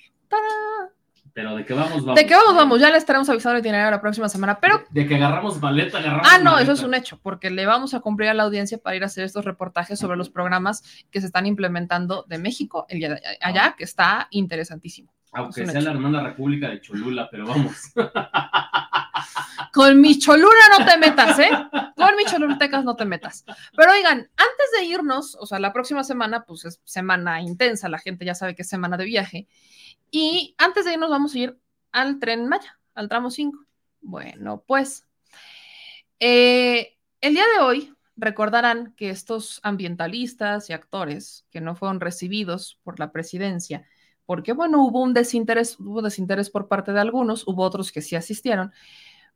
[1.37, 2.15] Pero de qué vamos, vamos.
[2.15, 2.79] De qué vamos, vamos.
[2.79, 4.59] Ya le estaremos avisando el itinerario la próxima semana.
[4.59, 4.83] Pero.
[4.89, 6.27] De, que agarramos maleta, agarramos.
[6.27, 8.95] Ah, no, eso es un hecho, porque le vamos a cumplir a la audiencia para
[8.95, 10.81] ir a hacer estos reportajes sobre los programas
[11.11, 15.13] que se están implementando de México el día allá, que está interesantísimo.
[15.31, 17.93] Aunque sea la hermana república de Cholula, pero vamos.
[19.73, 21.49] Con mi Cholula no te metas, ¿eh?
[21.95, 23.45] Con mi Cholultecas no te metas.
[23.75, 27.99] Pero oigan, antes de irnos, o sea, la próxima semana, pues es semana intensa, la
[27.99, 29.47] gente ya sabe que es semana de viaje.
[30.11, 31.59] Y antes de irnos vamos a ir
[31.91, 33.65] al tren Maya, al tramo 5.
[34.01, 35.05] Bueno, pues
[36.19, 42.79] eh, el día de hoy recordarán que estos ambientalistas y actores que no fueron recibidos
[42.83, 43.85] por la presidencia,
[44.25, 48.15] porque bueno, hubo un desinterés, hubo desinterés por parte de algunos, hubo otros que sí
[48.15, 48.73] asistieron,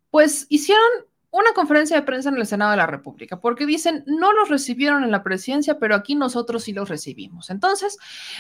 [0.09, 0.83] pues hicieron
[1.31, 5.03] una conferencia de prensa en el Senado de la República, porque dicen, no los recibieron
[5.03, 7.49] en la presidencia, pero aquí nosotros sí los recibimos.
[7.49, 7.97] Entonces,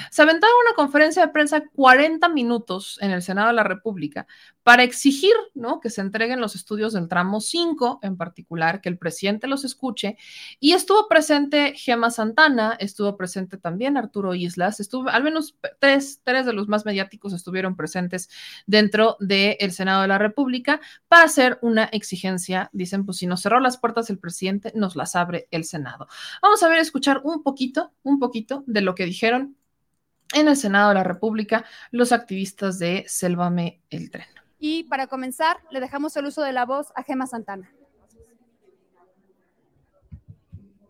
[0.09, 4.27] se aventaron una conferencia de prensa 40 minutos en el Senado de la República
[4.63, 5.79] para exigir ¿no?
[5.79, 10.17] que se entreguen los estudios del tramo 5, en particular, que el presidente los escuche.
[10.59, 16.45] Y estuvo presente Gema Santana, estuvo presente también Arturo Islas, estuvo, al menos tres, tres
[16.45, 18.29] de los más mediáticos estuvieron presentes
[18.65, 22.69] dentro del Senado de la República para hacer una exigencia.
[22.81, 26.07] Dicen, pues si nos cerró las puertas el presidente, nos las abre el Senado.
[26.41, 29.55] Vamos a ver, escuchar un poquito, un poquito de lo que dijeron
[30.33, 34.27] en el Senado de la República los activistas de Sélvame el Tren.
[34.59, 37.71] Y para comenzar, le dejamos el uso de la voz a Gema Santana.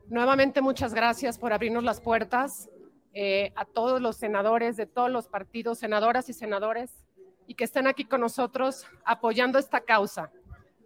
[0.08, 2.70] Nuevamente, muchas gracias por abrirnos las puertas
[3.14, 7.06] eh, a todos los senadores de todos los partidos, senadoras y senadores,
[7.48, 10.32] y que estén aquí con nosotros apoyando esta causa.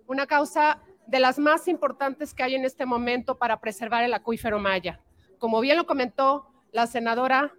[0.07, 4.59] Una causa de las más importantes que hay en este momento para preservar el acuífero
[4.59, 4.99] maya.
[5.37, 7.53] Como bien lo comentó la senadora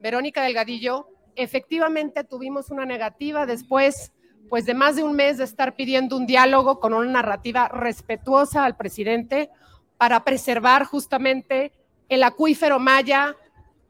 [0.00, 4.12] Verónica Delgadillo, efectivamente tuvimos una negativa después
[4.48, 8.64] pues de más de un mes de estar pidiendo un diálogo con una narrativa respetuosa
[8.64, 9.50] al presidente
[9.96, 11.72] para preservar justamente
[12.08, 13.36] el acuífero Maya.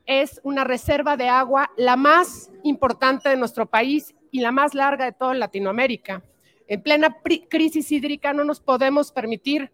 [0.07, 5.05] Es una reserva de agua la más importante de nuestro país y la más larga
[5.05, 6.23] de toda Latinoamérica.
[6.69, 7.17] En plena
[7.49, 9.71] crisis hídrica no nos podemos permitir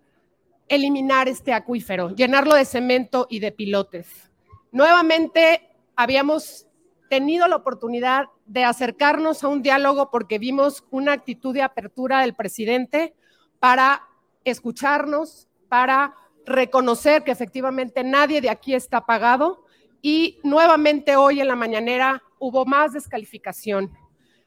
[0.68, 4.30] eliminar este acuífero, llenarlo de cemento y de pilotes.
[4.70, 6.66] Nuevamente habíamos
[7.08, 12.34] tenido la oportunidad de acercarnos a un diálogo porque vimos una actitud de apertura del
[12.34, 13.14] presidente
[13.58, 14.08] para
[14.44, 16.14] escucharnos, para
[16.46, 19.64] reconocer que efectivamente nadie de aquí está pagado
[20.00, 23.92] y nuevamente hoy en la mañanera hubo más descalificación.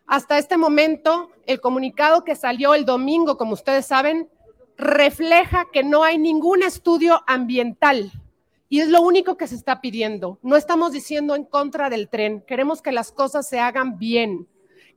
[0.08, 4.30] Hasta este momento, el comunicado que salió el domingo, como ustedes saben,
[4.78, 8.12] refleja que no hay ningún estudio ambiental
[8.70, 10.40] y es lo único que se está pidiendo.
[10.42, 14.48] No estamos diciendo en contra del tren, queremos que las cosas se hagan bien.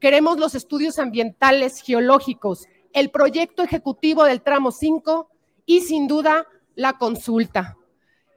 [0.00, 5.28] Queremos los estudios ambientales, geológicos, el proyecto ejecutivo del tramo 5
[5.66, 7.76] y sin duda la consulta.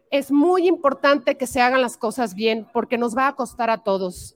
[0.09, 3.83] Es muy importante que se hagan las cosas bien porque nos va a costar a
[3.83, 4.35] todos.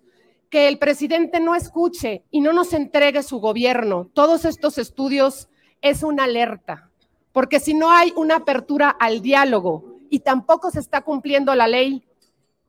[0.50, 4.10] Que el presidente no escuche y no nos entregue su gobierno.
[4.14, 5.50] Todos estos estudios
[5.82, 6.90] es una alerta,
[7.32, 12.04] porque si no hay una apertura al diálogo, y tampoco se está cumpliendo la ley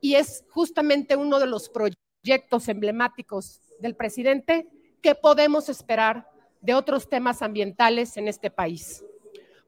[0.01, 4.67] y es justamente uno de los proyectos emblemáticos del presidente
[5.01, 6.29] que podemos esperar
[6.61, 9.03] de otros temas ambientales en este país.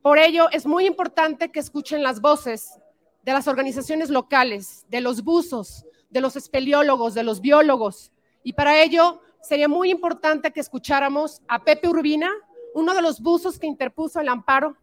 [0.02, 2.80] Por ello, es muy importante que escuchen las voces
[3.24, 8.12] de las organizaciones locales, de los buzos, de los espeleólogos, de los biólogos.
[8.44, 12.32] Y para ello, sería muy importante que escucháramos a Pepe Urbina,
[12.74, 14.78] uno de los buzos que interpuso el amparo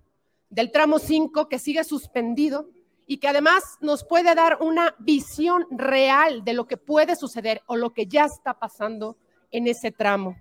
[0.50, 2.68] del tramo 5 que sigue suspendido
[3.06, 7.76] y que además nos puede dar una visión real de lo que puede suceder o
[7.76, 9.16] lo que ya está pasando
[9.50, 10.36] en ese tramo.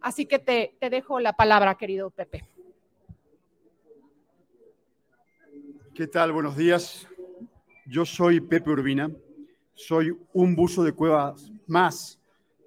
[0.00, 2.44] Así que te, dejo la palabra, querido Pepe.
[5.94, 6.32] ¿Qué tal?
[6.32, 7.06] Buenos días.
[7.86, 9.10] Yo soy Pepe Urbina,
[9.74, 12.18] soy un buzo de cuevas más.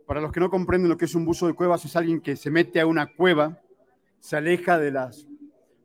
[0.05, 2.35] Para los que no comprenden lo que es un buzo de cuevas, es alguien que
[2.35, 3.59] se mete a una cueva,
[4.19, 5.11] se aleja de la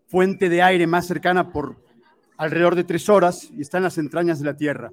[0.07, 1.77] fuente de aire más cercana por
[2.37, 4.93] alrededor de tres horas y está en las entrañas de la tierra.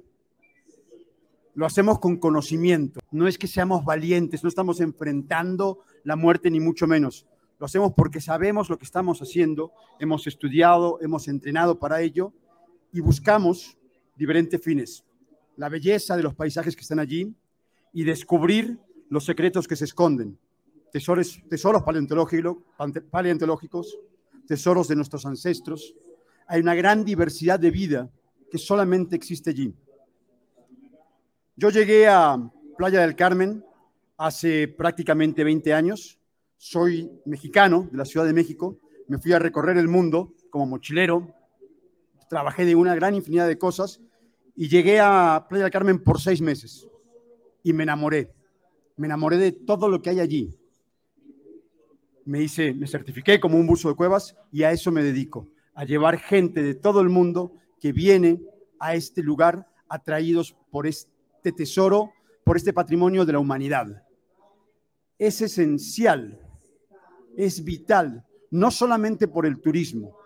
[1.54, 3.00] Lo hacemos con conocimiento.
[3.10, 7.26] No es que seamos valientes, no estamos enfrentando la muerte ni mucho menos.
[7.58, 12.32] Lo hacemos porque sabemos lo que estamos haciendo, hemos estudiado, hemos entrenado para ello
[12.92, 13.76] y buscamos
[14.16, 15.04] diferentes fines.
[15.58, 17.34] La belleza de los paisajes que están allí
[17.92, 18.78] y descubrir
[19.08, 20.38] los secretos que se esconden.
[20.92, 23.98] Tesoros, tesoros paleontológicos,
[24.46, 25.96] tesoros de nuestros ancestros,
[26.46, 28.08] hay una gran diversidad de vida
[28.48, 29.74] que solamente existe allí.
[31.56, 32.38] Yo llegué a
[32.76, 33.64] Playa del Carmen
[34.16, 36.20] hace prácticamente 20 años.
[36.56, 38.78] Soy mexicano de la Ciudad de México.
[39.08, 41.34] Me fui a recorrer el mundo como mochilero.
[42.30, 44.00] Trabajé de una gran infinidad de cosas
[44.60, 46.88] y llegué a Playa del Carmen por seis meses
[47.62, 48.34] y me enamoré.
[48.96, 50.52] Me enamoré de todo lo que hay allí.
[52.24, 55.84] Me hice, me certifiqué como un buzo de cuevas y a eso me dedico a
[55.84, 58.42] llevar gente de todo el mundo que viene
[58.80, 62.10] a este lugar atraídos por este tesoro,
[62.42, 64.02] por este patrimonio de la humanidad.
[65.20, 66.44] Es esencial,
[67.36, 70.16] es vital, no solamente por el turismo,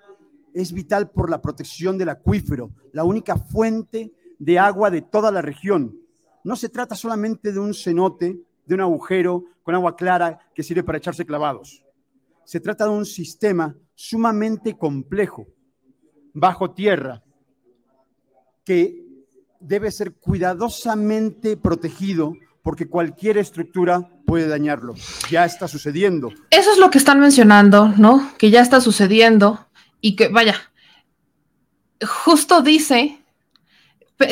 [0.55, 4.11] es vital por la protección del acuífero, la única fuente
[4.43, 5.97] de agua de toda la región.
[6.43, 10.83] No se trata solamente de un cenote, de un agujero con agua clara que sirve
[10.83, 11.85] para echarse clavados.
[12.45, 15.47] Se trata de un sistema sumamente complejo,
[16.35, 17.23] bajo tierra,
[18.65, 19.07] que
[19.61, 24.95] debe ser cuidadosamente protegido porque cualquier estructura puede dañarlo.
[25.31, 26.33] Ya está sucediendo.
[26.51, 28.29] Eso es lo que están mencionando, ¿no?
[28.39, 29.69] Que ya está sucediendo
[30.01, 30.57] y que, vaya,
[32.05, 33.22] justo dice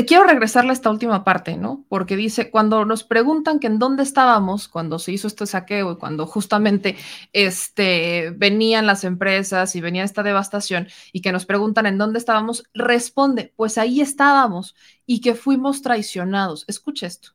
[0.06, 1.84] quiero regresarle a esta última parte, ¿no?
[1.88, 5.96] Porque dice, cuando nos preguntan que en dónde estábamos cuando se hizo este saqueo y
[5.96, 6.96] cuando justamente
[7.32, 12.64] este, venían las empresas y venía esta devastación y que nos preguntan en dónde estábamos,
[12.74, 14.74] responde, pues ahí estábamos
[15.06, 16.64] y que fuimos traicionados.
[16.68, 17.30] Escucha esto.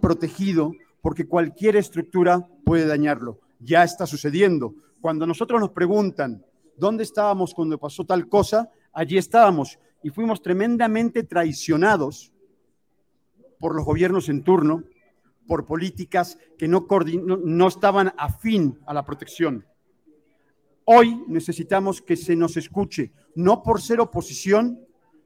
[0.00, 0.72] Protegido
[1.02, 3.40] porque cualquier estructura puede dañarlo.
[3.58, 4.74] ya está sucediendo.
[5.00, 6.44] Cuando nosotros nos preguntan,
[6.76, 8.70] ¿dónde estábamos cuando pasó tal cosa?
[8.92, 12.32] Allí estábamos y fuimos tremendamente traicionados
[13.58, 14.84] por los gobiernos en turno,
[15.46, 16.86] por políticas que no,
[17.44, 19.64] no, estaban afín a la protección.
[20.84, 24.80] Hoy necesitamos que se nos escuche, no por ser oposición,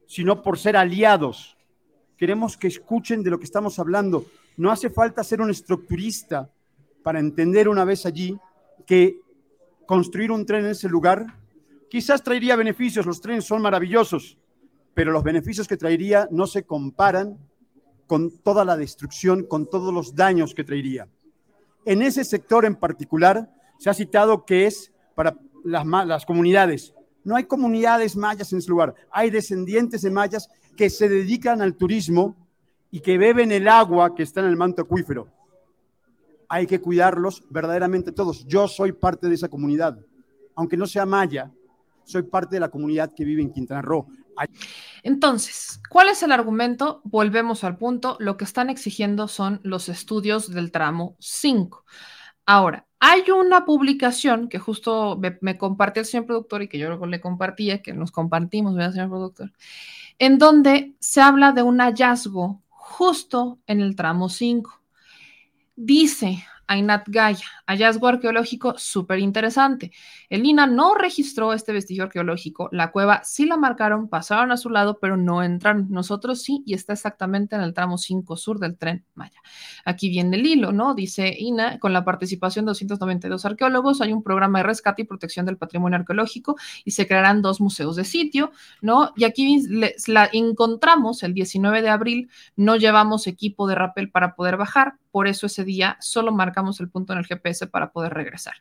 [0.05, 1.57] sino por ser aliados.
[2.15, 4.25] Queremos que escuchen de lo que estamos hablando.
[4.55, 6.51] No hace falta ser un estructurista
[7.03, 8.37] para entender una vez allí
[8.85, 9.19] que
[9.85, 11.25] construir un tren en ese lugar
[11.89, 14.37] quizás traería beneficios, los trenes son maravillosos,
[14.97, 17.37] pero los beneficios que traería no se comparan
[18.07, 21.07] con toda la destrucción, con todos los daños que traería.
[21.85, 23.47] En ese sector en particular
[23.77, 26.95] se ha citado que es para las, comunidades.
[27.23, 31.75] No hay comunidades mayas en ese lugar, hay descendientes de mayas que se dedican al
[31.75, 32.35] turismo
[32.89, 35.27] y que beben el agua que está en el manto acuífero.
[36.49, 38.47] Hay que cuidarlos verdaderamente todos.
[38.47, 39.99] Yo soy parte de esa comunidad.
[40.55, 41.51] Aunque no sea maya,
[42.03, 44.07] soy parte de la comunidad que vive en Quintana Roo.
[45.03, 47.01] Entonces, ¿cuál es el argumento?
[47.03, 48.17] Volvemos al punto.
[48.19, 51.85] Lo que están exigiendo son los estudios del tramo 5.
[52.45, 57.05] Ahora, hay una publicación que justo me, compartió el señor productor y que yo luego
[57.05, 59.51] le compartía, que nos compartimos, ¿verdad, señor productor?
[60.17, 64.81] En donde se habla de un hallazgo justo en el tramo 5.
[65.75, 69.91] Dice, Ainat Gaya, hallazgo arqueológico súper interesante.
[70.29, 74.69] El INA no registró este vestigio arqueológico, la cueva sí la marcaron, pasaron a su
[74.69, 75.87] lado, pero no entran.
[75.89, 79.41] Nosotros sí, y está exactamente en el tramo 5 sur del tren Maya.
[79.85, 80.93] Aquí viene el hilo, ¿no?
[80.93, 85.45] Dice INA, con la participación de 292 arqueólogos, hay un programa de rescate y protección
[85.45, 89.13] del patrimonio arqueológico y se crearán dos museos de sitio, ¿no?
[89.15, 89.63] Y aquí
[90.07, 95.27] la encontramos el 19 de abril, no llevamos equipo de rappel para poder bajar, por
[95.27, 98.55] eso ese día solo marcamos el punto en el GPS para poder regresar.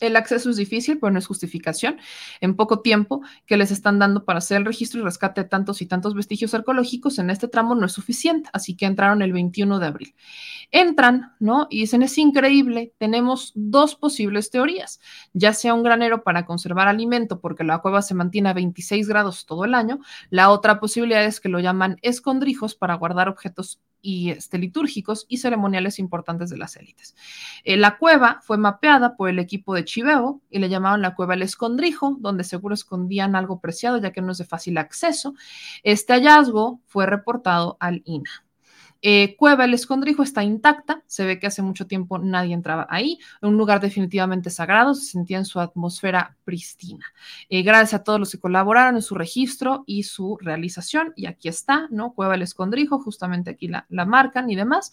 [0.00, 1.98] El acceso es difícil, pero no es justificación.
[2.40, 5.82] En poco tiempo que les están dando para hacer el registro y rescate de tantos
[5.82, 9.80] y tantos vestigios arqueológicos en este tramo no es suficiente, así que entraron el 21
[9.80, 10.14] de abril.
[10.70, 11.66] Entran, ¿no?
[11.68, 15.00] Y dicen, es increíble, tenemos dos posibles teorías,
[15.32, 19.46] ya sea un granero para conservar alimento porque la cueva se mantiene a 26 grados
[19.46, 19.98] todo el año,
[20.30, 25.38] la otra posibilidad es que lo llaman escondrijos para guardar objetos y este, litúrgicos y
[25.38, 27.16] ceremoniales importantes de las élites.
[27.64, 31.34] Eh, la cueva fue mapeada por el equipo de Chiveo y le llamaban la cueva
[31.34, 35.34] El Escondrijo, donde seguro escondían algo preciado ya que no es de fácil acceso.
[35.82, 38.47] Este hallazgo fue reportado al INA.
[39.00, 43.18] Eh, Cueva El Escondrijo está intacta, se ve que hace mucho tiempo nadie entraba ahí,
[43.42, 47.06] un lugar definitivamente sagrado, se sentía en su atmósfera pristina.
[47.48, 51.48] Eh, gracias a todos los que colaboraron en su registro y su realización, y aquí
[51.48, 52.12] está, ¿no?
[52.12, 54.92] Cueva El Escondrijo, justamente aquí la, marcan y demás.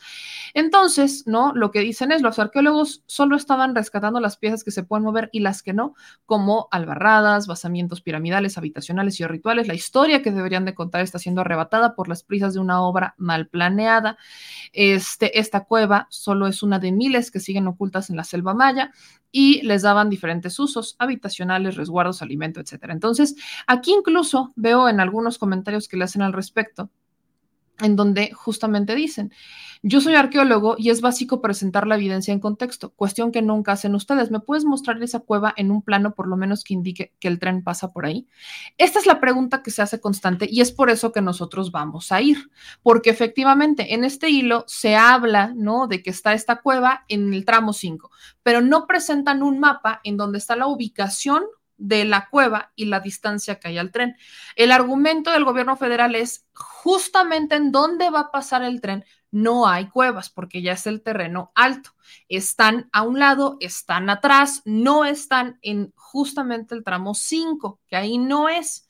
[0.53, 1.53] Entonces, ¿no?
[1.56, 5.30] Lo que dicen es, los arqueólogos solo estaban rescatando las piezas que se pueden mover
[5.32, 5.95] y las que no,
[6.26, 9.68] como albarradas, basamientos piramidales, habitacionales y rituales.
[9.68, 13.15] La historia que deberían de contar está siendo arrebatada por las prisas de una obra
[13.18, 13.94] mal planeada
[14.73, 18.91] este, esta cueva solo es una de miles que siguen ocultas en la selva maya
[19.31, 22.85] y les daban diferentes usos habitacionales, resguardos, alimento, etc.
[22.89, 23.35] Entonces,
[23.67, 26.89] aquí incluso veo en algunos comentarios que le hacen al respecto
[27.80, 29.31] en donde justamente dicen,
[29.88, 33.93] yo soy arqueólogo y es básico presentar la evidencia en contexto, cuestión que nunca hacen
[33.93, 34.31] ustedes.
[34.31, 37.38] ¿Me puedes mostrar esa cueva en un plano por lo menos que indique que el
[37.38, 38.27] tren pasa por ahí?
[38.77, 42.11] Esta es la pregunta que se hace constante y es por eso que nosotros vamos
[42.11, 42.49] a ir,
[42.81, 45.88] porque efectivamente en este hilo se habla, ¿no?
[45.88, 48.10] De que está esta cueva en el tramo 5,
[48.41, 51.43] pero no presentan un mapa en donde está la ubicación
[51.77, 54.15] de la cueva y la distancia que hay al tren.
[54.56, 59.68] El argumento del gobierno federal es justamente en dónde va a pasar el tren, no
[59.68, 61.91] hay cuevas porque ya es el terreno alto.
[62.30, 68.18] Están a un lado, están atrás, no están en justamente el tramo 5, que ahí
[68.18, 68.88] no es.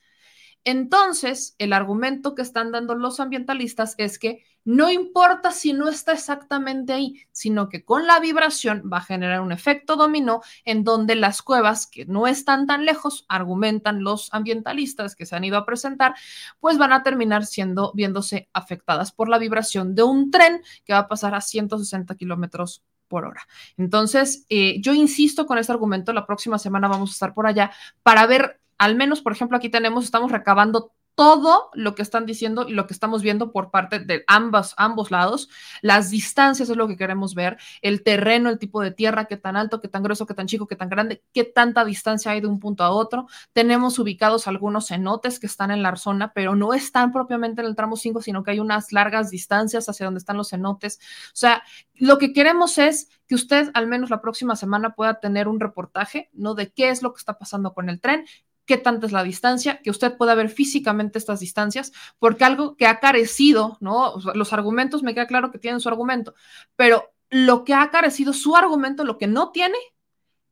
[0.66, 6.14] Entonces, el argumento que están dando los ambientalistas es que no importa si no está
[6.14, 11.14] exactamente ahí, sino que con la vibración va a generar un efecto dominó en donde
[11.14, 15.68] las cuevas que no están tan lejos, argumentan los ambientalistas que se han ido a
[15.68, 16.16] presentar,
[16.60, 21.00] pues van a terminar siendo, viéndose afectadas por la vibración de un tren que va
[21.00, 23.48] a pasar a 160 kilómetros por hora.
[23.78, 27.72] Entonces, eh, yo insisto con este argumento, la próxima semana vamos a estar por allá
[28.02, 32.68] para ver al menos, por ejemplo, aquí tenemos, estamos recabando todo lo que están diciendo
[32.68, 35.50] y lo que estamos viendo por parte de ambos, ambos lados.
[35.82, 39.56] Las distancias es lo que queremos ver, el terreno, el tipo de tierra, qué tan
[39.56, 42.48] alto, qué tan grueso, qué tan chico, qué tan grande, qué tanta distancia hay de
[42.48, 43.28] un punto a otro.
[43.54, 47.76] Tenemos ubicados algunos cenotes que están en la zona, pero no están propiamente en el
[47.76, 51.00] tramo 5, sino que hay unas largas distancias hacia donde están los cenotes.
[51.28, 55.48] O sea, lo que queremos es que usted al menos la próxima semana pueda tener
[55.48, 56.54] un reportaje, ¿no?
[56.54, 58.26] De qué es lo que está pasando con el tren,
[58.66, 62.88] qué tanta es la distancia, que usted pueda ver físicamente estas distancias, porque algo que
[62.88, 64.16] ha carecido, ¿no?
[64.34, 66.34] los argumentos, me queda claro que tienen su argumento,
[66.76, 69.78] pero lo que ha carecido su argumento, lo que no tiene,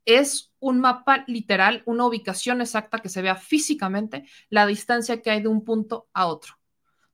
[0.04, 5.42] es un mapa literal, una ubicación exacta que se vea físicamente la distancia que hay
[5.42, 6.54] de un punto a otro.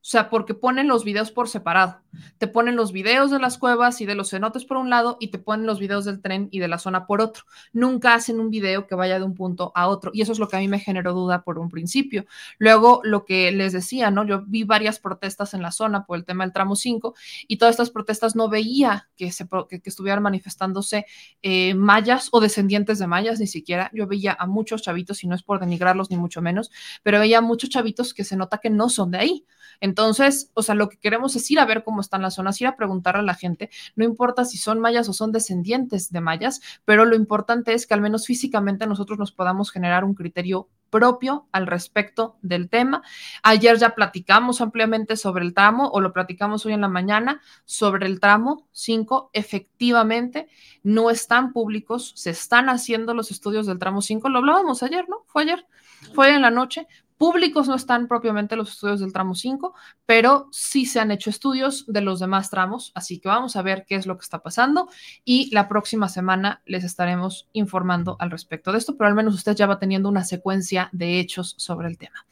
[0.01, 2.01] O sea, porque ponen los videos por separado.
[2.39, 5.27] Te ponen los videos de las cuevas y de los cenotes por un lado y
[5.27, 7.43] te ponen los videos del tren y de la zona por otro.
[7.71, 10.09] Nunca hacen un video que vaya de un punto a otro.
[10.13, 12.25] Y eso es lo que a mí me generó duda por un principio.
[12.57, 14.25] Luego, lo que les decía, ¿no?
[14.25, 17.13] Yo vi varias protestas en la zona por el tema del tramo 5
[17.47, 19.47] y todas estas protestas no veía que, se,
[19.83, 21.05] estuvieran manifestándose
[21.43, 23.91] eh, mayas o descendientes de mayas, ni siquiera.
[23.93, 26.71] Yo veía a muchos chavitos, y no es por denigrarlos ni mucho menos,
[27.03, 29.45] pero veía a muchos chavitos que se nota que no son de ahí.
[29.91, 32.67] Entonces, o sea, lo que queremos es ir a ver cómo están las zonas, ir
[32.67, 36.61] a preguntar a la gente, no importa si son mayas o son descendientes de mayas,
[36.85, 41.49] pero lo importante es que al menos físicamente nosotros nos podamos generar un criterio propio
[41.51, 43.01] al respecto del tema.
[43.43, 48.05] Ayer ya platicamos ampliamente sobre el tramo o lo platicamos hoy en la mañana sobre
[48.05, 49.31] el tramo 5.
[49.33, 50.47] Efectivamente,
[50.83, 54.29] no están públicos, se están haciendo los estudios del tramo 5.
[54.29, 55.25] Lo hablábamos ayer, ¿no?
[55.27, 55.65] Fue ayer,
[56.13, 56.87] fue en la noche.
[57.21, 59.75] Públicos no están propiamente los estudios del tramo 5,
[60.07, 63.85] pero sí se han hecho estudios de los demás tramos, así que vamos a ver
[63.87, 64.89] qué es lo que está pasando
[65.23, 69.55] y la próxima semana les estaremos informando al respecto de esto, pero al menos usted
[69.55, 72.25] ya va teniendo una secuencia de hechos sobre el tema.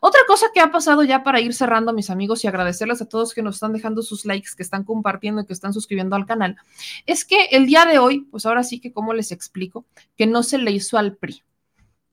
[0.00, 3.34] Otra cosa que ha pasado ya para ir cerrando, mis amigos, y agradecerles a todos
[3.34, 6.54] que nos están dejando sus likes, que están compartiendo y que están suscribiendo al canal,
[7.04, 9.86] es que el día de hoy, pues ahora sí que, ¿cómo les explico?
[10.16, 11.42] Que no se le hizo al PRI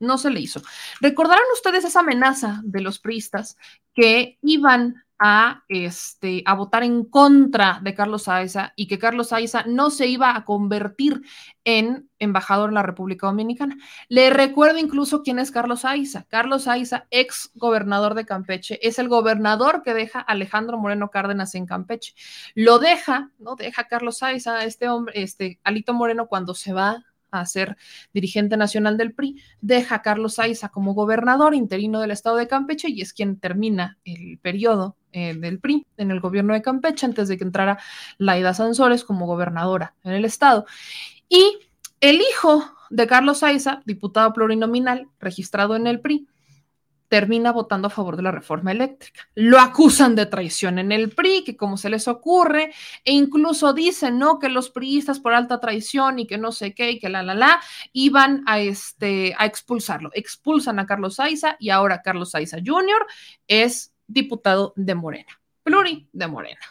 [0.04, 0.62] no se le hizo.
[1.02, 3.58] Recordarán ustedes esa amenaza de los priistas
[3.94, 9.64] que iban a, este, a votar en contra de Carlos Saeza y que Carlos Saeza
[9.66, 11.22] no se iba a convertir
[11.64, 13.78] en embajador en la República Dominicana.
[14.10, 16.26] Le recuerdo incluso quién es Carlos Saeza.
[16.28, 21.68] Carlos Saeza, ex gobernador de Campeche, es el gobernador que deja Alejandro Moreno Cárdenas en
[21.68, 22.16] Campeche.
[22.54, 23.56] Lo deja, ¿no?
[23.56, 27.06] Deja Carlos Saeza, este hombre, este Alito Moreno cuando se va
[27.40, 27.78] a ser
[28.14, 32.90] dirigente nacional del PRI, deja a Carlos Aiza como gobernador interino del estado de Campeche
[32.90, 37.28] y es quien termina el periodo eh, del PRI en el gobierno de Campeche antes
[37.28, 37.80] de que entrara
[38.18, 40.66] Laida Sansores como gobernadora en el estado.
[41.30, 41.60] Y
[42.00, 46.28] el hijo de Carlos Aiza, diputado plurinominal registrado en el PRI,
[47.14, 49.30] termina votando a favor de la reforma eléctrica.
[49.36, 52.74] Lo acusan de traición en el PRI, que como se les ocurre,
[53.06, 54.40] e incluso dicen, ¿no?
[54.40, 57.36] Que los priistas por alta traición y que no sé qué y que la, la,
[57.36, 57.62] la,
[57.92, 60.10] iban a, este, a expulsarlo.
[60.16, 63.06] Expulsan a Carlos Saiza y ahora Carlos Saiza Jr.
[63.48, 66.66] es diputado de Morena, pluri de Morena.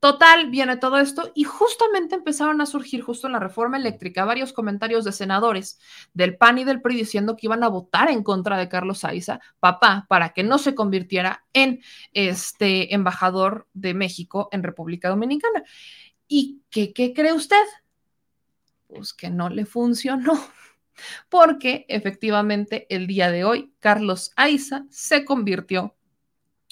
[0.00, 4.52] Total, viene todo esto y justamente empezaron a surgir justo en la reforma eléctrica varios
[4.52, 5.80] comentarios de senadores
[6.14, 9.40] del PAN y del PRI diciendo que iban a votar en contra de Carlos Saiza,
[9.58, 11.80] papá, para que no se convirtiera en
[12.12, 15.64] este embajador de México en República Dominicana.
[16.28, 17.64] ¿Y qué, qué cree usted?
[18.86, 20.34] Pues que no le funcionó
[21.28, 25.97] porque efectivamente el día de hoy Carlos Aiza se convirtió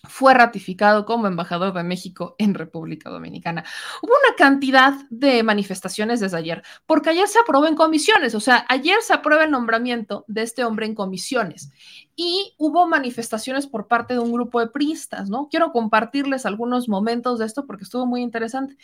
[0.09, 3.65] fue ratificado como embajador de México en República Dominicana.
[4.03, 8.65] Hubo una cantidad de manifestaciones desde ayer, porque ayer se aprobó en comisiones, o sea,
[8.69, 11.71] ayer se aprueba el nombramiento de este hombre en comisiones
[12.17, 15.49] y hubo manifestaciones por parte de un grupo de priistas, ¿no?
[15.51, 18.77] Quiero compartirles algunos momentos de esto porque estuvo muy interesante.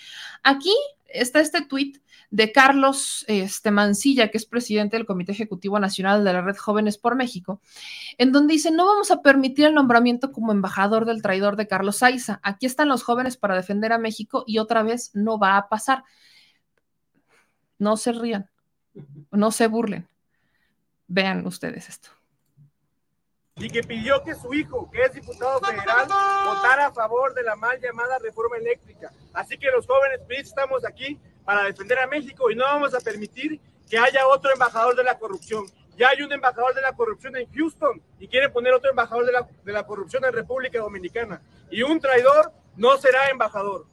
[0.42, 0.74] Aquí
[1.12, 1.98] está este tuit
[2.30, 6.96] de Carlos este, Mancilla, que es presidente del Comité Ejecutivo Nacional de la Red Jóvenes
[6.96, 7.60] por México,
[8.16, 11.98] en donde dice, no vamos a permitir el nombramiento como embajador del traidor de Carlos
[11.98, 12.40] Saiza.
[12.42, 16.04] Aquí están los jóvenes para defender a México y otra vez no va a pasar.
[17.78, 18.48] No se rían,
[19.30, 20.08] no se burlen.
[21.08, 22.21] Vean ustedes esto
[23.56, 27.54] y que pidió que su hijo, que es diputado federal, votara a favor de la
[27.54, 29.12] mal llamada reforma eléctrica.
[29.32, 33.60] Así que los jóvenes estamos aquí para defender a México y no vamos a permitir
[33.88, 35.66] que haya otro embajador de la corrupción.
[35.96, 39.32] Ya hay un embajador de la corrupción en Houston y quiere poner otro embajador de
[39.32, 41.42] la, de la corrupción en República Dominicana.
[41.70, 43.86] Y un traidor no será embajador.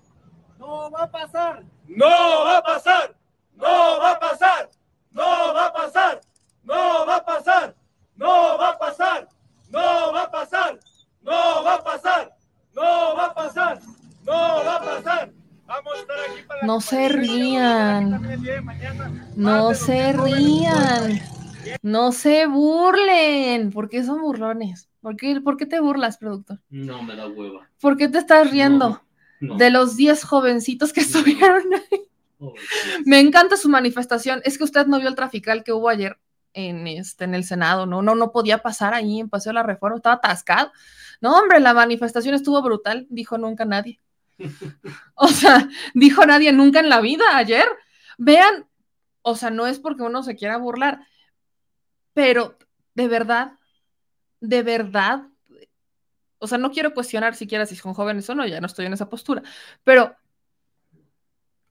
[0.58, 1.64] No va a pasar.
[1.88, 3.16] No va a pasar.
[3.56, 4.70] No va a pasar.
[5.12, 6.22] No va a pasar.
[6.64, 7.76] No va a pasar.
[8.20, 8.76] No va a
[10.34, 10.66] pasar.
[11.22, 12.32] No va a pasar.
[12.74, 13.80] No va a pasar.
[14.24, 14.34] No
[14.66, 15.32] va a pasar.
[15.66, 18.22] Vamos a estar aquí para no se rían.
[19.36, 21.20] No se rían.
[21.82, 23.72] No se burlen.
[23.72, 24.90] ¿Por qué son burlones?
[25.02, 26.60] ¿Por qué, ¿Por qué te burlas, productor?
[26.70, 27.70] No, me da hueva.
[27.80, 29.02] ¿Por qué te estás riendo?
[29.40, 32.10] De los 10 jovencitos que estuvieron ahí.
[33.06, 34.42] Me encanta su manifestación.
[34.44, 36.18] Es que usted no vio el trafical que hubo ayer
[36.54, 38.02] en, este, en el Senado, ¿no?
[38.02, 40.72] No, no podía pasar ahí en Paseo de la Reforma, estaba atascado.
[41.22, 44.00] No, hombre, la manifestación estuvo brutal, dijo nunca nadie.
[45.16, 47.68] O sea, dijo nadie nunca en la vida ayer.
[48.18, 48.68] Vean,
[49.22, 51.06] o sea, no es porque uno se quiera burlar,
[52.14, 52.58] pero
[52.96, 53.52] de verdad,
[54.40, 55.24] de verdad,
[56.38, 58.94] o sea, no quiero cuestionar siquiera si son jóvenes o no, ya no estoy en
[58.94, 59.44] esa postura,
[59.84, 60.16] pero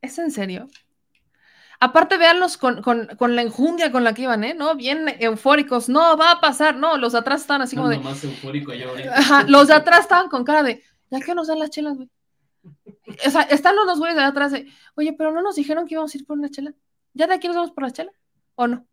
[0.01, 0.69] ¿es en serio?
[1.81, 2.83] Aparte, véanlos con,
[3.21, 4.53] la enjundia con la que iban, ¿eh?
[4.53, 4.75] ¿No?
[4.75, 5.89] Bien eufóricos.
[5.89, 6.77] No, va a pasar.
[6.77, 7.99] No, los de atrás estaban así como de.
[7.99, 8.73] Más eufórico
[9.15, 10.83] Ajá, los de atrás estaban con cara de.
[11.11, 12.11] ¿Ya que nos dan las chelas, güey?
[13.27, 14.71] O sea, están los güeyes de atrás de.
[14.95, 16.75] Oye, pero no nos dijeron que íbamos a ir por una chela.
[17.15, 18.13] ¿Ya de aquí nos vamos por la chela?
[18.55, 18.87] ¿O no?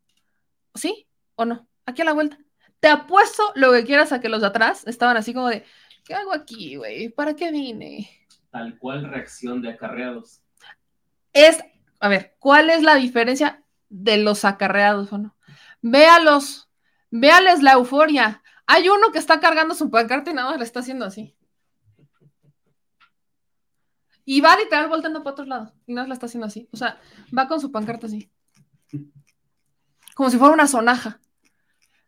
[0.74, 1.08] ¿Sí?
[1.36, 1.68] ¿O no?
[1.86, 2.38] Aquí a la vuelta.
[2.80, 5.66] Te apuesto lo que quieras a que los de atrás estaban así como de.
[6.04, 7.10] ¿Qué hago aquí, güey?
[7.10, 8.10] ¿Para qué vine?
[8.52, 10.42] Tal cual reacción de acarreados.
[11.34, 11.60] Es
[12.00, 15.36] a ver, ¿cuál es la diferencia de los acarreados o no?
[15.82, 16.70] Véalos,
[17.10, 18.44] véales la euforia.
[18.68, 21.36] Hay uno que está cargando su pancarta y nada más le está haciendo así.
[24.26, 26.68] Y va literal volteando para otro lado y nada más la está haciendo así.
[26.72, 27.00] O sea,
[27.38, 28.32] va con su pancarta así.
[30.16, 31.20] Como si fuera una sonaja.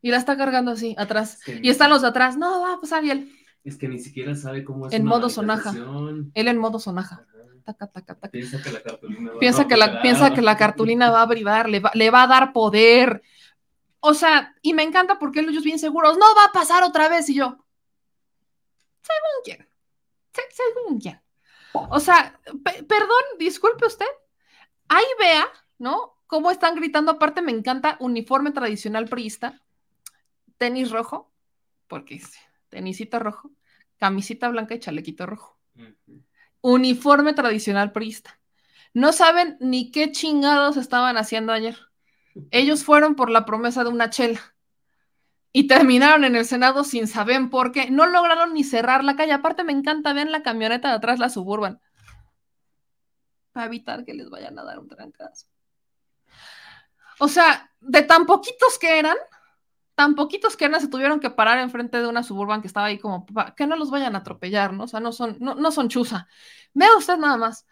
[0.02, 1.39] Y la está cargando así, atrás.
[1.48, 2.38] y están los de atrás.
[2.38, 3.31] No, va a pasar y él.
[3.64, 4.94] Es que ni siquiera sabe cómo es.
[4.94, 5.73] En modo sonaja.
[6.34, 7.26] Él en modo sonaja.
[8.31, 11.68] Piensa que la cartulina va, piensa que la, piensa que la cartulina va a brillar,
[11.68, 13.22] le va, le va a dar poder.
[13.99, 17.27] O sea, y me encanta porque ellos bien seguros, no va a pasar otra vez.
[17.30, 17.65] Y yo,
[19.02, 19.69] según quién,
[20.31, 21.22] según quién.
[21.73, 24.06] O sea, perdón, disculpe usted.
[24.88, 26.18] Ahí vea, ¿no?
[26.27, 27.11] Cómo están gritando.
[27.11, 29.61] Aparte, me encanta uniforme tradicional priista,
[30.57, 31.31] tenis rojo,
[31.88, 32.22] porque
[32.69, 33.52] tenisito rojo,
[33.98, 35.57] camisita blanca y chalequito rojo
[36.61, 38.39] uniforme tradicional priista.
[38.94, 41.77] No saben ni qué chingados estaban haciendo ayer.
[42.52, 44.56] Ellos fueron por la promesa de una chela
[45.57, 47.89] y terminaron en el Senado sin saber por qué.
[47.89, 49.31] No lograron ni cerrar la calle.
[49.31, 51.81] Aparte me encanta, vean la camioneta de atrás, la suburban,
[53.53, 55.47] para evitar que les vayan a dar un trancazo.
[57.17, 59.17] O sea, de tan poquitos que eran,
[59.95, 62.99] tan poquitos que eran, se tuvieron que parar enfrente de una suburban que estaba ahí
[62.99, 63.25] como,
[63.55, 64.84] que no los vayan a atropellar, ¿no?
[64.84, 66.27] O sea, no son, no, no son chuza.
[66.75, 67.65] Vea usted nada más.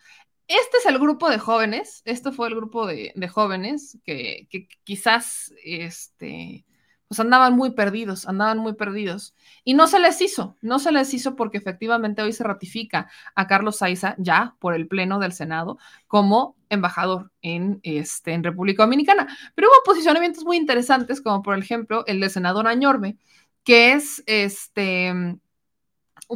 [0.47, 4.69] Este es el grupo de jóvenes, este fue el grupo de, de jóvenes que, que,
[4.83, 6.65] quizás, este,
[7.07, 9.35] pues andaban muy perdidos, andaban muy perdidos.
[9.63, 13.47] Y no se les hizo, no se les hizo porque efectivamente hoy se ratifica a
[13.47, 15.77] Carlos Saiza ya por el Pleno del Senado
[16.07, 19.27] como embajador en, este, en República Dominicana.
[19.53, 23.17] Pero hubo posicionamientos muy interesantes, como por ejemplo el del senador Añorbe,
[23.63, 25.37] que es este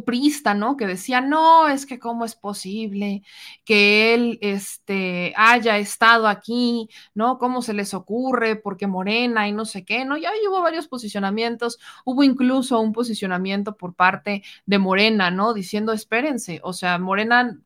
[0.06, 0.78] priista, ¿no?
[0.78, 3.24] Que decía, no, es que cómo es posible
[3.66, 7.38] que él este, haya estado aquí, ¿no?
[7.38, 8.56] ¿Cómo se les ocurre?
[8.56, 10.18] Porque Morena y no sé qué, ¿no?
[10.18, 15.54] Ya hubo varios posicionamientos, hubo incluso un posicionamiento por parte de Morena, ¿no?
[15.54, 17.58] Diciendo, espérense, o sea, Morena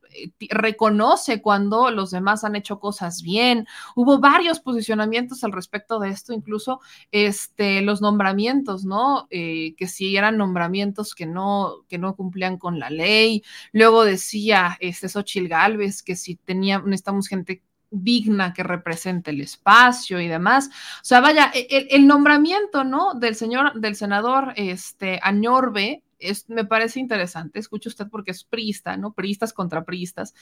[0.50, 3.68] reconoce cuando los demás han hecho cosas bien.
[3.96, 6.80] Hubo varios posicionamientos al respecto de esto, incluso
[7.12, 9.28] este, los nombramientos, ¿no?
[9.30, 13.44] Eh, que si eran nombramientos que no, que no cumplían con la ley.
[13.72, 17.64] Luego decía este Xochil Gálvez que si tenía, necesitamos gente
[17.94, 20.70] digna que represente el espacio y demás.
[21.02, 23.14] O sea, vaya, e, el, nombramiento, ¿no?
[23.14, 26.04] Del señor, del senador este, Añorbe,
[26.48, 29.14] me parece interesante, escuche usted porque es priista, ¿no?
[29.14, 30.34] Priistas contra priistas,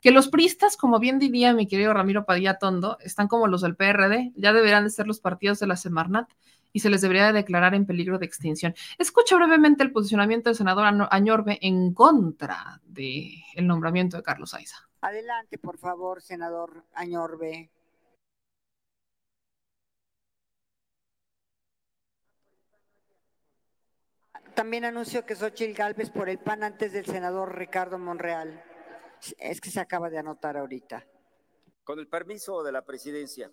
[0.00, 3.76] que los priistas, como bien diría mi querido Ramiro Padilla Tondo, están como los del
[3.76, 6.28] PRD, ya deberán de ser los partidos de la Semarnat
[6.72, 8.74] y se les debería de declarar en peligro de extinción.
[8.98, 14.88] Escucha brevemente el posicionamiento del senador Añorbe en contra del el nombramiento de Carlos Aiza.
[15.02, 17.70] Adelante, por favor, senador Añorbe.
[24.54, 28.62] También anuncio que Xochitl Galvez por el PAN antes del senador Ricardo Monreal.
[29.38, 31.06] Es que se acaba de anotar ahorita.
[31.84, 33.50] Con el permiso de la presidencia.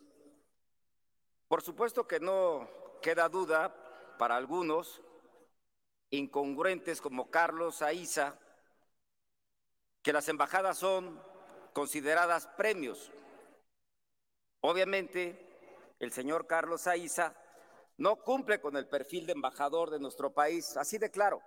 [1.47, 2.69] Por supuesto que no
[3.01, 3.73] queda duda
[4.17, 5.01] para algunos,
[6.09, 8.37] incongruentes como Carlos Aiza,
[10.01, 11.21] que las embajadas son
[11.73, 13.11] consideradas premios.
[14.59, 17.35] Obviamente, el señor Carlos Aiza
[17.99, 21.41] no cumple con el perfil de embajador de nuestro país, así de claro.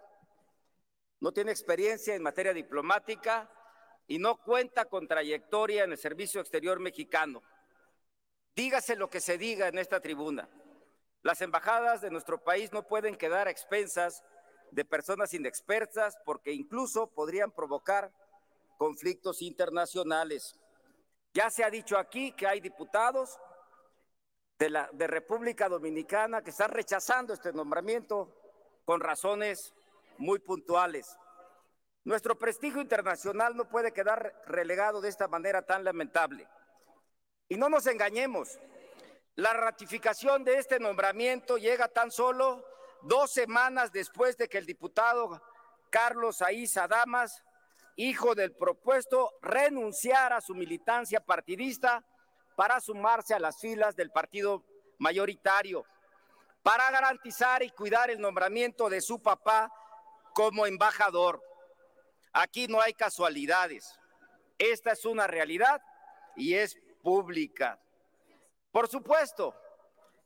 [1.18, 3.50] no tiene experiencia en materia diplomática
[4.06, 7.42] y no cuenta con trayectoria en el servicio exterior mexicano.
[8.54, 10.48] Dígase lo que se diga en esta tribuna.
[11.22, 14.22] Las embajadas de nuestro país no pueden quedar a expensas
[14.72, 18.12] de personas inexpertas porque incluso podrían provocar
[18.76, 20.54] conflictos internacionales.
[21.32, 23.38] Ya se ha dicho aquí que hay diputados
[24.62, 28.32] de la República Dominicana que están rechazando este nombramiento
[28.84, 29.74] con razones
[30.18, 31.18] muy puntuales.
[32.04, 36.46] Nuestro prestigio internacional no puede quedar relegado de esta manera tan lamentable.
[37.48, 38.60] Y no nos engañemos,
[39.34, 42.64] la ratificación de este nombramiento llega tan solo
[43.02, 45.42] dos semanas después de que el diputado
[45.90, 47.42] Carlos Aiza Damas,
[47.96, 52.04] hijo del propuesto, renunciara a su militancia partidista
[52.56, 54.64] para sumarse a las filas del partido
[54.98, 55.84] mayoritario,
[56.62, 59.72] para garantizar y cuidar el nombramiento de su papá
[60.34, 61.42] como embajador.
[62.32, 63.98] Aquí no hay casualidades.
[64.58, 65.82] Esta es una realidad
[66.36, 67.78] y es pública.
[68.70, 69.54] Por supuesto,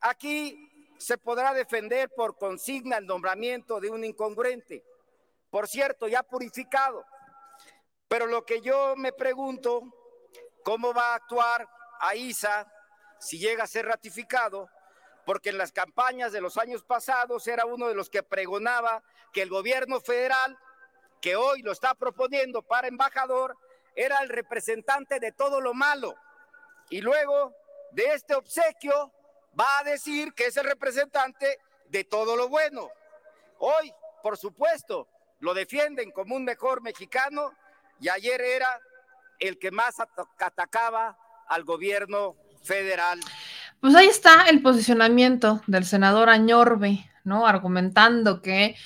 [0.01, 4.85] aquí se podrá defender por consigna el nombramiento de un incongruente,
[5.51, 7.05] por cierto, ya purificado.
[8.09, 9.83] Pero lo que yo me pregunto,
[10.63, 11.69] ¿cómo va a actuar
[12.01, 12.67] AISA
[13.19, 14.69] si llega a ser ratificado?
[15.25, 19.03] Porque en las campañas de los años pasados era uno de los que pregonaba
[19.33, 20.59] que el gobierno federal,
[21.21, 23.57] que hoy lo está proponiendo para embajador,
[23.95, 26.15] era el representante de todo lo malo.
[26.91, 27.55] Y luego
[27.93, 29.13] de este obsequio
[29.59, 32.91] va a decir que es el representante de todo lo bueno.
[33.59, 33.93] Hoy,
[34.23, 35.09] por supuesto,
[35.41, 37.53] lo defienden como un mejor mexicano
[38.01, 38.81] y ayer era
[39.39, 39.97] el que más
[40.39, 41.19] atacaba
[41.49, 43.21] al gobierno federal.
[43.81, 47.47] Pues ahí está el posicionamiento del senador Añorbe, ¿no?
[47.47, 48.77] Argumentando que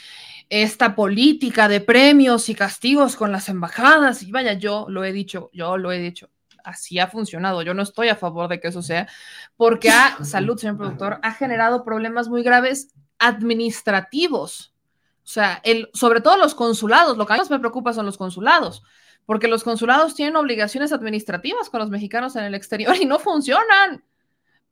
[0.49, 5.49] esta política de premios y castigos con las embajadas, y vaya, yo lo he dicho,
[5.53, 6.29] yo lo he dicho,
[6.65, 7.63] así ha funcionado.
[7.63, 9.09] Yo no estoy a favor de que eso sea,
[9.57, 14.75] porque a salud, señor productor, ha generado problemas muy graves administrativos.
[15.23, 18.83] O sea, el, sobre todo los consulados, lo que más me preocupa son los consulados,
[19.27, 24.03] porque los consulados tienen obligaciones administrativas con los mexicanos en el exterior y no funcionan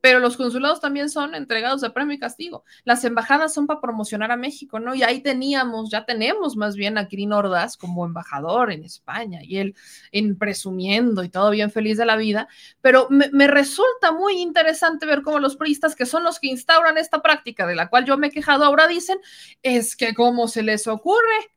[0.01, 2.65] pero los consulados también son entregados de premio y castigo.
[2.85, 4.95] Las embajadas son para promocionar a México, ¿no?
[4.95, 9.59] Y ahí teníamos, ya tenemos más bien a Kirin Ordaz como embajador en España y
[9.59, 9.75] él
[10.13, 12.49] en presumiendo y todo bien feliz de la vida,
[12.81, 16.97] pero me, me resulta muy interesante ver cómo los priistas, que son los que instauran
[16.99, 19.19] esta práctica de la cual yo me he quejado, ahora dicen,
[19.63, 21.51] es que cómo se les ocurre,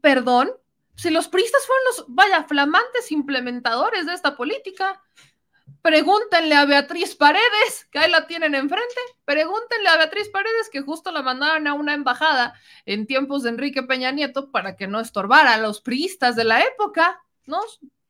[0.00, 0.50] perdón,
[0.96, 5.00] si los priistas fueron los, vaya, flamantes implementadores de esta política,
[5.86, 9.00] Pregúntenle a Beatriz Paredes, que ahí la tienen enfrente.
[9.24, 12.54] Pregúntenle a Beatriz Paredes que justo la mandaron a una embajada
[12.86, 16.60] en tiempos de Enrique Peña Nieto para que no estorbara a los priistas de la
[16.60, 17.60] época, ¿no?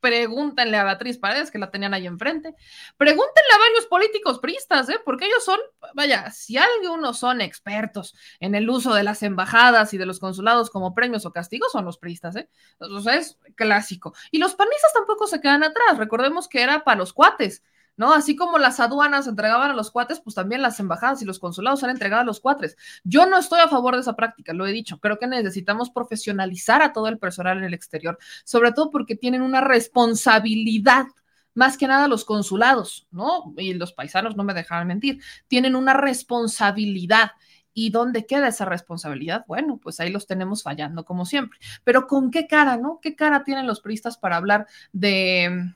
[0.07, 2.55] Pregúntenle a Beatriz Paredes, que la tenían ahí enfrente.
[2.97, 5.01] Pregúntenle a varios políticos priistas, ¿eh?
[5.05, 5.59] Porque ellos son,
[5.95, 10.71] vaya, si algunos son expertos en el uso de las embajadas y de los consulados
[10.71, 12.49] como premios o castigos, son los priistas, ¿eh?
[12.79, 14.15] O sea, es clásico.
[14.31, 15.99] Y los panistas tampoco se quedan atrás.
[15.99, 17.65] Recordemos que era para los cuates.
[17.97, 18.13] ¿No?
[18.13, 21.83] Así como las aduanas entregaban a los cuates, pues también las embajadas y los consulados
[21.83, 22.77] han entregado a los cuates.
[23.05, 24.99] Yo no estoy a favor de esa práctica, lo he dicho.
[25.01, 29.43] Creo que necesitamos profesionalizar a todo el personal en el exterior, sobre todo porque tienen
[29.43, 31.07] una responsabilidad
[31.55, 33.55] más que nada los consulados, ¿no?
[33.57, 37.33] Y los paisanos no me dejarán mentir, tienen una responsabilidad.
[37.79, 39.45] ¿Y dónde queda esa responsabilidad?
[39.47, 41.59] Bueno, pues ahí los tenemos fallando como siempre.
[41.85, 43.01] Pero ¿con qué cara, no?
[43.03, 45.75] ¿Qué cara tienen los priistas para hablar de,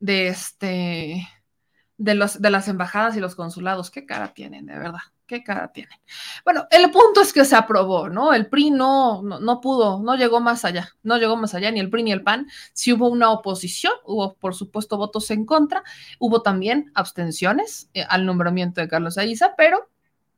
[0.00, 1.28] de este,
[2.02, 3.90] de, los, de las embajadas y los consulados.
[3.90, 5.00] ¿Qué cara tienen, de verdad?
[5.26, 5.98] ¿Qué cara tienen?
[6.44, 8.34] Bueno, el punto es que se aprobó, ¿no?
[8.34, 11.90] El PRI no, no, pudo, no llegó más allá, no llegó más allá, ni el
[11.90, 12.48] PRI ni el PAN.
[12.72, 15.84] Si hubo una oposición, hubo por supuesto votos en contra,
[16.18, 19.88] hubo también abstenciones eh, al nombramiento de Carlos Aiza, pero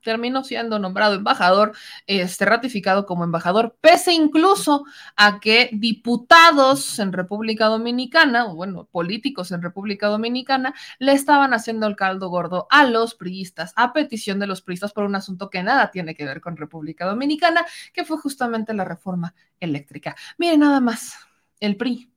[0.05, 1.73] terminó siendo nombrado embajador,
[2.05, 4.85] este, ratificado como embajador, pese incluso
[5.17, 11.87] a que diputados en República Dominicana, o bueno, políticos en República Dominicana, le estaban haciendo
[11.87, 15.63] el caldo gordo a los priistas, a petición de los priistas por un asunto que
[15.63, 20.15] nada tiene que ver con República Dominicana, que fue justamente la reforma eléctrica.
[20.37, 21.17] Miren nada más,
[21.59, 22.11] el PRI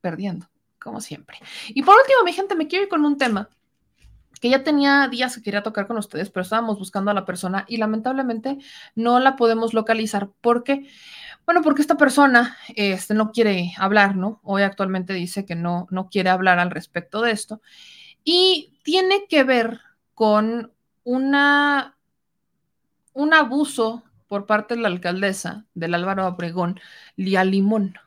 [0.00, 1.38] perdiendo, como siempre.
[1.70, 3.48] Y por último, mi gente, me quiero ir con un tema
[4.40, 7.64] que ya tenía días que quería tocar con ustedes, pero estábamos buscando a la persona
[7.68, 8.58] y lamentablemente
[8.94, 10.30] no la podemos localizar.
[10.40, 10.88] ¿Por qué?
[11.44, 14.40] Bueno, porque esta persona este, no quiere hablar, ¿no?
[14.42, 17.60] Hoy actualmente dice que no, no quiere hablar al respecto de esto.
[18.24, 19.80] Y tiene que ver
[20.14, 20.72] con
[21.04, 21.96] una,
[23.12, 26.80] un abuso por parte de la alcaldesa del Álvaro Obregón,
[27.16, 27.98] Lía Limón.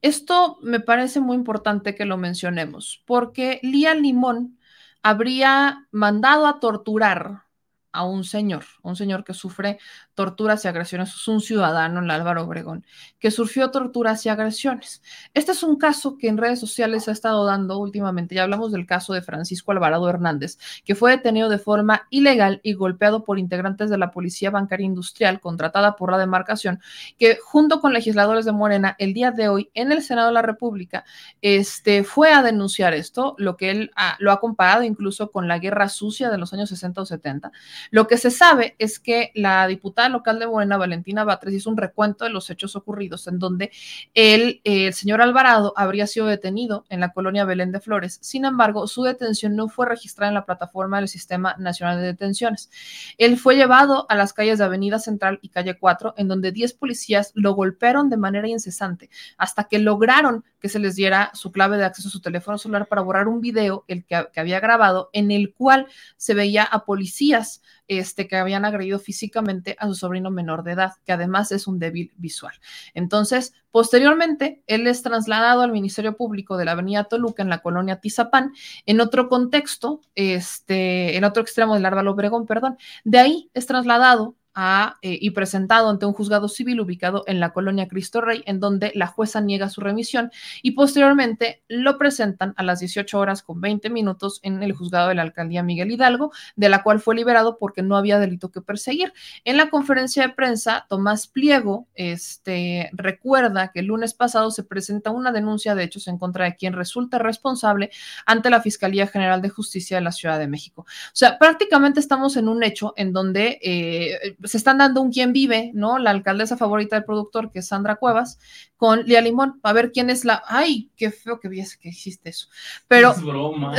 [0.00, 4.59] Esto me parece muy importante que lo mencionemos, porque Lía Limón
[5.02, 7.44] habría mandado a torturar
[7.92, 9.78] a un señor, un señor que sufre
[10.14, 12.86] torturas y agresiones, es un ciudadano, el Álvaro Obregón,
[13.18, 15.02] que sufrió torturas y agresiones.
[15.34, 18.34] Este es un caso que en redes sociales ha estado dando últimamente.
[18.34, 22.74] Ya hablamos del caso de Francisco Alvarado Hernández, que fue detenido de forma ilegal y
[22.74, 26.80] golpeado por integrantes de la Policía Bancaria Industrial contratada por la demarcación,
[27.18, 30.42] que junto con legisladores de Morena, el día de hoy en el Senado de la
[30.42, 31.04] República,
[31.42, 35.88] este, fue a denunciar esto, lo que él lo ha comparado incluso con la guerra
[35.88, 37.52] sucia de los años 60 o 70
[37.90, 41.76] lo que se sabe es que la diputada local de Morena, Valentina Batres, hizo un
[41.76, 43.70] recuento de los hechos ocurridos en donde
[44.14, 44.60] el,
[44.92, 48.18] señor Alvarado habría sido detenido en la colonia Belén de Flores.
[48.22, 52.70] Sin embargo, su detención no fue registrada en la plataforma del Sistema Nacional de Detenciones.
[53.18, 56.74] Él fue llevado a las calles de Avenida Central y Calle 4, en donde 10
[56.74, 61.76] policías lo golpearon de manera incesante hasta que lograron que se les diera su clave
[61.76, 65.10] de acceso a su teléfono celular para borrar un video el que, que había grabado
[65.12, 70.30] en el cual se veía a policías este, que habían agredido físicamente a su sobrino
[70.30, 72.54] menor de edad, que además es un débil visual.
[72.94, 77.96] Entonces, posteriormente, él es trasladado al Ministerio Público de la Avenida Toluca en la colonia
[77.96, 78.52] Tizapán,
[78.86, 82.78] en otro contexto, este, en otro extremo del Árbol Obregón, perdón.
[83.02, 87.86] De ahí es trasladado eh, y presentado ante un juzgado civil ubicado en la colonia
[87.86, 90.32] Cristo Rey, en donde la jueza niega su remisión
[90.62, 95.14] y posteriormente lo presentan a las 18 horas con 20 minutos en el juzgado de
[95.14, 99.12] la alcaldía Miguel Hidalgo, de la cual fue liberado porque no había delito que perseguir.
[99.44, 105.10] En la conferencia de prensa, Tomás Pliego este, recuerda que el lunes pasado se presenta
[105.10, 107.90] una denuncia de hechos en contra de quien resulta responsable
[108.26, 110.82] ante la Fiscalía General de Justicia de la Ciudad de México.
[110.82, 115.32] O sea, prácticamente estamos en un hecho en donde eh, se están dando un quién
[115.32, 115.98] vive, ¿no?
[115.98, 118.38] La alcaldesa favorita del productor, que es Sandra Cuevas,
[118.76, 120.42] con Lía Limón, a ver quién es la.
[120.46, 122.48] Ay, qué feo que viese que existe eso.
[122.88, 123.14] Pero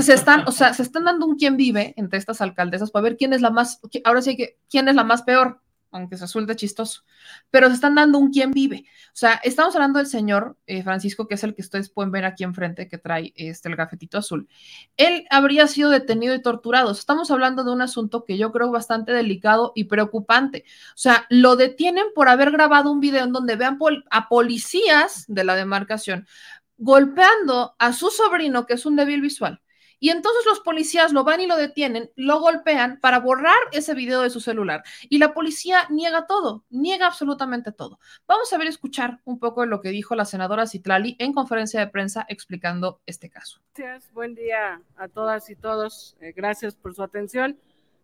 [0.01, 3.17] se están, o sea, se están dando un quién vive entre estas alcaldesas para ver
[3.17, 5.61] quién es la más, ahora sí que, quién es la más peor
[5.91, 7.03] aunque resulte chistoso,
[7.49, 8.85] pero se están dando un quién vive.
[9.07, 12.25] O sea, estamos hablando del señor eh, Francisco, que es el que ustedes pueden ver
[12.25, 14.47] aquí enfrente, que trae este, el gafetito azul.
[14.97, 16.91] Él habría sido detenido y torturado.
[16.91, 20.63] Estamos hablando de un asunto que yo creo bastante delicado y preocupante.
[20.89, 23.77] O sea, lo detienen por haber grabado un video en donde vean
[24.09, 26.27] a policías de la demarcación
[26.77, 29.61] golpeando a su sobrino, que es un débil visual
[30.01, 34.23] y entonces los policías lo van y lo detienen, lo golpean para borrar ese video
[34.23, 34.83] de su celular.
[35.09, 37.99] Y la policía niega todo, niega absolutamente todo.
[38.27, 41.79] Vamos a ver, escuchar un poco de lo que dijo la senadora Citlali en conferencia
[41.79, 43.61] de prensa explicando este caso.
[43.75, 46.17] Gracias, buen día a todas y todos.
[46.19, 47.59] Eh, gracias por su atención.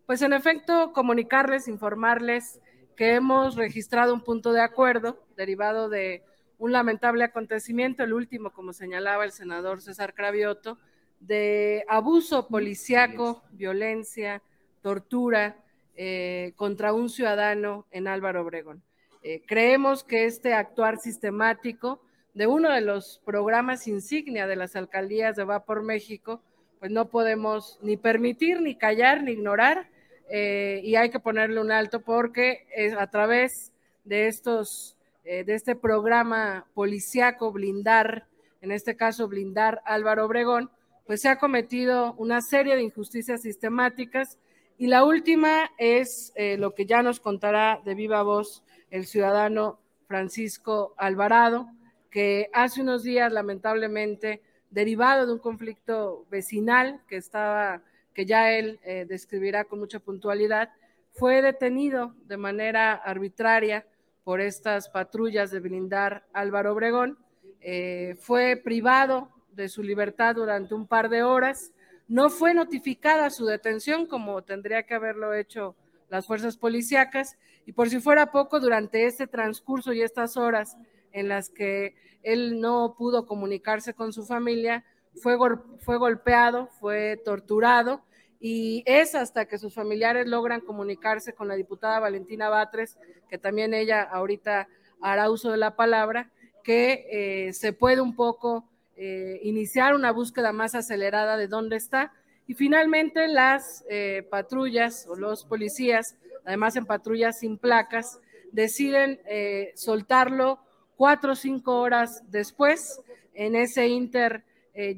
[0.06, 2.62] Pues en efecto, comunicarles, informarles
[2.96, 6.24] que hemos registrado un punto de acuerdo derivado de
[6.60, 10.78] un lamentable acontecimiento, el último, como señalaba el senador César Cravioto,
[11.20, 14.42] de abuso policiaco, violencia,
[14.82, 15.58] tortura
[15.96, 18.84] eh, contra un ciudadano en Álvaro Obregón.
[19.24, 22.00] Eh, creemos que este actuar sistemático
[22.34, 26.42] de uno de los programas insignia de las alcaldías de Va por México,
[26.80, 29.90] pues no podemos ni permitir, ni callar, ni ignorar,
[30.30, 33.74] eh, y hay que ponerle un alto porque es a través
[34.04, 38.28] de estos, de este programa policiaco blindar,
[38.62, 40.70] en este caso blindar Álvaro Obregón,
[41.08, 44.38] pues se ha cometido una serie de injusticias sistemáticas.
[44.78, 49.80] Y la última es eh, lo que ya nos contará de viva voz el ciudadano
[50.08, 51.68] Francisco Alvarado,
[52.12, 57.82] que hace unos días lamentablemente derivado de un conflicto vecinal que estaba
[58.14, 60.72] que ya él eh, describirá con mucha puntualidad,
[61.12, 63.86] fue detenido de manera arbitraria
[64.24, 67.20] por estas patrullas de blindar Álvaro Obregón,
[67.62, 71.74] eh, fue privado de su libertad durante un par de horas.
[72.08, 75.76] No fue notificada su detención como tendría que haberlo hecho
[76.10, 80.78] las fuerzas policíacas y por si fuera poco, durante este transcurso y estas horas
[81.12, 84.86] en las que él no pudo comunicarse con su familia,
[85.16, 85.38] fue,
[85.80, 88.04] fue golpeado, fue torturado
[88.40, 92.98] y es hasta que sus familiares logran comunicarse con la diputada Valentina Batres,
[93.30, 94.70] que también ella ahorita
[95.02, 96.32] hará uso de la palabra,
[96.64, 97.08] que
[97.48, 98.66] eh, se puede un poco
[99.00, 102.14] eh, iniciar una búsqueda más acelerada de dónde está.
[102.48, 108.20] Y finalmente las eh, patrullas o los policías, además en patrullas sin placas,
[108.52, 110.60] deciden eh, soltarlo
[110.96, 113.00] cuatro o cinco horas después.
[113.36, 114.44] En ese inter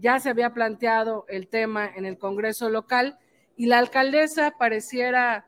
[0.01, 3.17] ya se había planteado el tema en el Congreso local
[3.55, 5.45] y la alcaldesa pareciera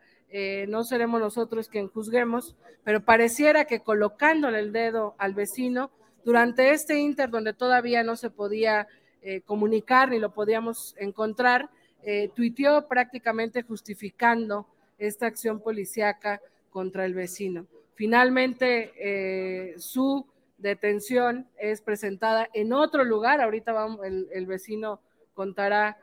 [0.69, 2.55] no seremos nosotros quien juzguemos,
[2.85, 5.91] pero pareciera que colocándole el dedo al vecino
[6.23, 8.87] durante este inter donde todavía no se podía
[9.21, 11.69] eh, comunicar ni lo podíamos encontrar,
[12.03, 14.67] eh, tuiteó prácticamente justificando
[14.97, 17.67] esta acción policíaca contra el vecino.
[17.95, 20.25] Finalmente, eh, su
[20.57, 23.41] detención es presentada en otro lugar.
[23.41, 24.99] Ahorita vamos, el, el vecino
[25.33, 25.97] contará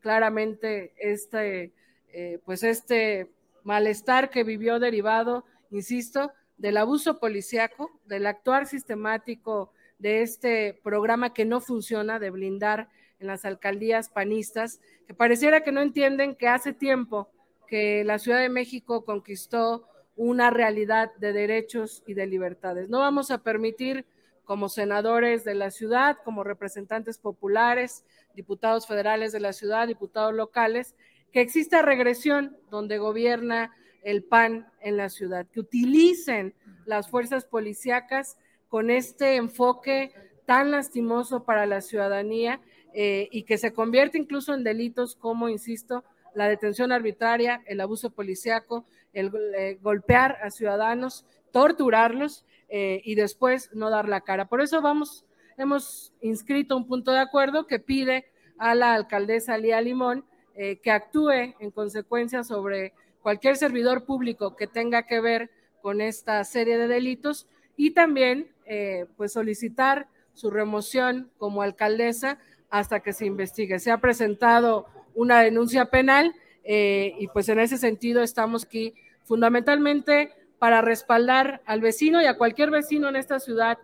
[0.00, 1.72] claramente este
[2.16, 3.28] eh, pues este
[3.64, 6.30] malestar que vivió derivado, insisto,
[6.64, 12.88] del abuso policíaco, del actuar sistemático de este programa que no funciona de blindar
[13.20, 17.28] en las alcaldías panistas, que pareciera que no entienden que hace tiempo
[17.66, 19.86] que la Ciudad de México conquistó
[20.16, 22.88] una realidad de derechos y de libertades.
[22.88, 24.06] No vamos a permitir
[24.46, 30.94] como senadores de la ciudad, como representantes populares, diputados federales de la ciudad, diputados locales,
[31.30, 36.54] que exista regresión donde gobierna el PAN en la ciudad, que utilicen
[36.86, 38.36] las fuerzas policíacas
[38.68, 40.12] con este enfoque
[40.46, 42.60] tan lastimoso para la ciudadanía
[42.92, 46.04] eh, y que se convierte incluso en delitos como, insisto,
[46.34, 53.70] la detención arbitraria, el abuso policíaco, el eh, golpear a ciudadanos, torturarlos eh, y después
[53.72, 54.48] no dar la cara.
[54.48, 55.24] Por eso vamos,
[55.56, 58.26] hemos inscrito un punto de acuerdo que pide
[58.58, 60.24] a la alcaldesa Lía Limón
[60.54, 62.92] que actúe en consecuencia sobre
[63.24, 69.06] cualquier servidor público que tenga que ver con esta serie de delitos y también eh,
[69.16, 72.38] pues solicitar su remoción como alcaldesa
[72.68, 73.78] hasta que se investigue.
[73.78, 74.84] Se ha presentado
[75.14, 76.34] una denuncia penal
[76.64, 78.92] eh, y pues en ese sentido estamos aquí
[79.22, 83.78] fundamentalmente para respaldar al vecino y a cualquier vecino en esta ciudad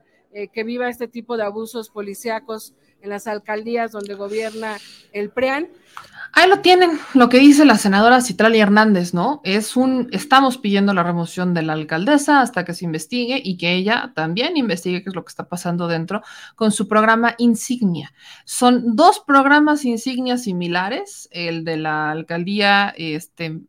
[0.53, 2.73] que viva este tipo de abusos policíacos
[3.03, 4.77] en las alcaldías donde gobierna
[5.13, 5.71] el PREAN.
[6.33, 9.41] Ahí lo tienen, lo que dice la senadora Citrali Hernández, ¿no?
[9.43, 13.75] Es un, estamos pidiendo la remoción de la alcaldesa hasta que se investigue y que
[13.75, 16.23] ella también investigue qué es lo que está pasando dentro
[16.55, 18.13] con su programa Insignia.
[18.45, 23.61] Son dos programas insignias similares, el de la alcaldía este,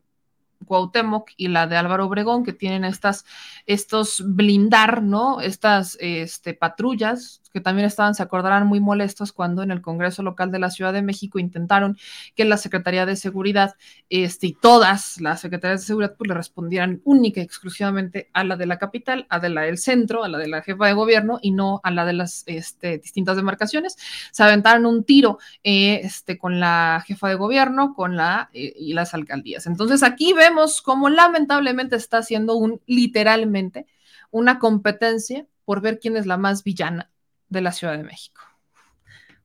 [0.65, 3.25] Cuauhtémoc y la de Álvaro Obregón, que tienen estas,
[3.65, 5.41] estos blindar, ¿no?
[5.41, 10.51] Estas este, patrullas que también estaban, se acordarán, muy molestos cuando en el Congreso local
[10.51, 11.97] de la Ciudad de México intentaron
[12.35, 13.75] que la Secretaría de Seguridad
[14.09, 18.55] este, y todas las secretarías de seguridad pues, le respondieran única y exclusivamente a la
[18.55, 21.51] de la capital, a la del centro, a la de la jefa de gobierno y
[21.51, 23.97] no a la de las este, distintas demarcaciones.
[24.31, 28.93] Se aventaron un tiro eh, este, con la jefa de gobierno con la, eh, y
[28.93, 29.67] las alcaldías.
[29.67, 33.85] Entonces aquí vemos cómo lamentablemente está haciendo un literalmente
[34.31, 37.11] una competencia por ver quién es la más villana
[37.51, 38.41] de la Ciudad de México.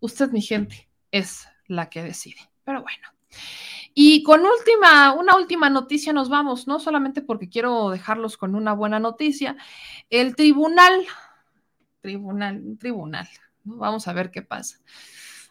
[0.00, 2.40] Usted, mi gente, es la que decide.
[2.64, 3.08] Pero bueno.
[3.94, 8.74] Y con última, una última noticia nos vamos, no solamente porque quiero dejarlos con una
[8.74, 9.56] buena noticia.
[10.08, 11.04] El tribunal,
[12.00, 13.28] tribunal, tribunal,
[13.64, 14.78] vamos a ver qué pasa.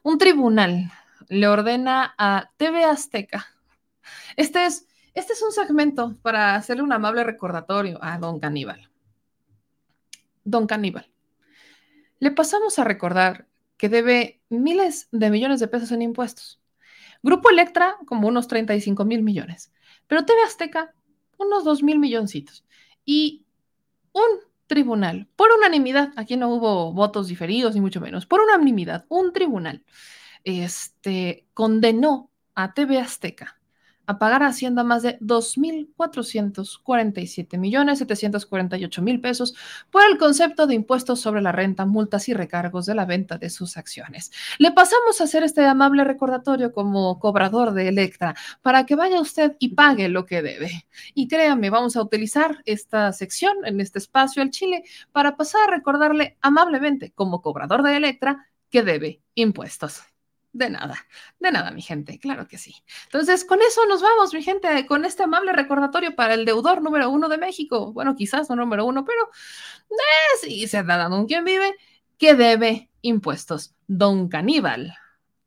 [0.02, 0.92] Un tribunal
[1.28, 3.48] le ordena a TV Azteca.
[4.38, 8.90] Este es, este es un segmento para hacerle un amable recordatorio a Don Caníbal.
[10.44, 11.15] Don Caníbal
[12.26, 13.48] le pasamos a recordar
[13.78, 16.60] que debe miles de millones de pesos en impuestos.
[17.22, 19.72] Grupo Electra, como unos 35 mil millones.
[20.08, 20.96] Pero TV Azteca,
[21.38, 22.66] unos 2 mil milloncitos.
[23.06, 23.46] Y
[24.12, 29.32] un tribunal, por unanimidad, aquí no hubo votos diferidos ni mucho menos, por unanimidad, un
[29.32, 29.84] tribunal
[30.44, 33.60] este, condenó a TV Azteca
[34.08, 39.56] a pagar a Hacienda más de 2.447 millones 748 mil pesos
[39.92, 43.50] por el concepto de impuestos sobre la renta, multas y recargos de la venta de
[43.50, 44.32] sus acciones.
[44.58, 49.56] Le pasamos a hacer este amable recordatorio como cobrador de Electra para que vaya usted
[49.60, 50.88] y pague lo que debe.
[51.14, 55.76] Y créame, vamos a utilizar esta sección en este espacio al Chile para pasar a
[55.76, 60.15] recordarle amablemente como cobrador de Electra que debe impuestos.
[60.56, 60.96] De nada,
[61.38, 62.74] de nada, mi gente, claro que sí.
[63.08, 67.10] Entonces, con eso nos vamos, mi gente, con este amable recordatorio para el deudor número
[67.10, 67.92] uno de México.
[67.92, 69.30] Bueno, quizás no número uno, pero
[69.90, 71.76] eh, sí, se da dando un quien vive
[72.18, 73.76] que debe impuestos.
[73.88, 74.96] Don Caníbal.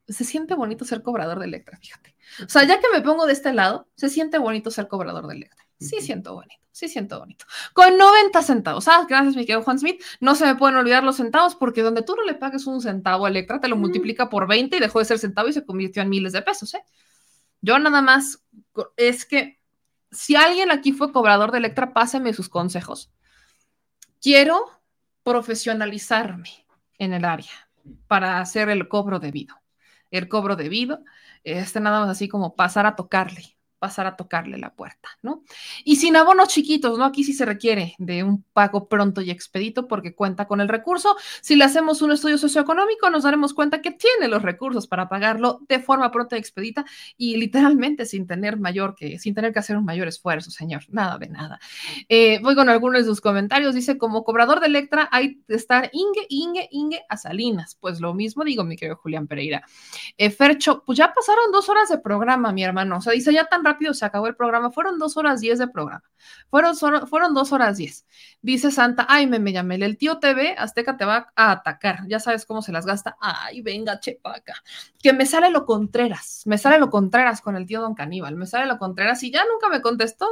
[0.06, 2.14] Se siente bonito ser cobrador de Electra, fíjate.
[2.44, 5.36] O sea, ya que me pongo de este lado, se siente bonito ser cobrador de
[5.36, 5.67] Electra.
[5.80, 7.44] Sí siento bonito, sí siento bonito.
[7.72, 8.88] Con 90 centavos.
[8.88, 10.02] Ah, gracias, mi querido Juan Smith.
[10.20, 13.26] No se me pueden olvidar los centavos porque donde tú no le pagues un centavo
[13.26, 16.02] a Electra, te lo multiplica por 20 y dejó de ser centavo y se convirtió
[16.02, 16.82] en miles de pesos, ¿eh?
[17.60, 18.44] Yo nada más,
[18.96, 19.60] es que
[20.10, 23.12] si alguien aquí fue cobrador de Electra, páseme sus consejos.
[24.20, 24.64] Quiero
[25.22, 26.66] profesionalizarme
[26.98, 27.70] en el área
[28.06, 29.54] para hacer el cobro debido.
[30.10, 31.04] El cobro debido,
[31.44, 35.42] este nada más así como pasar a tocarle pasar a tocarle la puerta, ¿no?
[35.84, 37.04] Y sin abonos chiquitos, ¿no?
[37.04, 41.16] Aquí sí se requiere de un pago pronto y expedito porque cuenta con el recurso.
[41.40, 45.60] Si le hacemos un estudio socioeconómico, nos daremos cuenta que tiene los recursos para pagarlo
[45.68, 46.84] de forma pronta y expedita
[47.16, 50.84] y literalmente sin tener mayor que, sin tener que hacer un mayor esfuerzo, señor.
[50.88, 51.60] Nada de nada.
[52.08, 53.74] Eh, voy con algunos de sus comentarios.
[53.74, 57.76] Dice, como cobrador de Electra hay que estar Inge, Inge, Inge a Salinas.
[57.80, 59.62] Pues lo mismo digo, mi querido Julián Pereira.
[60.16, 62.98] Eh, Fercho, pues ya pasaron dos horas de programa, mi hermano.
[62.98, 64.70] O sea, dice, ya tan rápido se acabó el programa.
[64.70, 66.04] Fueron dos horas diez de programa.
[66.50, 68.06] Fueron, fueron dos horas diez.
[68.42, 72.06] Dice Santa, ay, me, me llamé, el tío TV, Azteca te va a atacar.
[72.08, 73.16] Ya sabes cómo se las gasta.
[73.20, 74.54] Ay, venga, chepaca.
[75.02, 78.46] Que me sale lo Contreras, me sale lo Contreras con el tío Don Caníbal, me
[78.46, 80.26] sale lo Contreras y ya nunca me contestó.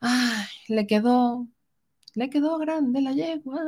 [0.00, 1.46] Ay, le quedó,
[2.14, 3.62] le quedó grande la yegua.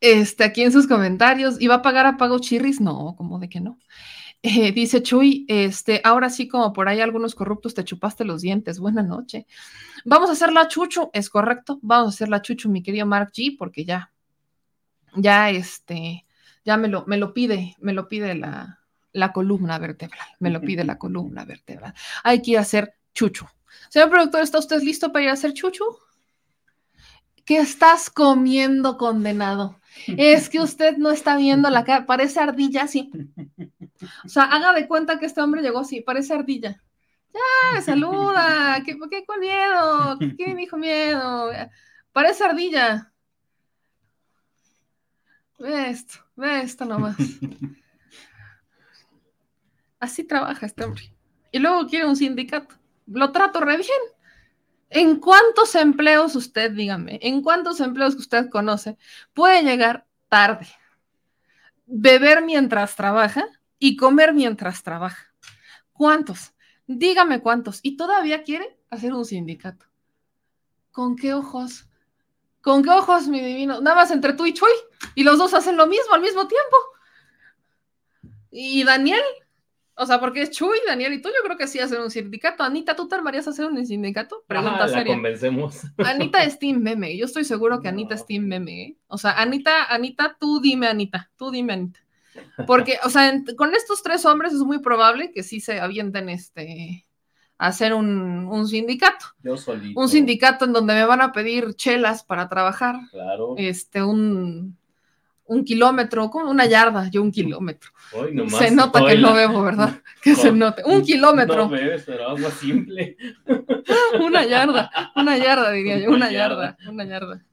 [0.00, 2.80] Este, aquí en sus comentarios, ¿iba a pagar a Pago Chirris?
[2.80, 3.78] No, como de que no.
[4.42, 8.78] Eh, dice Chuy, este, ahora sí como por ahí algunos corruptos te chupaste los dientes.
[8.78, 9.46] Buena noche.
[10.04, 11.78] Vamos a hacer la chuchu, es correcto.
[11.82, 14.12] Vamos a hacer la chuchu, mi querido Mark G, porque ya,
[15.16, 16.24] ya este,
[16.64, 18.78] ya me lo, me lo pide, me lo pide la,
[19.12, 21.94] la columna vertebral, me lo pide la columna vertebral.
[22.22, 23.46] Hay que ir a hacer chuchu.
[23.88, 25.84] Señor productor, ¿está usted listo para ir a hacer chuchu?
[27.44, 29.80] ¿Qué estás comiendo, condenado?
[30.06, 33.10] Es que usted no está viendo la cara, parece ardilla, sí.
[34.24, 36.82] O sea, haga de cuenta que este hombre llegó así, parece ardilla.
[37.32, 40.18] Ya, saluda, ¿qué, qué con miedo?
[40.36, 41.50] ¿Qué dijo miedo?
[42.12, 43.12] Parece ardilla.
[45.58, 47.16] Ve esto, ve esto nomás.
[50.00, 51.12] Así trabaja este hombre.
[51.50, 52.76] Y luego quiere un sindicato.
[53.06, 53.88] Lo trato re bien.
[54.90, 58.96] ¿En cuántos empleos usted, dígame, en cuántos empleos que usted conoce
[59.34, 60.66] puede llegar tarde,
[61.86, 63.46] beber mientras trabaja
[63.78, 65.34] y comer mientras trabaja?
[65.92, 66.54] ¿Cuántos?
[66.86, 67.80] Dígame cuántos.
[67.82, 69.86] Y todavía quiere hacer un sindicato.
[70.90, 71.86] ¿Con qué ojos?
[72.62, 73.80] ¿Con qué ojos, mi divino?
[73.80, 74.70] Nada más entre tú y Chuy.
[75.14, 76.76] Y los dos hacen lo mismo al mismo tiempo.
[78.50, 79.22] Y Daniel,
[80.00, 82.62] o sea, porque es Chuy, Daniel y tú, yo creo que sí hacen un sindicato.
[82.62, 84.44] Anita, ¿tú te armarías a hacer un sindicato?
[84.46, 85.14] Pregunta ah, seria.
[85.14, 85.82] convencemos.
[85.98, 87.16] Anita es Team Meme.
[87.16, 88.82] Yo estoy seguro que Anita es Team Meme.
[88.82, 88.96] ¿eh?
[89.08, 91.30] O sea, Anita, Anita, tú dime, Anita.
[91.36, 92.00] Tú dime, Anita.
[92.64, 97.04] Porque, o sea, con estos tres hombres es muy probable que sí se avienten este
[97.58, 99.26] a hacer un, un sindicato.
[99.42, 99.98] Yo solito.
[99.98, 102.94] Un sindicato en donde me van a pedir chelas para trabajar.
[103.10, 103.54] Claro.
[103.56, 104.77] Este, un
[105.48, 107.90] un kilómetro, como una yarda, yo un kilómetro.
[108.48, 110.00] se nota que no bebo, ¿verdad?
[110.22, 110.82] Que se note.
[110.84, 111.64] Un kilómetro.
[111.64, 113.16] No bebes, pero agua simple.
[114.20, 117.44] una yarda, una yarda, diría yo, una yarda, una yarda.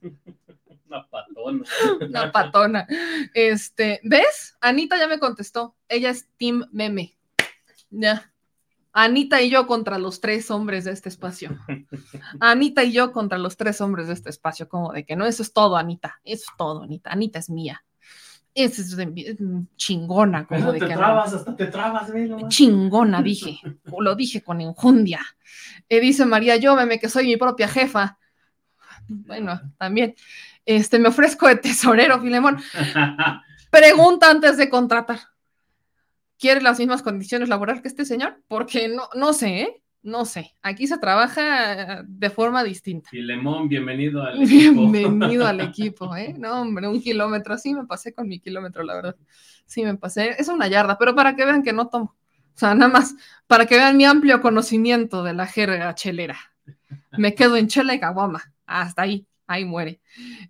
[0.88, 1.64] Una patona.
[2.00, 2.86] Una patona.
[3.34, 4.56] Este, ¿ves?
[4.60, 5.74] Anita ya me contestó.
[5.88, 7.18] Ella es Team Meme.
[7.90, 8.32] Ya.
[8.92, 11.58] Anita y yo contra los tres hombres de este espacio.
[12.38, 15.42] Anita y yo contra los tres hombres de este espacio, como de que no, eso
[15.42, 16.20] es todo, Anita.
[16.24, 17.10] Eso es todo, Anita.
[17.10, 17.84] Anita es mía.
[18.56, 18.96] Eso es
[19.76, 20.46] chingona.
[20.46, 22.10] Como de te trabas, hasta te trabas,
[22.48, 23.60] Chingona, dije.
[24.00, 25.20] Lo dije con enjundia.
[25.88, 28.18] Eh, dice María, yo meme que soy mi propia jefa.
[29.08, 30.14] Bueno, también.
[30.64, 32.56] Este, me ofrezco de tesorero, Filemón.
[33.70, 35.20] Pregunta antes de contratar
[36.38, 39.82] quiere las mismas condiciones laborales que este señor, porque no, no sé, ¿eh?
[40.06, 43.10] No sé, aquí se trabaja de forma distinta.
[43.10, 44.88] Filemón, bienvenido al equipo.
[44.88, 46.32] Bienvenido al equipo, ¿eh?
[46.38, 49.16] No, hombre, un kilómetro, sí me pasé con mi kilómetro, la verdad.
[49.66, 52.14] Sí me pasé, es una yarda, pero para que vean que no tomo.
[52.14, 53.16] O sea, nada más,
[53.48, 56.38] para que vean mi amplio conocimiento de la jerga chelera.
[57.18, 60.00] Me quedo en chela y caguama, hasta ahí, ahí muere.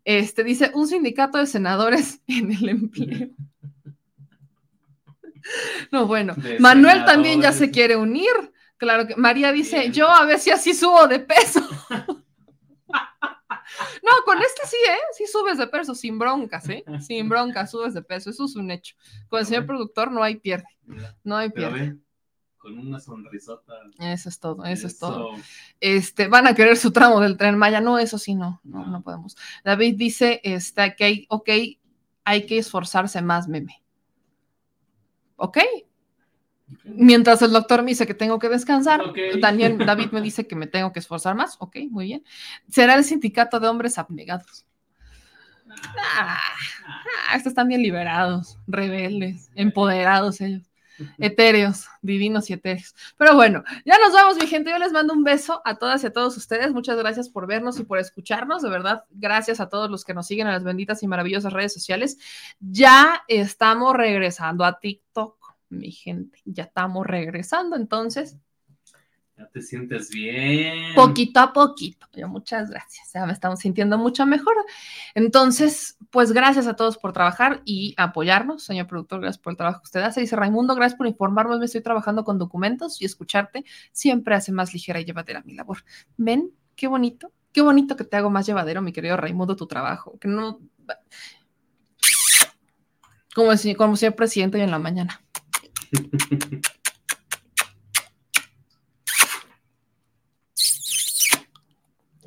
[0.04, 3.30] Este dice, un sindicato de senadores en el empleo.
[5.90, 8.52] No, bueno, Manuel también ya se quiere unir.
[8.76, 11.60] Claro que María dice, yo a ver si así subo de peso.
[14.02, 14.98] No, con este sí, ¿eh?
[15.12, 16.84] Sí subes de peso, sin broncas, ¿eh?
[17.00, 18.94] Sin broncas, subes de peso, eso es un hecho.
[19.28, 20.68] Con el señor productor no hay pierde,
[21.24, 21.96] no hay pierde.
[22.58, 23.74] Con una sonrisota.
[23.98, 25.30] Eso es todo, eso, es todo.
[25.80, 29.02] Este, van a querer su tramo del tren Maya, no, eso sí, no, no, no
[29.02, 29.36] podemos.
[29.64, 31.50] David dice, este, que hay, ok,
[32.24, 33.82] hay que esforzarse más, meme.
[35.36, 35.58] ¿ok?
[36.84, 39.00] Mientras el doctor me dice que tengo que descansar,
[39.40, 42.24] Daniel, David me dice que me tengo que esforzar más, ok, muy bien.
[42.68, 44.66] Será el sindicato de hombres abnegados.
[45.98, 46.40] Ah,
[46.86, 50.70] ah, estos están bien liberados, rebeldes, empoderados ellos
[51.18, 52.94] etéreos, divinos y etéreos.
[53.16, 54.70] Pero bueno, ya nos vamos, mi gente.
[54.70, 56.72] Yo les mando un beso a todas y a todos ustedes.
[56.72, 58.62] Muchas gracias por vernos y por escucharnos.
[58.62, 61.72] De verdad, gracias a todos los que nos siguen en las benditas y maravillosas redes
[61.72, 62.18] sociales.
[62.60, 66.40] Ya estamos regresando a TikTok, mi gente.
[66.44, 67.76] Ya estamos regresando.
[67.76, 68.36] Entonces,
[69.38, 70.94] Ya te sientes bien.
[70.94, 72.06] Poquito a poquito.
[72.14, 73.12] Yo, muchas gracias.
[73.12, 74.54] Ya me estamos sintiendo mucho mejor.
[75.14, 78.64] Entonces, pues gracias a todos por trabajar y apoyarnos.
[78.64, 80.20] Señor productor, gracias por el trabajo que usted hace.
[80.20, 81.58] Dice Raimundo, gracias por informarnos.
[81.58, 85.84] Me estoy trabajando con documentos y escucharte siempre hace más ligera y llevadera mi labor.
[86.16, 87.30] Ven, qué bonito.
[87.52, 90.18] Qué bonito que te hago más llevadero, mi querido Raimundo, tu trabajo.
[90.18, 90.60] Que no.
[93.34, 95.22] Como, si, como señor presidente hoy en la mañana.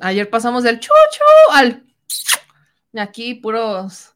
[0.00, 0.94] Ayer pasamos del chuchu
[1.52, 1.84] al.
[2.96, 4.14] Aquí puros,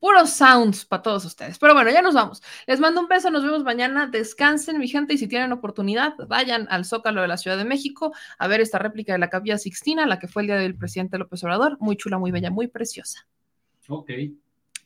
[0.00, 1.58] puros sounds para todos ustedes.
[1.58, 2.42] Pero bueno, ya nos vamos.
[2.66, 4.06] Les mando un beso, nos vemos mañana.
[4.06, 8.14] Descansen, mi gente, y si tienen oportunidad, vayan al Zócalo de la Ciudad de México
[8.38, 11.18] a ver esta réplica de la Capilla Sixtina, la que fue el día del presidente
[11.18, 11.76] López Obrador.
[11.80, 13.26] Muy chula, muy bella, muy preciosa.
[13.88, 14.10] Ok.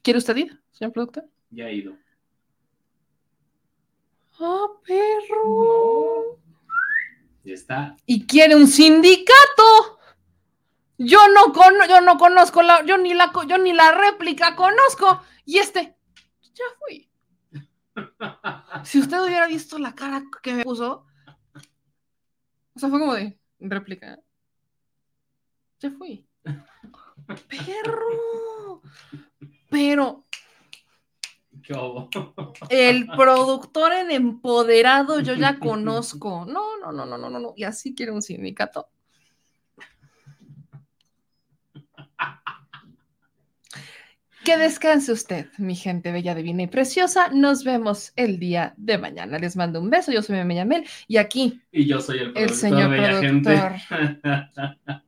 [0.02, 1.24] ¿Quiere usted ir, señor productor?
[1.50, 1.94] Ya he ido.
[4.40, 6.38] ¡Ah, perro!
[7.44, 7.96] Ya está.
[8.06, 9.98] ¿Y quiere un sindicato?
[10.96, 11.52] Yo no,
[11.86, 15.22] yo no conozco la, yo ni la, yo ni la réplica conozco.
[15.44, 15.96] Y este,
[16.54, 17.10] ya fui.
[18.84, 21.06] Si usted hubiera visto la cara que me puso,
[22.74, 24.18] o sea, fue como de réplica.
[25.80, 26.26] Ya fui.
[27.48, 28.82] Perro.
[29.70, 30.24] Pero
[32.68, 36.44] el productor en empoderado yo ya conozco.
[36.46, 37.52] No, no, no, no, no, no.
[37.56, 38.88] Y así quiere un sindicato.
[44.44, 47.28] Que descanse usted, mi gente bella, divina y preciosa.
[47.28, 49.38] Nos vemos el día de mañana.
[49.38, 50.12] Les mando un beso.
[50.12, 51.60] Yo soy Yamel y aquí.
[51.70, 53.72] Y yo soy el, el señor productor.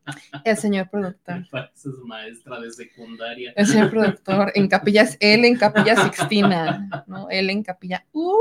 [0.45, 1.49] El señor productor.
[1.51, 3.53] Pareces maestra de secundaria.
[3.57, 4.53] El señor productor.
[4.55, 7.05] En capillas, él en capilla Sixtina.
[7.07, 7.31] ¿no?
[7.31, 8.05] Él en capilla.
[8.13, 8.33] Uh,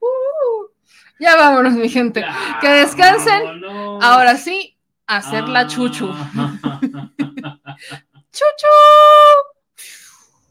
[0.00, 0.66] uh.
[1.18, 2.24] Ya vámonos, mi gente.
[2.60, 3.64] que descansen.
[4.02, 4.76] Ahora sí,
[5.06, 6.10] hacer la chuchu.
[6.12, 6.80] Ah.
[8.32, 8.66] ¡Chuchu!